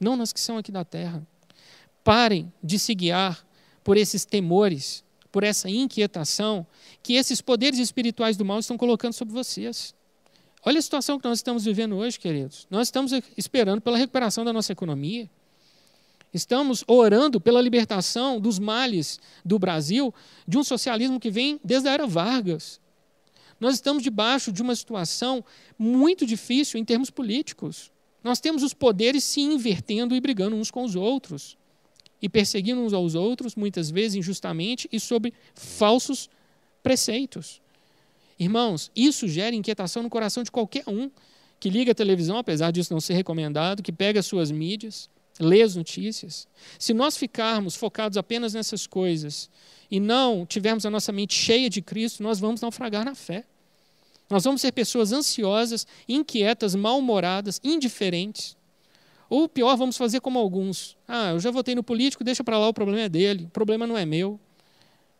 não 0.00 0.16
nas 0.16 0.32
que 0.32 0.40
são 0.40 0.56
aqui 0.56 0.72
da 0.72 0.84
terra. 0.84 1.26
Parem 2.02 2.52
de 2.62 2.78
se 2.78 2.94
guiar 2.94 3.44
por 3.82 3.96
esses 3.96 4.24
temores, 4.24 5.04
por 5.36 5.44
essa 5.44 5.68
inquietação 5.68 6.66
que 7.02 7.12
esses 7.12 7.42
poderes 7.42 7.78
espirituais 7.78 8.38
do 8.38 8.44
mal 8.46 8.58
estão 8.58 8.78
colocando 8.78 9.12
sobre 9.12 9.34
vocês. 9.34 9.94
Olha 10.64 10.78
a 10.78 10.82
situação 10.82 11.18
que 11.18 11.28
nós 11.28 11.40
estamos 11.40 11.66
vivendo 11.66 11.94
hoje, 11.94 12.18
queridos. 12.18 12.66
Nós 12.70 12.88
estamos 12.88 13.12
esperando 13.36 13.82
pela 13.82 13.98
recuperação 13.98 14.46
da 14.46 14.50
nossa 14.50 14.72
economia. 14.72 15.28
Estamos 16.32 16.82
orando 16.86 17.38
pela 17.38 17.60
libertação 17.60 18.40
dos 18.40 18.58
males 18.58 19.20
do 19.44 19.58
Brasil, 19.58 20.14
de 20.48 20.56
um 20.56 20.64
socialismo 20.64 21.20
que 21.20 21.30
vem 21.30 21.60
desde 21.62 21.86
a 21.86 21.92
era 21.92 22.06
Vargas. 22.06 22.80
Nós 23.60 23.74
estamos 23.74 24.02
debaixo 24.02 24.50
de 24.50 24.62
uma 24.62 24.74
situação 24.74 25.44
muito 25.78 26.24
difícil 26.24 26.80
em 26.80 26.84
termos 26.84 27.10
políticos. 27.10 27.92
Nós 28.24 28.40
temos 28.40 28.62
os 28.62 28.72
poderes 28.72 29.22
se 29.22 29.42
invertendo 29.42 30.14
e 30.16 30.20
brigando 30.20 30.56
uns 30.56 30.70
com 30.70 30.82
os 30.82 30.96
outros 30.96 31.58
e 32.20 32.28
perseguindo 32.28 32.80
uns 32.80 32.92
aos 32.92 33.14
outros, 33.14 33.54
muitas 33.54 33.90
vezes 33.90 34.14
injustamente 34.14 34.88
e 34.92 34.98
sob 34.98 35.32
falsos 35.54 36.28
preceitos. 36.82 37.60
Irmãos, 38.38 38.90
isso 38.94 39.26
gera 39.26 39.54
inquietação 39.54 40.02
no 40.02 40.10
coração 40.10 40.42
de 40.42 40.50
qualquer 40.50 40.84
um 40.86 41.10
que 41.58 41.70
liga 41.70 41.92
a 41.92 41.94
televisão, 41.94 42.36
apesar 42.36 42.70
disso 42.70 42.92
não 42.92 43.00
ser 43.00 43.14
recomendado, 43.14 43.82
que 43.82 43.92
pega 43.92 44.20
as 44.20 44.26
suas 44.26 44.50
mídias, 44.50 45.08
lê 45.40 45.62
as 45.62 45.74
notícias. 45.74 46.46
Se 46.78 46.92
nós 46.92 47.16
ficarmos 47.16 47.74
focados 47.74 48.18
apenas 48.18 48.54
nessas 48.54 48.86
coisas 48.86 49.50
e 49.90 49.98
não 49.98 50.44
tivermos 50.44 50.84
a 50.84 50.90
nossa 50.90 51.12
mente 51.12 51.34
cheia 51.34 51.70
de 51.70 51.80
Cristo, 51.80 52.22
nós 52.22 52.38
vamos 52.38 52.60
naufragar 52.60 53.04
na 53.04 53.14
fé. 53.14 53.44
Nós 54.28 54.44
vamos 54.44 54.60
ser 54.60 54.72
pessoas 54.72 55.12
ansiosas, 55.12 55.86
inquietas, 56.08 56.74
mal-humoradas, 56.74 57.60
indiferentes. 57.62 58.56
Ou 59.28 59.48
pior, 59.48 59.76
vamos 59.76 59.96
fazer 59.96 60.20
como 60.20 60.38
alguns. 60.38 60.96
Ah, 61.06 61.30
eu 61.30 61.40
já 61.40 61.50
votei 61.50 61.74
no 61.74 61.82
político, 61.82 62.22
deixa 62.22 62.44
para 62.44 62.58
lá, 62.58 62.68
o 62.68 62.74
problema 62.74 63.02
é 63.02 63.08
dele, 63.08 63.44
o 63.44 63.50
problema 63.50 63.86
não 63.86 63.98
é 63.98 64.06
meu. 64.06 64.38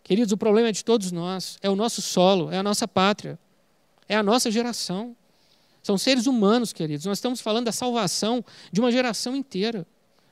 Queridos, 0.03 0.33
o 0.33 0.37
problema 0.37 0.69
é 0.69 0.73
de 0.73 0.85
todos 0.85 1.11
nós, 1.11 1.59
é 1.61 1.69
o 1.69 1.75
nosso 1.75 2.01
solo, 2.01 2.51
é 2.51 2.59
a 2.59 2.63
nossa 2.63 2.87
pátria, 2.87 3.39
é 4.09 4.15
a 4.15 4.23
nossa 4.23 4.51
geração. 4.51 5.17
São 5.83 5.99
seres 5.99 6.27
humanos, 6.27 6.73
queridos. 6.73 7.07
Nós 7.07 7.19
estamos 7.19 7.41
falando 7.41 7.67
da 7.67 7.73
salvação 7.73 8.45
de 8.73 8.81
uma 8.81 8.91
geração 8.91 9.35
inteira. 9.35 9.87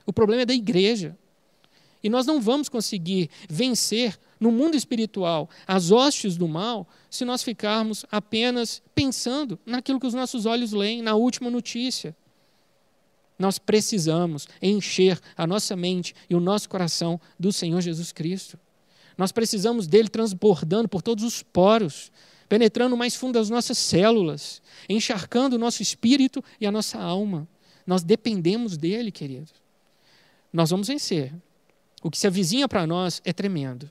O 0.05 0.13
problema 0.13 0.43
é 0.43 0.45
da 0.45 0.53
igreja. 0.53 1.17
E 2.03 2.09
nós 2.09 2.25
não 2.25 2.39
vamos 2.39 2.69
conseguir 2.69 3.29
vencer 3.49 4.17
no 4.39 4.51
mundo 4.51 4.75
espiritual 4.75 5.49
as 5.65 5.91
hostes 5.91 6.37
do 6.37 6.47
mal 6.47 6.87
se 7.09 7.25
nós 7.25 7.41
ficarmos 7.41 8.05
apenas 8.11 8.81
pensando 8.93 9.59
naquilo 9.65 9.99
que 9.99 10.05
os 10.05 10.13
nossos 10.13 10.45
olhos 10.45 10.71
leem, 10.71 11.01
na 11.01 11.15
última 11.15 11.49
notícia. 11.49 12.15
Nós 13.37 13.59
precisamos 13.59 14.47
encher 14.61 15.19
a 15.35 15.45
nossa 15.45 15.75
mente 15.75 16.15
e 16.29 16.35
o 16.35 16.39
nosso 16.39 16.69
coração 16.69 17.19
do 17.37 17.51
Senhor 17.51 17.81
Jesus 17.81 18.11
Cristo. 18.11 18.57
Nós 19.17 19.31
precisamos 19.31 19.87
dele 19.87 20.09
transbordando 20.09 20.87
por 20.87 21.01
todos 21.01 21.23
os 21.23 21.43
poros, 21.43 22.11
penetrando 22.47 22.95
mais 22.95 23.15
fundo 23.15 23.33
das 23.33 23.49
nossas 23.49 23.77
células, 23.77 24.61
encharcando 24.87 25.55
o 25.55 25.59
nosso 25.59 25.81
espírito 25.81 26.43
e 26.59 26.65
a 26.65 26.71
nossa 26.71 26.99
alma. 26.99 27.47
Nós 27.85 28.03
dependemos 28.03 28.77
dele, 28.77 29.11
querido. 29.11 29.51
Nós 30.51 30.69
vamos 30.69 30.87
vencer. 30.87 31.33
O 32.01 32.09
que 32.09 32.17
se 32.17 32.27
avizinha 32.27 32.67
para 32.67 32.85
nós 32.85 33.21
é 33.25 33.33
tremendo. 33.33 33.89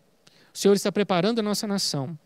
O 0.53 0.59
Senhor 0.59 0.75
está 0.75 0.91
preparando 0.91 1.41
a 1.41 1.43
nossa 1.43 1.67
nação 1.67 2.19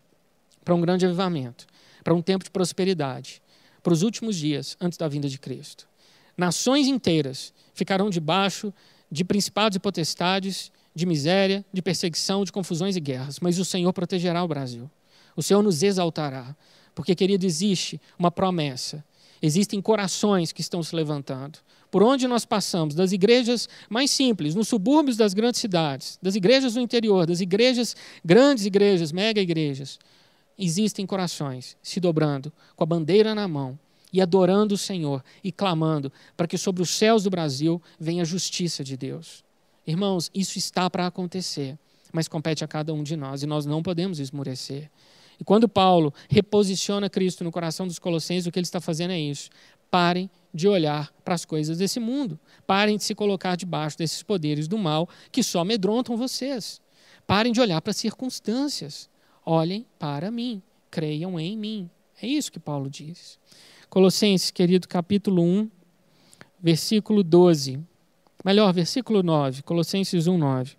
para 0.63 0.75
um 0.75 0.81
grande 0.81 1.05
avivamento, 1.05 1.65
para 2.03 2.13
um 2.13 2.21
tempo 2.21 2.43
de 2.43 2.51
prosperidade, 2.51 3.41
para 3.81 3.93
os 3.93 4.03
últimos 4.03 4.35
dias 4.35 4.77
antes 4.79 4.97
da 4.97 5.07
vinda 5.07 5.27
de 5.27 5.39
Cristo. 5.39 5.87
Nações 6.39 6.87
inteiras 6.87 7.53
ficarão 7.73 8.09
debaixo 8.09 8.73
de 9.11 9.25
principados 9.25 9.75
e 9.75 9.79
potestades 9.79 10.71
de 10.95 11.05
miséria, 11.05 11.65
de 11.73 11.81
perseguição, 11.81 12.45
de 12.45 12.51
confusões 12.53 12.95
e 12.95 12.99
guerras, 13.01 13.41
mas 13.41 13.59
o 13.59 13.65
Senhor 13.65 13.91
protegerá 13.91 14.41
o 14.41 14.47
Brasil. 14.47 14.89
O 15.35 15.43
Senhor 15.43 15.61
nos 15.61 15.83
exaltará, 15.83 16.55
porque, 16.95 17.13
querido, 17.13 17.45
existe 17.45 17.99
uma 18.17 18.31
promessa. 18.31 19.03
Existem 19.41 19.81
corações 19.81 20.53
que 20.53 20.61
estão 20.61 20.81
se 20.81 20.95
levantando. 20.95 21.59
Por 21.91 22.01
onde 22.01 22.25
nós 22.25 22.45
passamos, 22.45 22.95
das 22.95 23.11
igrejas 23.11 23.67
mais 23.89 24.09
simples, 24.09 24.55
nos 24.55 24.69
subúrbios 24.69 25.17
das 25.17 25.33
grandes 25.33 25.59
cidades, 25.59 26.17
das 26.21 26.35
igrejas 26.35 26.75
do 26.75 26.79
interior, 26.79 27.25
das 27.25 27.41
igrejas, 27.41 27.97
grandes 28.23 28.63
igrejas, 28.65 29.11
mega 29.11 29.41
igrejas, 29.41 29.99
existem 30.57 31.05
corações 31.05 31.75
se 31.83 31.99
dobrando, 31.99 32.49
com 32.77 32.83
a 32.85 32.87
bandeira 32.87 33.35
na 33.35 33.45
mão, 33.45 33.77
e 34.11 34.21
adorando 34.21 34.75
o 34.75 34.77
Senhor 34.77 35.23
e 35.43 35.51
clamando 35.51 36.11
para 36.35 36.47
que 36.47 36.57
sobre 36.57 36.81
os 36.81 36.89
céus 36.89 37.23
do 37.23 37.29
Brasil 37.29 37.81
venha 37.99 38.23
a 38.23 38.25
justiça 38.25 38.83
de 38.83 38.97
Deus. 38.97 39.43
Irmãos, 39.85 40.29
isso 40.33 40.57
está 40.57 40.89
para 40.89 41.07
acontecer, 41.07 41.77
mas 42.11 42.27
compete 42.27 42.63
a 42.63 42.67
cada 42.67 42.93
um 42.93 43.03
de 43.03 43.15
nós 43.15 43.43
e 43.43 43.47
nós 43.47 43.65
não 43.65 43.81
podemos 43.81 44.19
esmurecer. 44.19 44.89
E 45.39 45.43
quando 45.43 45.69
Paulo 45.69 46.13
reposiciona 46.27 47.09
Cristo 47.09 47.43
no 47.43 47.51
coração 47.51 47.87
dos 47.87 47.97
colossenses, 47.97 48.45
o 48.45 48.51
que 48.51 48.59
ele 48.59 48.65
está 48.65 48.81
fazendo 48.81 49.11
é 49.11 49.19
isso. 49.19 49.49
Parem 49.89 50.29
de 50.53 50.67
olhar 50.67 51.11
para 51.23 51.33
as 51.33 51.45
coisas 51.45 51.77
desse 51.77 51.99
mundo. 51.99 52.37
Parem 52.67 52.97
de 52.97 53.03
se 53.03 53.15
colocar 53.15 53.55
debaixo 53.55 53.97
desses 53.97 54.21
poderes 54.21 54.67
do 54.67 54.77
mal 54.77 55.07
que 55.31 55.41
só 55.41 55.61
amedrontam 55.61 56.17
vocês. 56.17 56.81
Parem 57.25 57.53
de 57.53 57.61
olhar 57.61 57.81
para 57.81 57.91
as 57.91 57.97
circunstâncias. 57.97 59.09
Olhem 59.45 59.85
para 59.97 60.29
mim. 60.29 60.61
Creiam 60.91 61.39
em 61.39 61.57
mim. 61.57 61.89
É 62.21 62.27
isso 62.27 62.51
que 62.51 62.59
Paulo 62.59 62.89
diz. 62.89 63.39
Colossenses, 63.89 64.51
querido, 64.51 64.87
capítulo 64.87 65.41
1, 65.41 65.67
versículo 66.61 67.23
12. 67.23 67.79
Melhor, 68.45 68.71
versículo 68.71 69.23
9, 69.23 69.63
Colossenses 69.63 70.27
1, 70.27 70.37
9. 70.37 70.73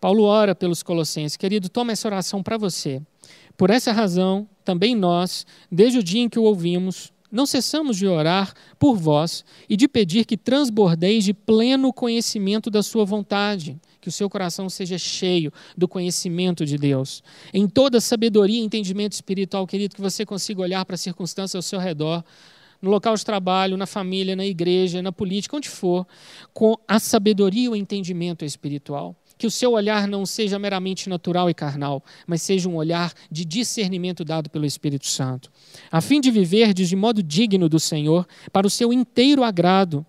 Paulo 0.00 0.24
ora 0.24 0.56
pelos 0.56 0.82
Colossenses. 0.82 1.36
Querido, 1.36 1.68
toma 1.68 1.92
essa 1.92 2.08
oração 2.08 2.42
para 2.42 2.58
você. 2.58 3.00
Por 3.56 3.70
essa 3.70 3.92
razão, 3.92 4.48
também 4.64 4.96
nós, 4.96 5.46
desde 5.70 6.00
o 6.00 6.02
dia 6.02 6.20
em 6.20 6.28
que 6.28 6.38
o 6.38 6.42
ouvimos, 6.42 7.12
não 7.30 7.46
cessamos 7.46 7.96
de 7.96 8.08
orar 8.08 8.52
por 8.76 8.96
vós 8.96 9.44
e 9.68 9.76
de 9.76 9.86
pedir 9.86 10.24
que 10.24 10.36
transbordeis 10.36 11.22
de 11.22 11.32
pleno 11.32 11.92
conhecimento 11.92 12.70
da 12.70 12.82
Sua 12.82 13.04
vontade, 13.04 13.78
que 14.00 14.08
o 14.08 14.12
seu 14.12 14.28
coração 14.28 14.68
seja 14.68 14.98
cheio 14.98 15.52
do 15.76 15.88
conhecimento 15.88 16.64
de 16.64 16.78
Deus. 16.78 17.22
Em 17.52 17.68
toda 17.68 18.00
sabedoria 18.00 18.60
e 18.60 18.64
entendimento 18.64 19.12
espiritual, 19.12 19.66
querido, 19.66 19.94
que 19.94 20.00
você 20.00 20.24
consiga 20.24 20.62
olhar 20.62 20.84
para 20.84 20.94
as 20.94 21.00
circunstâncias 21.00 21.56
ao 21.56 21.62
seu 21.62 21.78
redor, 21.78 22.24
no 22.80 22.90
local 22.90 23.16
de 23.16 23.24
trabalho, 23.24 23.76
na 23.76 23.86
família, 23.86 24.36
na 24.36 24.46
igreja, 24.46 25.02
na 25.02 25.12
política, 25.12 25.56
onde 25.56 25.68
for, 25.68 26.06
com 26.52 26.76
a 26.86 26.98
sabedoria 26.98 27.64
e 27.64 27.68
o 27.68 27.76
entendimento 27.76 28.44
espiritual. 28.44 29.16
Que 29.36 29.46
o 29.46 29.50
seu 29.50 29.72
olhar 29.72 30.08
não 30.08 30.26
seja 30.26 30.58
meramente 30.58 31.08
natural 31.08 31.48
e 31.48 31.54
carnal, 31.54 32.02
mas 32.26 32.42
seja 32.42 32.68
um 32.68 32.76
olhar 32.76 33.12
de 33.30 33.44
discernimento 33.44 34.24
dado 34.24 34.50
pelo 34.50 34.66
Espírito 34.66 35.06
Santo, 35.06 35.50
a 35.90 36.00
fim 36.00 36.20
de 36.20 36.30
viver 36.30 36.74
de 36.74 36.96
modo 36.96 37.22
digno 37.22 37.68
do 37.68 37.78
Senhor, 37.78 38.26
para 38.52 38.66
o 38.66 38.70
seu 38.70 38.92
inteiro 38.92 39.44
agrado. 39.44 40.04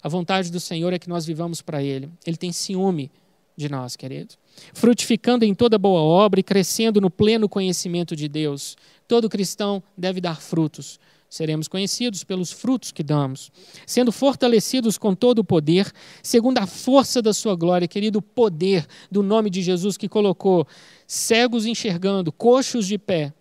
A 0.00 0.08
vontade 0.08 0.50
do 0.52 0.60
Senhor 0.60 0.92
é 0.92 0.98
que 0.98 1.08
nós 1.08 1.26
vivamos 1.26 1.60
para 1.60 1.82
Ele. 1.82 2.08
Ele 2.24 2.36
tem 2.36 2.52
ciúme 2.52 3.10
de 3.58 3.68
nós, 3.68 3.96
querido. 3.96 4.36
Frutificando 4.72 5.44
em 5.44 5.52
toda 5.52 5.76
boa 5.76 6.00
obra 6.00 6.38
e 6.38 6.44
crescendo 6.44 7.00
no 7.00 7.10
pleno 7.10 7.48
conhecimento 7.48 8.14
de 8.14 8.28
Deus. 8.28 8.76
Todo 9.08 9.28
cristão 9.28 9.82
deve 9.96 10.20
dar 10.20 10.40
frutos 10.40 11.00
seremos 11.30 11.68
conhecidos 11.68 12.24
pelos 12.24 12.50
frutos 12.50 12.90
que 12.90 13.02
damos, 13.02 13.52
sendo 13.86 14.10
fortalecidos 14.10 14.96
com 14.96 15.14
todo 15.14 15.40
o 15.40 15.44
poder, 15.44 15.92
segundo 16.22 16.56
a 16.56 16.66
força 16.66 17.20
da 17.20 17.34
sua 17.34 17.54
glória, 17.54 17.86
querido 17.86 18.22
poder 18.22 18.86
do 19.10 19.22
nome 19.22 19.50
de 19.50 19.60
Jesus 19.60 19.98
que 19.98 20.08
colocou 20.08 20.66
cegos 21.06 21.66
enxergando, 21.66 22.32
coxos 22.32 22.86
de 22.86 22.96
pé, 22.96 23.32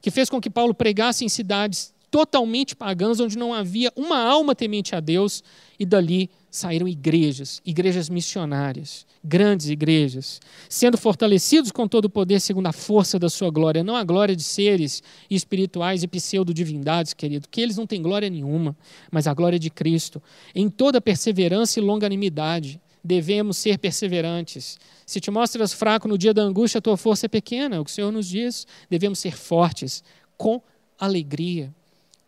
que 0.00 0.08
fez 0.08 0.30
com 0.30 0.40
que 0.40 0.48
Paulo 0.48 0.72
pregasse 0.72 1.24
em 1.24 1.28
cidades 1.28 1.92
totalmente 2.12 2.76
pagãs, 2.76 3.18
onde 3.18 3.36
não 3.36 3.52
havia 3.52 3.90
uma 3.96 4.18
alma 4.18 4.54
temente 4.54 4.94
a 4.94 5.00
Deus, 5.00 5.42
e 5.78 5.84
dali 5.84 6.30
saíram 6.52 6.86
igrejas, 6.86 7.62
igrejas 7.64 8.10
missionárias, 8.10 9.06
grandes 9.24 9.70
igrejas, 9.70 10.38
sendo 10.68 10.98
fortalecidos 10.98 11.72
com 11.72 11.88
todo 11.88 12.04
o 12.04 12.10
poder 12.10 12.40
segundo 12.40 12.66
a 12.66 12.72
força 12.72 13.18
da 13.18 13.30
sua 13.30 13.50
glória, 13.50 13.82
não 13.82 13.96
a 13.96 14.04
glória 14.04 14.36
de 14.36 14.42
seres 14.42 15.02
espirituais 15.30 16.02
e 16.02 16.06
pseudo-divindades, 16.06 17.14
querido, 17.14 17.48
que 17.50 17.58
eles 17.58 17.78
não 17.78 17.86
têm 17.86 18.02
glória 18.02 18.28
nenhuma, 18.28 18.76
mas 19.10 19.26
a 19.26 19.32
glória 19.32 19.58
de 19.58 19.70
Cristo, 19.70 20.22
em 20.54 20.68
toda 20.68 21.00
perseverança 21.00 21.80
e 21.80 21.82
longanimidade. 21.82 22.78
Devemos 23.02 23.56
ser 23.56 23.78
perseverantes. 23.78 24.78
Se 25.04 25.20
te 25.20 25.28
mostras 25.28 25.72
fraco 25.72 26.06
no 26.06 26.16
dia 26.16 26.32
da 26.32 26.42
angústia, 26.42 26.78
a 26.78 26.82
tua 26.82 26.96
força 26.96 27.26
é 27.26 27.28
pequena. 27.28 27.80
O 27.80 27.84
que 27.84 27.90
o 27.90 27.94
Senhor 27.94 28.12
nos 28.12 28.28
diz, 28.28 28.64
devemos 28.88 29.18
ser 29.18 29.36
fortes, 29.36 30.04
com 30.36 30.62
alegria. 31.00 31.74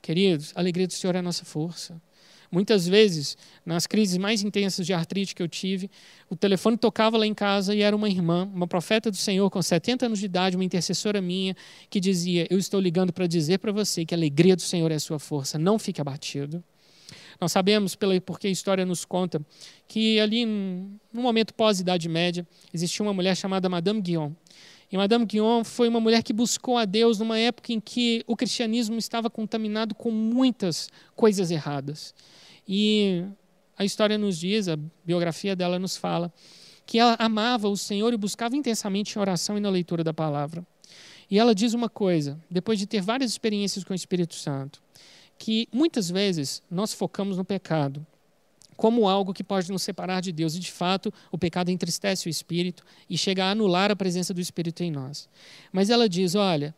Queridos, 0.02 0.50
a 0.56 0.60
alegria 0.60 0.88
do 0.88 0.92
Senhor 0.92 1.14
é 1.14 1.20
a 1.20 1.22
nossa 1.22 1.44
força. 1.44 2.00
Muitas 2.54 2.86
vezes, 2.86 3.36
nas 3.66 3.84
crises 3.84 4.16
mais 4.16 4.44
intensas 4.44 4.86
de 4.86 4.92
artrite 4.92 5.34
que 5.34 5.42
eu 5.42 5.48
tive, 5.48 5.90
o 6.30 6.36
telefone 6.36 6.76
tocava 6.76 7.18
lá 7.18 7.26
em 7.26 7.34
casa 7.34 7.74
e 7.74 7.82
era 7.82 7.96
uma 7.96 8.08
irmã, 8.08 8.48
uma 8.54 8.68
profeta 8.68 9.10
do 9.10 9.16
Senhor 9.16 9.50
com 9.50 9.60
70 9.60 10.06
anos 10.06 10.20
de 10.20 10.26
idade, 10.26 10.54
uma 10.54 10.64
intercessora 10.64 11.20
minha, 11.20 11.56
que 11.90 11.98
dizia: 11.98 12.46
Eu 12.48 12.56
estou 12.56 12.78
ligando 12.80 13.12
para 13.12 13.26
dizer 13.26 13.58
para 13.58 13.72
você 13.72 14.04
que 14.04 14.14
a 14.14 14.16
alegria 14.16 14.54
do 14.54 14.62
Senhor 14.62 14.92
é 14.92 14.94
a 14.94 15.00
sua 15.00 15.18
força, 15.18 15.58
não 15.58 15.80
fique 15.80 16.00
abatido. 16.00 16.62
Nós 17.40 17.50
sabemos, 17.50 17.96
porque 18.24 18.46
a 18.46 18.50
história 18.50 18.86
nos 18.86 19.04
conta, 19.04 19.44
que 19.88 20.20
ali, 20.20 20.46
no 20.46 21.22
momento 21.22 21.52
pós-Idade 21.54 22.08
Média, 22.08 22.46
existia 22.72 23.04
uma 23.04 23.12
mulher 23.12 23.36
chamada 23.36 23.68
Madame 23.68 24.00
Guion. 24.00 24.30
E 24.92 24.96
Madame 24.96 25.24
Guion 25.24 25.64
foi 25.64 25.88
uma 25.88 25.98
mulher 25.98 26.22
que 26.22 26.32
buscou 26.32 26.78
a 26.78 26.84
Deus 26.84 27.18
numa 27.18 27.36
época 27.36 27.72
em 27.72 27.80
que 27.80 28.22
o 28.28 28.36
cristianismo 28.36 28.96
estava 28.96 29.28
contaminado 29.28 29.92
com 29.92 30.12
muitas 30.12 30.88
coisas 31.16 31.50
erradas. 31.50 32.14
E 32.66 33.24
a 33.76 33.84
história 33.84 34.16
nos 34.16 34.38
diz, 34.38 34.68
a 34.68 34.78
biografia 35.04 35.54
dela 35.54 35.78
nos 35.78 35.96
fala, 35.96 36.32
que 36.86 36.98
ela 36.98 37.16
amava 37.18 37.68
o 37.68 37.76
Senhor 37.76 38.12
e 38.12 38.16
buscava 38.16 38.56
intensamente 38.56 39.16
em 39.16 39.20
oração 39.20 39.56
e 39.56 39.60
na 39.60 39.70
leitura 39.70 40.04
da 40.04 40.12
palavra. 40.12 40.64
E 41.30 41.38
ela 41.38 41.54
diz 41.54 41.72
uma 41.74 41.88
coisa, 41.88 42.38
depois 42.50 42.78
de 42.78 42.86
ter 42.86 43.00
várias 43.00 43.30
experiências 43.30 43.84
com 43.84 43.92
o 43.92 43.96
Espírito 43.96 44.34
Santo, 44.34 44.82
que 45.38 45.68
muitas 45.72 46.10
vezes 46.10 46.62
nós 46.70 46.92
focamos 46.92 47.36
no 47.36 47.44
pecado 47.44 48.06
como 48.76 49.08
algo 49.08 49.32
que 49.32 49.44
pode 49.44 49.70
nos 49.70 49.82
separar 49.82 50.20
de 50.20 50.32
Deus. 50.32 50.54
E, 50.54 50.60
de 50.60 50.70
fato, 50.70 51.12
o 51.30 51.38
pecado 51.38 51.70
entristece 51.70 52.26
o 52.26 52.30
espírito 52.30 52.84
e 53.08 53.16
chega 53.16 53.44
a 53.44 53.50
anular 53.50 53.90
a 53.90 53.96
presença 53.96 54.34
do 54.34 54.40
Espírito 54.40 54.82
em 54.82 54.90
nós. 54.90 55.28
Mas 55.72 55.90
ela 55.90 56.08
diz: 56.08 56.34
olha, 56.34 56.74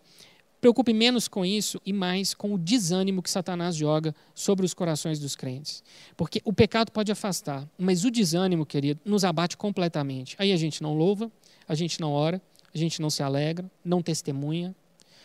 preocupe 0.61 0.93
menos 0.93 1.29
com 1.29 1.45
isso 1.45 1.81
e 1.85 1.93
mais 1.93 2.35
com 2.35 2.55
o 2.55 2.59
desânimo 2.59 3.23
que 3.23 3.31
Satanás 3.31 3.77
joga 3.77 4.15
sobre 4.35 4.65
os 4.65 4.75
corações 4.75 5.19
dos 5.19 5.37
crentes. 5.37 5.83
Porque 6.17 6.41
o 6.45 6.53
pecado 6.53 6.91
pode 6.91 7.13
afastar, 7.13 7.69
mas 7.79 8.05
o 8.05 8.11
desânimo, 8.11 8.67
querido, 8.67 9.01
nos 9.05 9.25
abate 9.25 9.57
completamente. 9.57 10.35
Aí 10.39 10.53
a 10.53 10.57
gente 10.57 10.83
não 10.83 10.95
louva, 10.95 11.31
a 11.69 11.75
gente 11.75 12.01
não 12.01 12.13
ora, 12.13 12.41
a 12.75 12.79
gente 12.79 13.01
não 13.01 13.11
se 13.11 13.23
alegra, 13.23 13.71
não 13.85 14.03
testemunha. 14.03 14.75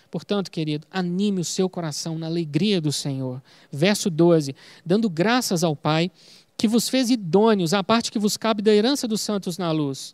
Portanto, 0.10 0.52
querido, 0.52 0.86
anime 0.92 1.40
o 1.40 1.46
seu 1.46 1.70
coração 1.70 2.18
na 2.18 2.28
alegria 2.28 2.82
do 2.82 2.92
Senhor. 2.92 3.42
Verso 3.72 4.10
12: 4.10 4.54
dando 4.86 5.10
graças 5.10 5.64
ao 5.64 5.76
Pai 5.76 6.12
que 6.58 6.68
vos 6.68 6.90
fez 6.90 7.10
idôneos 7.10 7.74
à 7.74 7.84
parte 7.84 8.12
que 8.12 8.20
vos 8.20 8.38
cabe 8.38 8.62
da 8.62 8.72
herança 8.72 9.08
dos 9.08 9.22
santos 9.22 9.58
na 9.58 9.72
luz. 9.72 10.14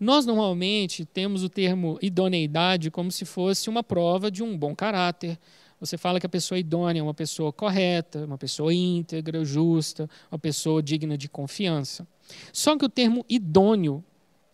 Nós 0.00 0.24
normalmente 0.24 1.04
temos 1.04 1.44
o 1.44 1.48
termo 1.50 1.98
idoneidade 2.00 2.90
como 2.90 3.12
se 3.12 3.26
fosse 3.26 3.68
uma 3.68 3.84
prova 3.84 4.30
de 4.30 4.42
um 4.42 4.56
bom 4.56 4.74
caráter. 4.74 5.38
Você 5.78 5.98
fala 5.98 6.18
que 6.18 6.24
a 6.24 6.28
pessoa 6.28 6.56
é 6.56 6.60
idônea 6.60 7.00
é 7.00 7.02
uma 7.02 7.12
pessoa 7.12 7.52
correta, 7.52 8.24
uma 8.24 8.38
pessoa 8.38 8.72
íntegra, 8.72 9.44
justa, 9.44 10.08
uma 10.32 10.38
pessoa 10.38 10.82
digna 10.82 11.18
de 11.18 11.28
confiança. 11.28 12.06
Só 12.50 12.78
que 12.78 12.84
o 12.86 12.88
termo 12.88 13.26
idôneo 13.28 14.02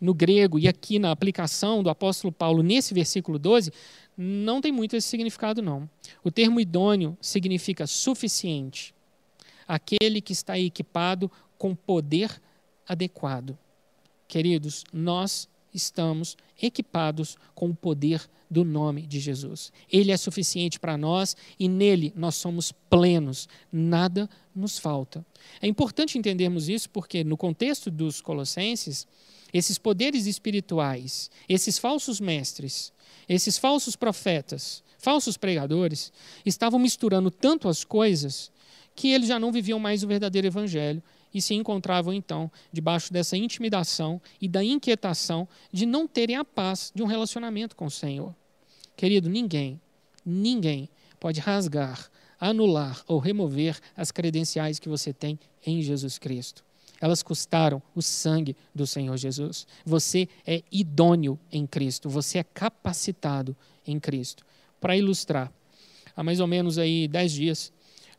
no 0.01 0.13
grego 0.13 0.59
e 0.59 0.67
aqui 0.67 0.99
na 0.99 1.13
aplicação 1.13 1.81
do 1.81 1.91
apóstolo 1.91 2.33
Paulo 2.33 2.61
nesse 2.61 2.93
versículo 2.93 3.39
12 3.39 3.73
não 4.17 4.61
tem 4.61 4.73
muito 4.73 4.97
esse 4.97 5.07
significado 5.07 5.63
não. 5.63 5.89
O 6.25 6.31
termo 6.31 6.59
idôneo 6.59 7.17
significa 7.21 7.87
suficiente, 7.87 8.93
aquele 9.67 10.21
que 10.21 10.33
está 10.33 10.59
equipado 10.59 11.31
com 11.57 11.73
poder 11.73 12.43
adequado. 12.89 13.57
Queridos, 14.29 14.85
nós 14.93 15.49
estamos 15.73 16.37
equipados 16.61 17.37
com 17.55 17.71
o 17.71 17.75
poder 17.75 18.23
do 18.51 18.65
nome 18.65 19.07
de 19.07 19.21
Jesus. 19.21 19.73
Ele 19.91 20.11
é 20.11 20.17
suficiente 20.17 20.81
para 20.81 20.97
nós 20.97 21.37
e 21.59 21.69
nele 21.69 22.13
nós 22.17 22.37
somos 22.37 22.73
plenos, 22.73 23.49
nada 23.71 24.29
nos 24.55 24.79
falta. 24.79 25.25
É 25.61 25.67
importante 25.67 26.19
entendermos 26.19 26.69
isso 26.69 26.89
porque, 26.91 27.23
no 27.23 27.37
contexto 27.37 27.91
dos 27.91 28.21
Colossenses, 28.21 29.07
esses 29.53 29.79
poderes 29.79 30.27
espirituais, 30.27 31.31
esses 31.49 31.79
falsos 31.79 32.21
mestres, 32.21 32.93
esses 33.29 33.59
falsos 33.59 33.97
profetas, 33.97 34.83
falsos 34.99 35.37
pregadores, 35.37 36.13
estavam 36.45 36.79
misturando 36.79 37.31
tanto 37.31 37.69
as 37.69 37.85
coisas 37.85 38.51
que 38.95 39.09
eles 39.09 39.29
já 39.29 39.39
não 39.39 39.53
viviam 39.53 39.79
mais 39.79 40.03
o 40.03 40.09
verdadeiro 40.09 40.47
evangelho 40.47 41.03
e 41.37 41.43
se 41.43 41.53
encontravam 41.53 42.15
então 42.15 42.51
debaixo 42.73 43.13
dessa 43.13 43.37
intimidação 43.37 44.23
e 44.41 44.49
da 44.49 44.65
inquietação 44.65 45.47
de 45.71 45.85
não 45.85 46.09
terem 46.09 46.35
a 46.35 46.43
paz 46.43 46.91
de 46.95 47.03
um 47.03 47.07
relacionamento 47.07 47.77
com 47.77 47.85
o 47.85 47.91
Senhor. 47.91 48.35
Querido, 48.97 49.29
ninguém, 49.29 49.79
ninguém 50.25 50.89
pode 51.21 51.39
rasgar, 51.39 52.11
anular 52.41 53.05
ou 53.07 53.19
remover 53.19 53.79
as 53.95 54.11
credenciais 54.11 54.79
que 54.79 54.89
você 54.89 55.13
tem 55.13 55.39
em 55.67 55.83
Jesus 55.83 56.19
Cristo. 56.19 56.65
Elas 56.99 57.23
custaram 57.23 57.83
o 57.95 58.01
sangue 58.01 58.57
do 58.75 58.87
Senhor 58.87 59.19
Jesus. 59.19 59.67
Você 59.85 60.31
é 60.47 60.63
idôneo 60.73 61.39
em 61.53 61.67
Cristo, 61.67 62.09
você 62.09 62.39
é 62.39 62.45
capacitado 62.45 63.55
em 63.87 64.01
Cristo. 64.01 64.43
Para 64.81 64.97
ilustrar, 64.97 65.53
há 66.17 66.23
mais 66.23 66.41
ou 66.41 66.47
menos 66.47 66.79
aí 66.79 67.07
dez 67.07 67.31
dias, 67.33 67.71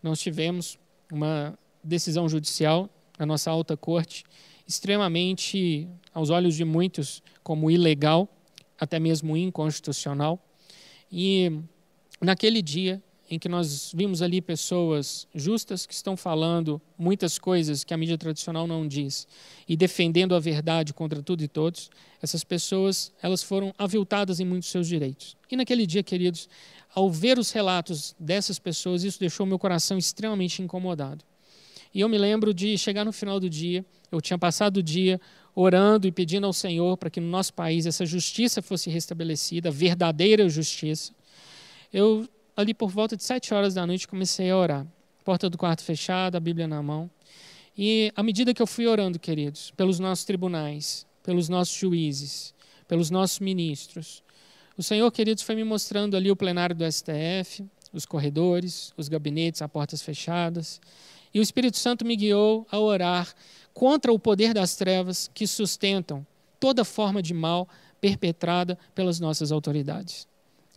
nós 0.03 0.20
tivemos 0.20 0.78
uma 1.11 1.57
decisão 1.84 2.30
judicial 2.30 2.88
na 3.18 3.26
nossa 3.26 3.49
alta 3.51 3.76
corte, 3.76 4.24
extremamente, 4.68 5.88
aos 6.13 6.30
olhos 6.30 6.55
de 6.55 6.65
muitos, 6.65 7.24
como 7.43 7.72
ilegal, 7.72 8.28
até 8.80 8.99
mesmo 8.99 9.36
inconstitucional. 9.36 10.39
E 11.11 11.51
naquele 12.22 12.61
dia 12.61 13.01
em 13.30 13.38
que 13.38 13.49
nós 13.49 13.91
vimos 13.93 14.22
ali 14.22 14.41
pessoas 14.41 15.28
justas 15.36 15.86
que 15.86 15.93
estão 15.93 16.15
falando 16.15 16.82
muitas 16.97 17.38
coisas 17.38 17.84
que 17.84 17.93
a 17.93 17.97
mídia 17.97 18.18
tradicional 18.18 18.65
não 18.65 18.88
diz 18.88 19.28
e 19.68 19.76
defendendo 19.76 20.34
a 20.34 20.39
verdade 20.39 20.93
contra 20.93 21.22
tudo 21.22 21.43
e 21.43 21.47
todos, 21.47 21.89
essas 22.22 22.43
pessoas 22.43 23.11
elas 23.22 23.43
foram 23.43 23.74
aviltadas 23.78 24.39
em 24.39 24.45
muitos 24.45 24.70
seus 24.70 24.88
direitos. 24.88 25.36
E 25.51 25.57
naquele 25.57 25.86
dia, 25.86 26.03
queridos, 26.03 26.47
ao 26.93 27.09
ver 27.09 27.38
os 27.38 27.51
relatos 27.51 28.15
dessas 28.18 28.59
pessoas, 28.59 29.03
isso 29.03 29.20
deixou 29.20 29.45
meu 29.45 29.59
coração 29.59 29.97
extremamente 29.97 30.61
incomodado. 30.61 31.24
E 31.93 32.01
eu 32.01 32.09
me 32.09 32.17
lembro 32.17 32.53
de 32.53 32.77
chegar 32.77 33.05
no 33.05 33.11
final 33.11 33.39
do 33.39 33.49
dia, 33.49 33.85
eu 34.11 34.21
tinha 34.21 34.38
passado 34.38 34.77
o 34.77 34.83
dia 34.83 35.19
orando 35.55 36.07
e 36.07 36.11
pedindo 36.11 36.45
ao 36.45 36.53
Senhor 36.53 36.95
para 36.97 37.09
que 37.09 37.19
no 37.19 37.27
nosso 37.27 37.53
país 37.53 37.85
essa 37.85 38.05
justiça 38.05 38.61
fosse 38.61 38.89
restabelecida, 38.89 39.71
verdadeira 39.71 40.47
justiça. 40.47 41.13
Eu, 41.91 42.27
ali 42.55 42.73
por 42.73 42.89
volta 42.89 43.17
de 43.17 43.23
sete 43.23 43.53
horas 43.53 43.73
da 43.73 43.85
noite, 43.85 44.07
comecei 44.07 44.51
a 44.51 44.57
orar. 44.57 44.88
Porta 45.25 45.49
do 45.49 45.57
quarto 45.57 45.83
fechada, 45.83 46.38
a 46.38 46.41
Bíblia 46.41 46.67
na 46.67 46.81
mão. 46.81 47.09
E 47.77 48.11
à 48.15 48.23
medida 48.23 48.53
que 48.53 48.61
eu 48.61 48.67
fui 48.67 48.88
orando, 48.88 49.19
queridos, 49.19 49.71
pelos 49.71 49.99
nossos 49.99 50.25
tribunais, 50.25 51.05
pelos 51.23 51.49
nossos 51.49 51.75
juízes, 51.75 52.53
pelos 52.88 53.09
nossos 53.09 53.39
ministros, 53.39 54.23
o 54.77 54.83
Senhor, 54.83 55.11
queridos, 55.11 55.41
foi 55.41 55.55
me 55.55 55.63
mostrando 55.63 56.15
ali 56.15 56.29
o 56.29 56.35
plenário 56.35 56.75
do 56.75 56.85
STF, 56.85 57.65
os 57.91 58.05
corredores, 58.05 58.93
os 58.95 59.09
gabinetes 59.09 59.63
a 59.63 59.67
portas 59.67 60.03
fechadas. 60.03 60.79
E 61.34 61.39
o 61.39 61.43
Espírito 61.43 61.78
Santo 61.78 62.05
me 62.05 62.15
guiou 62.15 62.65
a 62.71 62.80
orar 62.80 63.34
contra 63.73 64.11
o 64.11 64.19
poder 64.19 64.53
das 64.53 64.75
trevas 64.75 65.30
que 65.34 65.45
sustentam 65.45 66.25
toda 66.59 66.84
forma 66.84 67.21
de 67.21 67.34
mal 67.34 67.67
perpetrada 68.01 68.78
pelas 68.95 69.19
nossas 69.19 69.51
autoridades. 69.51 70.28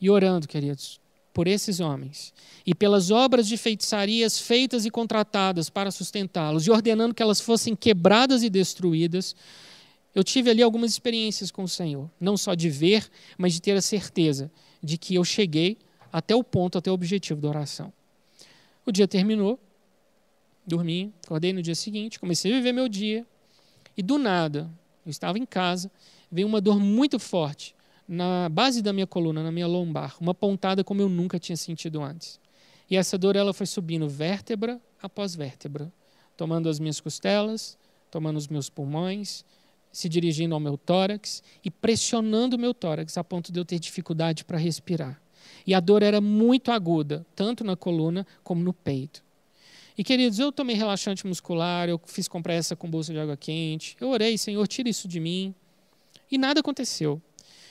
E 0.01 0.11
orando, 0.11 0.49
queridos, 0.49 1.01
por 1.33 1.47
esses 1.47 1.81
homens 1.81 2.35
e 2.67 2.75
pelas 2.75 3.11
obras 3.11 3.47
de 3.47 3.57
feitiçarias 3.57 4.39
feitas 4.39 4.85
e 4.85 4.91
contratadas 4.91 5.71
para 5.71 5.91
sustentá-los 5.91 6.67
e 6.67 6.71
ordenando 6.71 7.15
que 7.15 7.23
elas 7.23 7.41
fossem 7.41 7.77
quebradas 7.77 8.43
e 8.43 8.51
destruídas, 8.51 9.35
eu 10.15 10.25
tive 10.25 10.51
ali 10.51 10.63
algumas 10.63 10.91
experiências 10.91 11.51
com 11.51 11.63
o 11.63 11.69
Senhor, 11.69 12.11
não 12.21 12.37
só 12.37 12.55
de 12.55 12.69
ver, 12.69 13.09
mas 13.39 13.55
de 13.55 13.63
ter 13.63 13.77
a 13.77 13.83
certeza 13.83 14.51
de 14.83 14.99
que 14.99 15.15
eu 15.15 15.25
cheguei 15.25 15.79
até 16.13 16.35
o 16.35 16.43
ponto, 16.43 16.79
até 16.79 16.91
o 16.91 16.95
objetivo 16.95 17.41
da 17.41 17.49
oração. 17.49 17.93
O 18.85 18.91
dia 18.91 19.07
terminou, 19.07 19.59
dormi, 20.71 21.13
acordei 21.25 21.53
no 21.53 21.61
dia 21.61 21.75
seguinte, 21.75 22.19
comecei 22.19 22.53
a 22.53 22.57
viver 22.57 22.73
meu 22.73 22.89
dia, 22.89 23.27
e 23.97 24.03
do 24.03 24.17
nada, 24.17 24.71
eu 25.05 25.11
estava 25.11 25.39
em 25.39 25.45
casa, 25.45 25.91
veio 26.31 26.47
uma 26.47 26.61
dor 26.61 26.79
muito 26.79 27.19
forte 27.19 27.75
na 28.09 28.49
base 28.49 28.83
da 28.83 28.93
minha 28.93 29.07
coluna, 29.07 29.43
na 29.43 29.53
minha 29.53 29.67
lombar, 29.67 30.17
uma 30.21 30.35
pontada 30.35 30.83
como 30.83 31.01
eu 31.01 31.09
nunca 31.09 31.39
tinha 31.39 31.57
sentido 31.57 32.03
antes. 32.03 32.41
E 32.89 32.97
essa 32.97 33.17
dor 33.17 33.37
ela 33.37 33.53
foi 33.53 33.67
subindo 33.67 34.09
vértebra 34.09 34.81
após 35.01 35.35
vértebra, 35.37 35.93
tomando 36.37 36.69
as 36.69 36.81
minhas 36.81 37.01
costelas, 37.01 37.79
tomando 38.11 38.37
os 38.37 38.49
meus 38.49 38.69
pulmões, 38.69 39.45
se 39.93 40.09
dirigindo 40.09 40.55
ao 40.55 40.61
meu 40.61 40.77
tórax 40.77 41.43
e 41.65 41.71
pressionando 41.71 42.57
o 42.57 42.59
meu 42.59 42.75
tórax 42.75 43.17
a 43.17 43.23
ponto 43.25 43.53
de 43.53 43.61
eu 43.61 43.65
ter 43.65 43.79
dificuldade 43.79 44.45
para 44.45 44.59
respirar. 44.59 45.21
E 45.67 45.75
a 45.75 45.81
dor 45.81 46.03
era 46.03 46.21
muito 46.21 46.71
aguda, 46.73 47.25
tanto 47.35 47.63
na 47.65 47.77
coluna 47.77 48.27
como 48.43 48.63
no 48.63 48.73
peito. 48.73 49.23
E 50.01 50.03
queridos, 50.03 50.39
eu 50.39 50.51
tomei 50.51 50.75
relaxante 50.75 51.27
muscular, 51.27 51.87
eu 51.87 52.01
fiz 52.07 52.27
compressa 52.27 52.75
com 52.75 52.89
bolsa 52.89 53.13
de 53.13 53.19
água 53.19 53.37
quente, 53.37 53.99
eu 54.01 54.09
orei, 54.09 54.39
Senhor, 54.39 54.67
tira 54.67 54.89
isso 54.89 55.07
de 55.07 55.21
mim. 55.21 55.55
E 56.31 56.39
nada 56.39 56.61
aconteceu. 56.61 57.21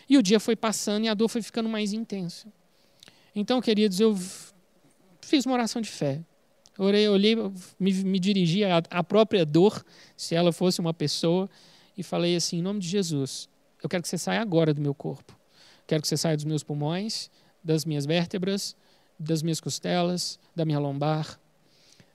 E 0.07 0.15
o 0.15 0.21
dia 0.21 0.39
foi 0.39 0.55
passando 0.55 1.05
e 1.05 1.09
a 1.09 1.15
dor 1.15 1.27
foi 1.27 1.41
ficando 1.41 1.67
mais 1.67 1.91
intensa. 1.91 2.47
Então, 3.35 3.59
queridos, 3.59 3.99
eu 3.99 4.15
fiz 5.21 5.43
uma 5.47 5.55
oração 5.55 5.81
de 5.81 5.89
fé. 5.89 6.21
Orei, 6.77 7.09
olhei, 7.09 7.35
me, 7.79 7.93
me 8.03 8.19
dirigi 8.19 8.63
à, 8.63 8.77
à 8.91 9.03
própria 9.03 9.43
dor, 9.43 9.83
se 10.15 10.35
ela 10.35 10.51
fosse 10.51 10.79
uma 10.79 10.93
pessoa, 10.93 11.49
e 11.97 12.03
falei 12.03 12.35
assim: 12.35 12.59
em 12.59 12.61
nome 12.61 12.79
de 12.79 12.87
Jesus, 12.87 13.49
eu 13.81 13.89
quero 13.89 14.03
que 14.03 14.07
você 14.07 14.19
saia 14.19 14.39
agora 14.39 14.71
do 14.71 14.79
meu 14.79 14.93
corpo. 14.93 15.35
Quero 15.87 16.03
que 16.03 16.07
você 16.07 16.15
saia 16.15 16.35
dos 16.35 16.45
meus 16.45 16.63
pulmões, 16.63 17.31
das 17.63 17.85
minhas 17.85 18.05
vértebras, 18.05 18.75
das 19.19 19.41
minhas 19.41 19.59
costelas, 19.59 20.37
da 20.55 20.63
minha 20.63 20.77
lombar, 20.77 21.39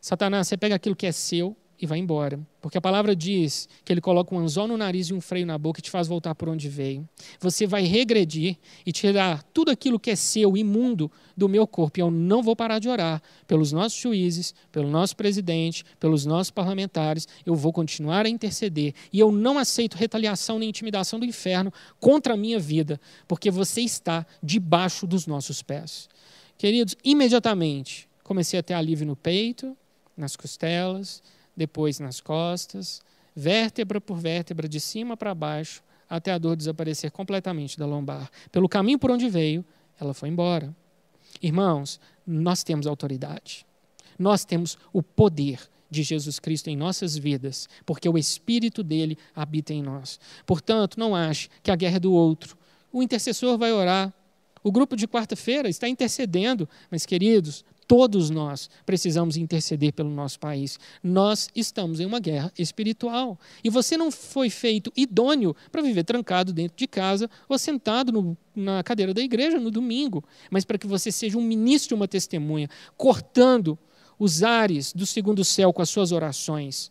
Satanás, 0.04 0.48
você 0.48 0.58
pega 0.58 0.74
aquilo 0.74 0.94
que 0.94 1.06
é 1.06 1.12
seu 1.12 1.56
e 1.80 1.86
vai 1.86 1.98
embora. 1.98 2.38
Porque 2.60 2.76
a 2.76 2.80
palavra 2.80 3.16
diz 3.16 3.66
que 3.82 3.90
ele 3.90 4.02
coloca 4.02 4.34
um 4.34 4.38
anzol 4.38 4.68
no 4.68 4.76
nariz 4.76 5.06
e 5.06 5.14
um 5.14 5.20
freio 5.20 5.46
na 5.46 5.56
boca 5.56 5.80
e 5.80 5.82
te 5.82 5.90
faz 5.90 6.06
voltar 6.06 6.34
por 6.34 6.46
onde 6.46 6.68
veio. 6.68 7.08
Você 7.40 7.66
vai 7.66 7.84
regredir 7.84 8.58
e 8.84 8.92
tirar 8.92 9.42
tudo 9.44 9.70
aquilo 9.70 9.98
que 9.98 10.10
é 10.10 10.14
seu, 10.14 10.58
imundo, 10.58 11.10
do 11.34 11.48
meu 11.48 11.66
corpo. 11.66 11.98
E 11.98 12.02
eu 12.02 12.10
não 12.10 12.42
vou 12.42 12.54
parar 12.54 12.80
de 12.80 12.86
orar 12.86 13.22
pelos 13.46 13.72
nossos 13.72 13.98
juízes, 13.98 14.54
pelo 14.70 14.90
nosso 14.90 15.16
presidente, 15.16 15.86
pelos 15.98 16.26
nossos 16.26 16.50
parlamentares. 16.50 17.26
Eu 17.46 17.54
vou 17.54 17.72
continuar 17.72 18.26
a 18.26 18.28
interceder. 18.28 18.92
E 19.10 19.18
eu 19.18 19.32
não 19.32 19.56
aceito 19.56 19.96
retaliação 19.96 20.58
nem 20.58 20.68
intimidação 20.68 21.18
do 21.18 21.24
inferno 21.24 21.72
contra 21.98 22.34
a 22.34 22.36
minha 22.36 22.58
vida, 22.58 23.00
porque 23.26 23.50
você 23.50 23.80
está 23.80 24.26
debaixo 24.42 25.06
dos 25.06 25.26
nossos 25.26 25.62
pés. 25.62 26.10
Queridos, 26.58 26.94
imediatamente 27.02 28.06
comecei 28.22 28.58
a 28.58 28.62
ter 28.62 28.74
alívio 28.74 29.06
no 29.06 29.16
peito, 29.16 29.74
nas 30.16 30.36
costelas, 30.36 31.22
depois 31.56 31.98
nas 32.00 32.20
costas, 32.20 33.02
vértebra 33.34 34.00
por 34.00 34.18
vértebra, 34.18 34.68
de 34.68 34.80
cima 34.80 35.16
para 35.16 35.34
baixo, 35.34 35.82
até 36.08 36.32
a 36.32 36.38
dor 36.38 36.56
desaparecer 36.56 37.10
completamente 37.10 37.78
da 37.78 37.86
lombar. 37.86 38.30
Pelo 38.52 38.68
caminho 38.68 38.98
por 38.98 39.10
onde 39.10 39.28
veio, 39.28 39.64
ela 40.00 40.14
foi 40.14 40.28
embora. 40.28 40.74
Irmãos, 41.42 42.00
nós 42.26 42.62
temos 42.62 42.86
autoridade. 42.86 43.66
Nós 44.18 44.44
temos 44.44 44.78
o 44.92 45.02
poder 45.02 45.60
de 45.90 46.02
Jesus 46.02 46.38
Cristo 46.38 46.68
em 46.68 46.76
nossas 46.76 47.16
vidas, 47.16 47.68
porque 47.84 48.08
o 48.08 48.18
Espírito 48.18 48.82
dele 48.82 49.18
habita 49.34 49.72
em 49.72 49.82
nós. 49.82 50.18
Portanto, 50.46 50.98
não 50.98 51.14
ache 51.14 51.48
que 51.62 51.70
a 51.70 51.76
guerra 51.76 51.96
é 51.96 52.00
do 52.00 52.12
outro. 52.12 52.56
O 52.92 53.02
intercessor 53.02 53.58
vai 53.58 53.72
orar. 53.72 54.12
O 54.62 54.72
grupo 54.72 54.96
de 54.96 55.06
quarta-feira 55.06 55.68
está 55.68 55.88
intercedendo, 55.88 56.68
mas 56.90 57.04
queridos, 57.04 57.64
todos 57.86 58.30
nós 58.30 58.68
precisamos 58.84 59.36
interceder 59.36 59.92
pelo 59.92 60.10
nosso 60.10 60.38
país. 60.38 60.78
Nós 61.02 61.48
estamos 61.54 62.00
em 62.00 62.06
uma 62.06 62.20
guerra 62.20 62.52
espiritual. 62.58 63.38
E 63.62 63.70
você 63.70 63.96
não 63.96 64.10
foi 64.10 64.50
feito 64.50 64.92
idôneo 64.96 65.54
para 65.70 65.82
viver 65.82 66.04
trancado 66.04 66.52
dentro 66.52 66.76
de 66.76 66.86
casa 66.86 67.28
ou 67.48 67.58
sentado 67.58 68.12
no, 68.12 68.36
na 68.54 68.82
cadeira 68.82 69.12
da 69.12 69.20
igreja 69.20 69.58
no 69.58 69.70
domingo, 69.70 70.24
mas 70.50 70.64
para 70.64 70.78
que 70.78 70.86
você 70.86 71.12
seja 71.12 71.38
um 71.38 71.42
ministro, 71.42 71.96
uma 71.96 72.08
testemunha, 72.08 72.68
cortando 72.96 73.78
os 74.18 74.42
ares 74.42 74.92
do 74.92 75.06
segundo 75.06 75.44
céu 75.44 75.72
com 75.72 75.82
as 75.82 75.88
suas 75.88 76.12
orações, 76.12 76.90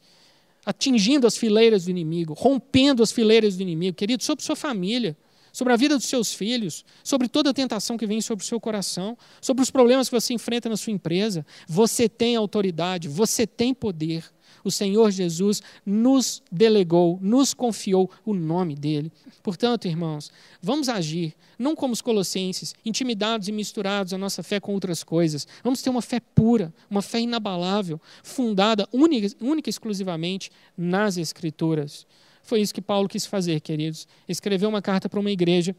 atingindo 0.66 1.26
as 1.26 1.38
fileiras 1.38 1.86
do 1.86 1.92
inimigo, 1.92 2.34
rompendo 2.34 3.02
as 3.02 3.12
fileiras 3.12 3.56
do 3.56 3.62
inimigo, 3.62 3.96
querido, 3.96 4.24
sobre 4.24 4.44
sua 4.44 4.56
família, 4.56 5.18
sobre 5.54 5.72
a 5.72 5.78
vida 5.78 5.96
dos 5.96 6.08
seus 6.08 6.34
filhos, 6.34 6.84
sobre 7.02 7.30
toda 7.30 7.52
a 7.52 7.54
tentação 7.54 7.96
que 7.96 8.06
vem 8.06 8.20
sobre 8.20 8.44
o 8.44 8.48
seu 8.48 8.60
coração, 8.60 9.18
sobre 9.40 9.64
os 9.64 9.72
problemas 9.72 10.10
que 10.10 10.20
você 10.20 10.34
enfrenta 10.34 10.68
na 10.68 10.76
sua 10.76 10.92
empresa. 10.92 11.46
Você 11.68 12.10
tem 12.10 12.36
autoridade, 12.36 13.08
você 13.08 13.48
tem 13.48 13.74
poder 13.74 14.26
o 14.64 14.72
Senhor 14.72 15.12
Jesus 15.12 15.62
nos 15.86 16.42
delegou, 16.52 17.20
nos 17.22 17.54
confiou 17.54 18.10
o 18.26 18.34
nome 18.34 18.76
dele. 18.76 19.12
Portanto, 19.42 19.88
irmãos, 19.88 20.32
vamos 20.62 20.88
agir, 20.88 21.36
não 21.60 21.76
como 21.76 21.94
os 21.94 22.02
colossenses, 22.02 22.74
intimidados 22.86 23.48
e 23.48 23.52
misturados 23.52 24.14
a 24.14 24.18
nossa 24.18 24.42
fé 24.42 24.60
com 24.60 24.74
outras 24.74 25.04
coisas. 25.04 25.48
Vamos 25.64 25.82
ter 25.82 25.90
uma 25.90 26.02
fé 26.02 26.20
pura, 26.20 26.74
uma 26.90 27.02
fé 27.02 27.20
inabalável, 27.20 28.00
fundada 28.24 28.88
única, 28.92 29.36
única 29.42 29.70
e 29.70 29.72
exclusivamente 29.72 30.50
nas 30.78 31.18
Escrituras. 31.18 32.08
Foi 32.44 32.62
isso 32.62 32.74
que 32.74 32.82
Paulo 32.82 33.08
quis 33.08 33.26
fazer, 33.26 33.62
queridos. 33.62 34.06
Escreveu 34.28 34.70
uma 34.70 34.82
carta 34.82 35.10
para 35.10 35.20
uma 35.20 35.32
igreja 35.32 35.76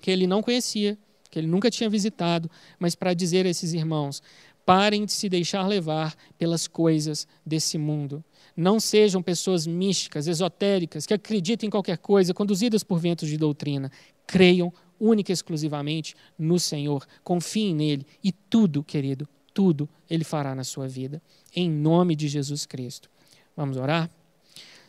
que 0.00 0.10
ele 0.10 0.26
não 0.26 0.42
conhecia, 0.42 0.98
que 1.30 1.38
ele 1.38 1.46
nunca 1.46 1.70
tinha 1.70 1.88
visitado, 1.88 2.50
mas 2.78 2.94
para 2.94 3.14
dizer 3.14 3.46
a 3.46 3.48
esses 3.48 3.72
irmãos: 3.72 4.20
Parem 4.66 5.04
de 5.04 5.12
se 5.12 5.28
deixar 5.28 5.66
levar 5.66 6.14
pelas 6.36 6.66
coisas 6.66 7.28
desse 7.46 7.78
mundo. 7.78 8.24
Não 8.56 8.80
sejam 8.80 9.22
pessoas 9.22 9.66
místicas, 9.66 10.26
esotéricas, 10.26 11.06
que 11.06 11.14
acreditem 11.14 11.68
em 11.68 11.70
qualquer 11.70 11.98
coisa, 11.98 12.34
conduzidas 12.34 12.82
por 12.82 12.98
ventos 12.98 13.28
de 13.28 13.36
doutrina. 13.36 13.90
Creiam 14.26 14.72
única 14.98 15.30
e 15.30 15.34
exclusivamente 15.34 16.14
no 16.38 16.58
Senhor. 16.58 17.06
Confiem 17.22 17.74
nele 17.74 18.06
e 18.22 18.32
tudo, 18.32 18.82
querido, 18.82 19.28
tudo 19.52 19.88
ele 20.08 20.24
fará 20.24 20.54
na 20.54 20.64
sua 20.64 20.88
vida. 20.88 21.22
Em 21.54 21.70
nome 21.70 22.16
de 22.16 22.26
Jesus 22.26 22.66
Cristo. 22.66 23.10
Vamos 23.56 23.76
orar? 23.76 24.10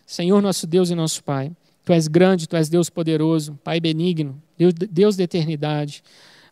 Senhor, 0.05 0.41
nosso 0.41 0.67
Deus 0.67 0.89
e 0.89 0.95
nosso 0.95 1.23
Pai, 1.23 1.51
Tu 1.83 1.93
és 1.93 2.07
grande, 2.07 2.47
Tu 2.47 2.55
és 2.55 2.69
Deus 2.69 2.89
poderoso, 2.89 3.59
Pai 3.63 3.79
benigno, 3.79 4.41
Deus, 4.57 5.15
da 5.15 5.23
eternidade 5.23 6.03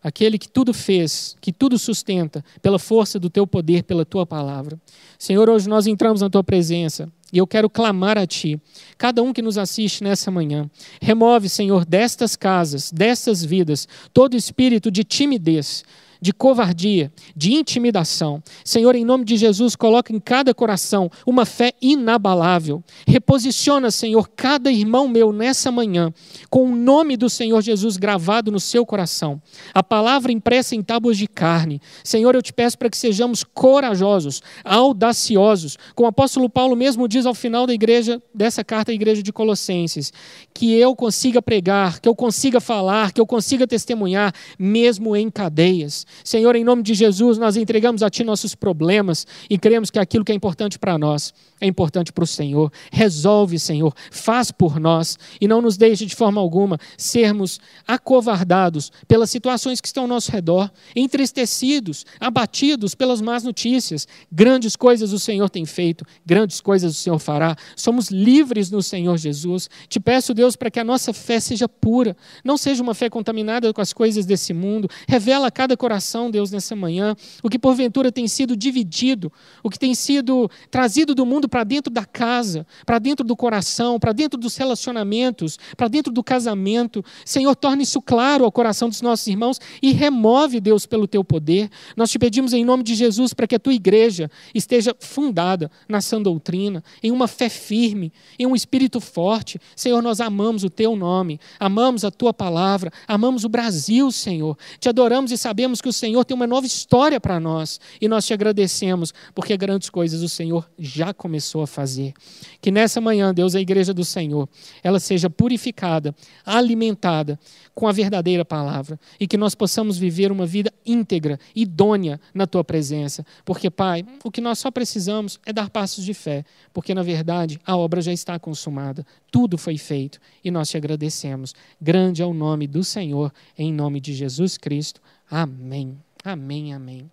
aquele 0.04 0.38
que 0.38 0.46
tudo 0.46 0.74
fez, 0.74 1.34
que 1.40 1.50
tudo 1.50 1.78
sustenta, 1.78 2.44
pela 2.60 2.78
força 2.78 3.18
do 3.18 3.30
teu 3.30 3.46
poder, 3.46 3.84
pela 3.84 4.04
tua 4.04 4.26
palavra. 4.26 4.78
Senhor, 5.18 5.48
hoje 5.48 5.66
nós 5.66 5.86
entramos 5.86 6.20
na 6.20 6.28
tua 6.28 6.44
presença 6.44 7.10
e 7.32 7.38
eu 7.38 7.46
quero 7.46 7.70
clamar 7.70 8.18
a 8.18 8.26
Ti, 8.26 8.60
cada 8.98 9.22
um 9.22 9.32
que 9.32 9.40
nos 9.40 9.56
assiste 9.56 10.04
nessa 10.04 10.30
manhã. 10.30 10.70
Remove, 11.00 11.48
Senhor, 11.48 11.86
destas 11.86 12.36
casas, 12.36 12.92
destas 12.92 13.42
vidas, 13.42 13.88
todo 14.12 14.36
espírito 14.36 14.90
de 14.90 15.02
timidez, 15.02 15.82
de 16.20 16.32
covardia, 16.32 17.12
de 17.36 17.52
intimidação. 17.52 18.42
Senhor, 18.64 18.94
em 18.94 19.04
nome 19.04 19.24
de 19.24 19.36
Jesus, 19.36 19.76
coloca 19.76 20.12
em 20.12 20.20
cada 20.20 20.54
coração 20.54 21.10
uma 21.26 21.44
fé 21.44 21.72
inabalável. 21.80 22.82
Reposiciona, 23.06 23.90
Senhor, 23.90 24.28
cada 24.34 24.70
irmão 24.70 25.08
meu 25.08 25.32
nessa 25.32 25.70
manhã, 25.70 26.12
com 26.48 26.64
o 26.64 26.76
nome 26.76 27.16
do 27.16 27.28
Senhor 27.28 27.62
Jesus 27.62 27.96
gravado 27.96 28.50
no 28.50 28.60
seu 28.60 28.84
coração. 28.86 29.40
A 29.72 29.82
palavra 29.82 30.32
impressa 30.32 30.74
em 30.74 30.82
tábuas 30.82 31.16
de 31.16 31.26
carne. 31.26 31.80
Senhor, 32.02 32.34
eu 32.34 32.42
te 32.42 32.52
peço 32.52 32.78
para 32.78 32.90
que 32.90 32.96
sejamos 32.96 33.44
corajosos, 33.44 34.42
audaciosos, 34.64 35.78
como 35.94 36.06
o 36.06 36.10
apóstolo 36.10 36.48
Paulo 36.48 36.76
mesmo 36.76 37.08
diz 37.08 37.26
ao 37.26 37.34
final 37.34 37.66
da 37.66 37.74
igreja, 37.74 38.22
dessa 38.34 38.64
carta 38.64 38.92
à 38.92 38.94
igreja 38.94 39.22
de 39.22 39.32
Colossenses, 39.32 40.12
que 40.52 40.74
eu 40.74 40.94
consiga 40.94 41.42
pregar, 41.42 42.00
que 42.00 42.08
eu 42.08 42.14
consiga 42.14 42.60
falar, 42.60 43.12
que 43.12 43.20
eu 43.20 43.26
consiga 43.26 43.66
testemunhar, 43.66 44.32
mesmo 44.58 45.16
em 45.16 45.30
cadeias. 45.30 46.06
Senhor, 46.22 46.54
em 46.54 46.64
nome 46.64 46.82
de 46.82 46.94
Jesus, 46.94 47.38
nós 47.38 47.56
entregamos 47.56 48.02
a 48.02 48.10
Ti 48.10 48.24
nossos 48.24 48.54
problemas 48.54 49.26
e 49.48 49.58
cremos 49.58 49.90
que 49.90 49.98
aquilo 49.98 50.24
que 50.24 50.32
é 50.32 50.34
importante 50.34 50.78
para 50.78 50.96
nós 50.98 51.32
é 51.60 51.66
importante 51.66 52.12
para 52.12 52.24
o 52.24 52.26
Senhor. 52.26 52.70
Resolve, 52.92 53.58
Senhor, 53.58 53.94
faz 54.10 54.50
por 54.50 54.78
nós 54.78 55.18
e 55.40 55.48
não 55.48 55.62
nos 55.62 55.76
deixe 55.76 56.04
de 56.04 56.14
forma 56.14 56.40
alguma 56.40 56.78
sermos 56.96 57.58
acovardados 57.86 58.92
pelas 59.08 59.30
situações 59.30 59.80
que 59.80 59.86
estão 59.86 60.04
ao 60.04 60.08
nosso 60.08 60.30
redor, 60.30 60.70
entristecidos, 60.94 62.04
abatidos 62.20 62.94
pelas 62.94 63.20
más 63.20 63.42
notícias. 63.44 64.06
Grandes 64.30 64.76
coisas 64.76 65.12
o 65.12 65.18
Senhor 65.18 65.48
tem 65.48 65.64
feito, 65.64 66.04
grandes 66.26 66.60
coisas 66.60 66.92
o 66.92 67.00
Senhor 67.00 67.18
fará. 67.18 67.56
Somos 67.76 68.10
livres 68.10 68.70
no 68.70 68.82
Senhor 68.82 69.16
Jesus. 69.16 69.70
Te 69.88 69.98
peço, 69.98 70.34
Deus, 70.34 70.56
para 70.56 70.70
que 70.70 70.80
a 70.80 70.84
nossa 70.84 71.12
fé 71.12 71.40
seja 71.40 71.68
pura, 71.68 72.16
não 72.44 72.56
seja 72.56 72.82
uma 72.82 72.94
fé 72.94 73.08
contaminada 73.08 73.72
com 73.72 73.80
as 73.80 73.92
coisas 73.92 74.26
desse 74.26 74.52
mundo. 74.52 74.88
Revela 75.08 75.46
a 75.46 75.50
cada 75.50 75.76
coração, 75.76 75.93
Deus, 76.30 76.50
nessa 76.50 76.74
manhã, 76.74 77.14
o 77.42 77.48
que 77.48 77.58
porventura 77.58 78.10
tem 78.10 78.26
sido 78.28 78.56
dividido, 78.56 79.32
o 79.62 79.70
que 79.70 79.78
tem 79.78 79.94
sido 79.94 80.50
trazido 80.70 81.14
do 81.14 81.24
mundo 81.24 81.48
para 81.48 81.64
dentro 81.64 81.92
da 81.92 82.04
casa, 82.04 82.66
para 82.84 82.98
dentro 82.98 83.24
do 83.24 83.36
coração, 83.36 83.98
para 83.98 84.12
dentro 84.12 84.38
dos 84.38 84.56
relacionamentos, 84.56 85.58
para 85.76 85.88
dentro 85.88 86.12
do 86.12 86.22
casamento. 86.22 87.04
Senhor, 87.24 87.54
torne 87.54 87.82
isso 87.82 88.00
claro 88.00 88.44
ao 88.44 88.52
coração 88.52 88.88
dos 88.88 89.00
nossos 89.02 89.26
irmãos 89.26 89.60
e 89.82 89.92
remove, 89.92 90.60
Deus, 90.60 90.86
pelo 90.86 91.06
teu 91.06 91.24
poder. 91.24 91.70
Nós 91.96 92.10
te 92.10 92.18
pedimos 92.18 92.52
em 92.52 92.64
nome 92.64 92.82
de 92.82 92.94
Jesus 92.94 93.32
para 93.32 93.46
que 93.46 93.54
a 93.54 93.58
tua 93.58 93.74
igreja 93.74 94.30
esteja 94.54 94.94
fundada 94.98 95.70
na 95.88 96.00
sã 96.00 96.20
doutrina, 96.20 96.82
em 97.02 97.10
uma 97.10 97.28
fé 97.28 97.48
firme, 97.48 98.12
em 98.38 98.46
um 98.46 98.54
espírito 98.54 99.00
forte. 99.00 99.58
Senhor, 99.76 100.02
nós 100.02 100.20
amamos 100.20 100.64
o 100.64 100.70
teu 100.70 100.96
nome, 100.96 101.40
amamos 101.58 102.04
a 102.04 102.10
tua 102.10 102.32
palavra, 102.32 102.90
amamos 103.06 103.44
o 103.44 103.48
Brasil, 103.48 104.10
Senhor. 104.10 104.56
Te 104.78 104.88
adoramos 104.88 105.30
e 105.32 105.38
sabemos 105.38 105.80
que 105.84 105.88
o 105.90 105.92
Senhor 105.92 106.24
tem 106.24 106.34
uma 106.34 106.46
nova 106.46 106.66
história 106.66 107.20
para 107.20 107.38
nós 107.38 107.78
e 108.00 108.08
nós 108.08 108.24
te 108.24 108.32
agradecemos 108.32 109.12
porque 109.34 109.54
grandes 109.54 109.90
coisas 109.90 110.22
o 110.22 110.28
Senhor 110.30 110.66
já 110.78 111.12
começou 111.12 111.60
a 111.60 111.66
fazer. 111.66 112.14
Que 112.58 112.70
nessa 112.70 113.02
manhã, 113.02 113.34
Deus, 113.34 113.54
a 113.54 113.60
igreja 113.60 113.92
do 113.92 114.02
Senhor, 114.02 114.48
ela 114.82 114.98
seja 114.98 115.28
purificada, 115.28 116.14
alimentada 116.42 117.38
com 117.74 117.86
a 117.86 117.92
verdadeira 117.92 118.46
palavra 118.46 118.98
e 119.20 119.26
que 119.26 119.36
nós 119.36 119.54
possamos 119.54 119.98
viver 119.98 120.32
uma 120.32 120.46
vida 120.46 120.72
íntegra, 120.86 121.38
idônea 121.54 122.18
na 122.32 122.46
tua 122.46 122.64
presença. 122.64 123.26
Porque, 123.44 123.68
Pai, 123.68 124.06
o 124.24 124.30
que 124.30 124.40
nós 124.40 124.58
só 124.58 124.70
precisamos 124.70 125.38
é 125.44 125.52
dar 125.52 125.68
passos 125.68 126.02
de 126.02 126.14
fé, 126.14 126.46
porque 126.72 126.94
na 126.94 127.02
verdade 127.02 127.60
a 127.66 127.76
obra 127.76 128.00
já 128.00 128.12
está 128.12 128.38
consumada, 128.38 129.04
tudo 129.30 129.58
foi 129.58 129.76
feito 129.76 130.18
e 130.42 130.50
nós 130.50 130.70
te 130.70 130.78
agradecemos. 130.78 131.54
Grande 131.78 132.22
é 132.22 132.26
o 132.26 132.32
nome 132.32 132.66
do 132.66 132.82
Senhor, 132.82 133.30
em 133.58 133.70
nome 133.70 134.00
de 134.00 134.14
Jesus 134.14 134.56
Cristo. 134.56 135.02
Amém. 135.34 136.00
Amém, 136.24 136.72
amém. 136.72 137.10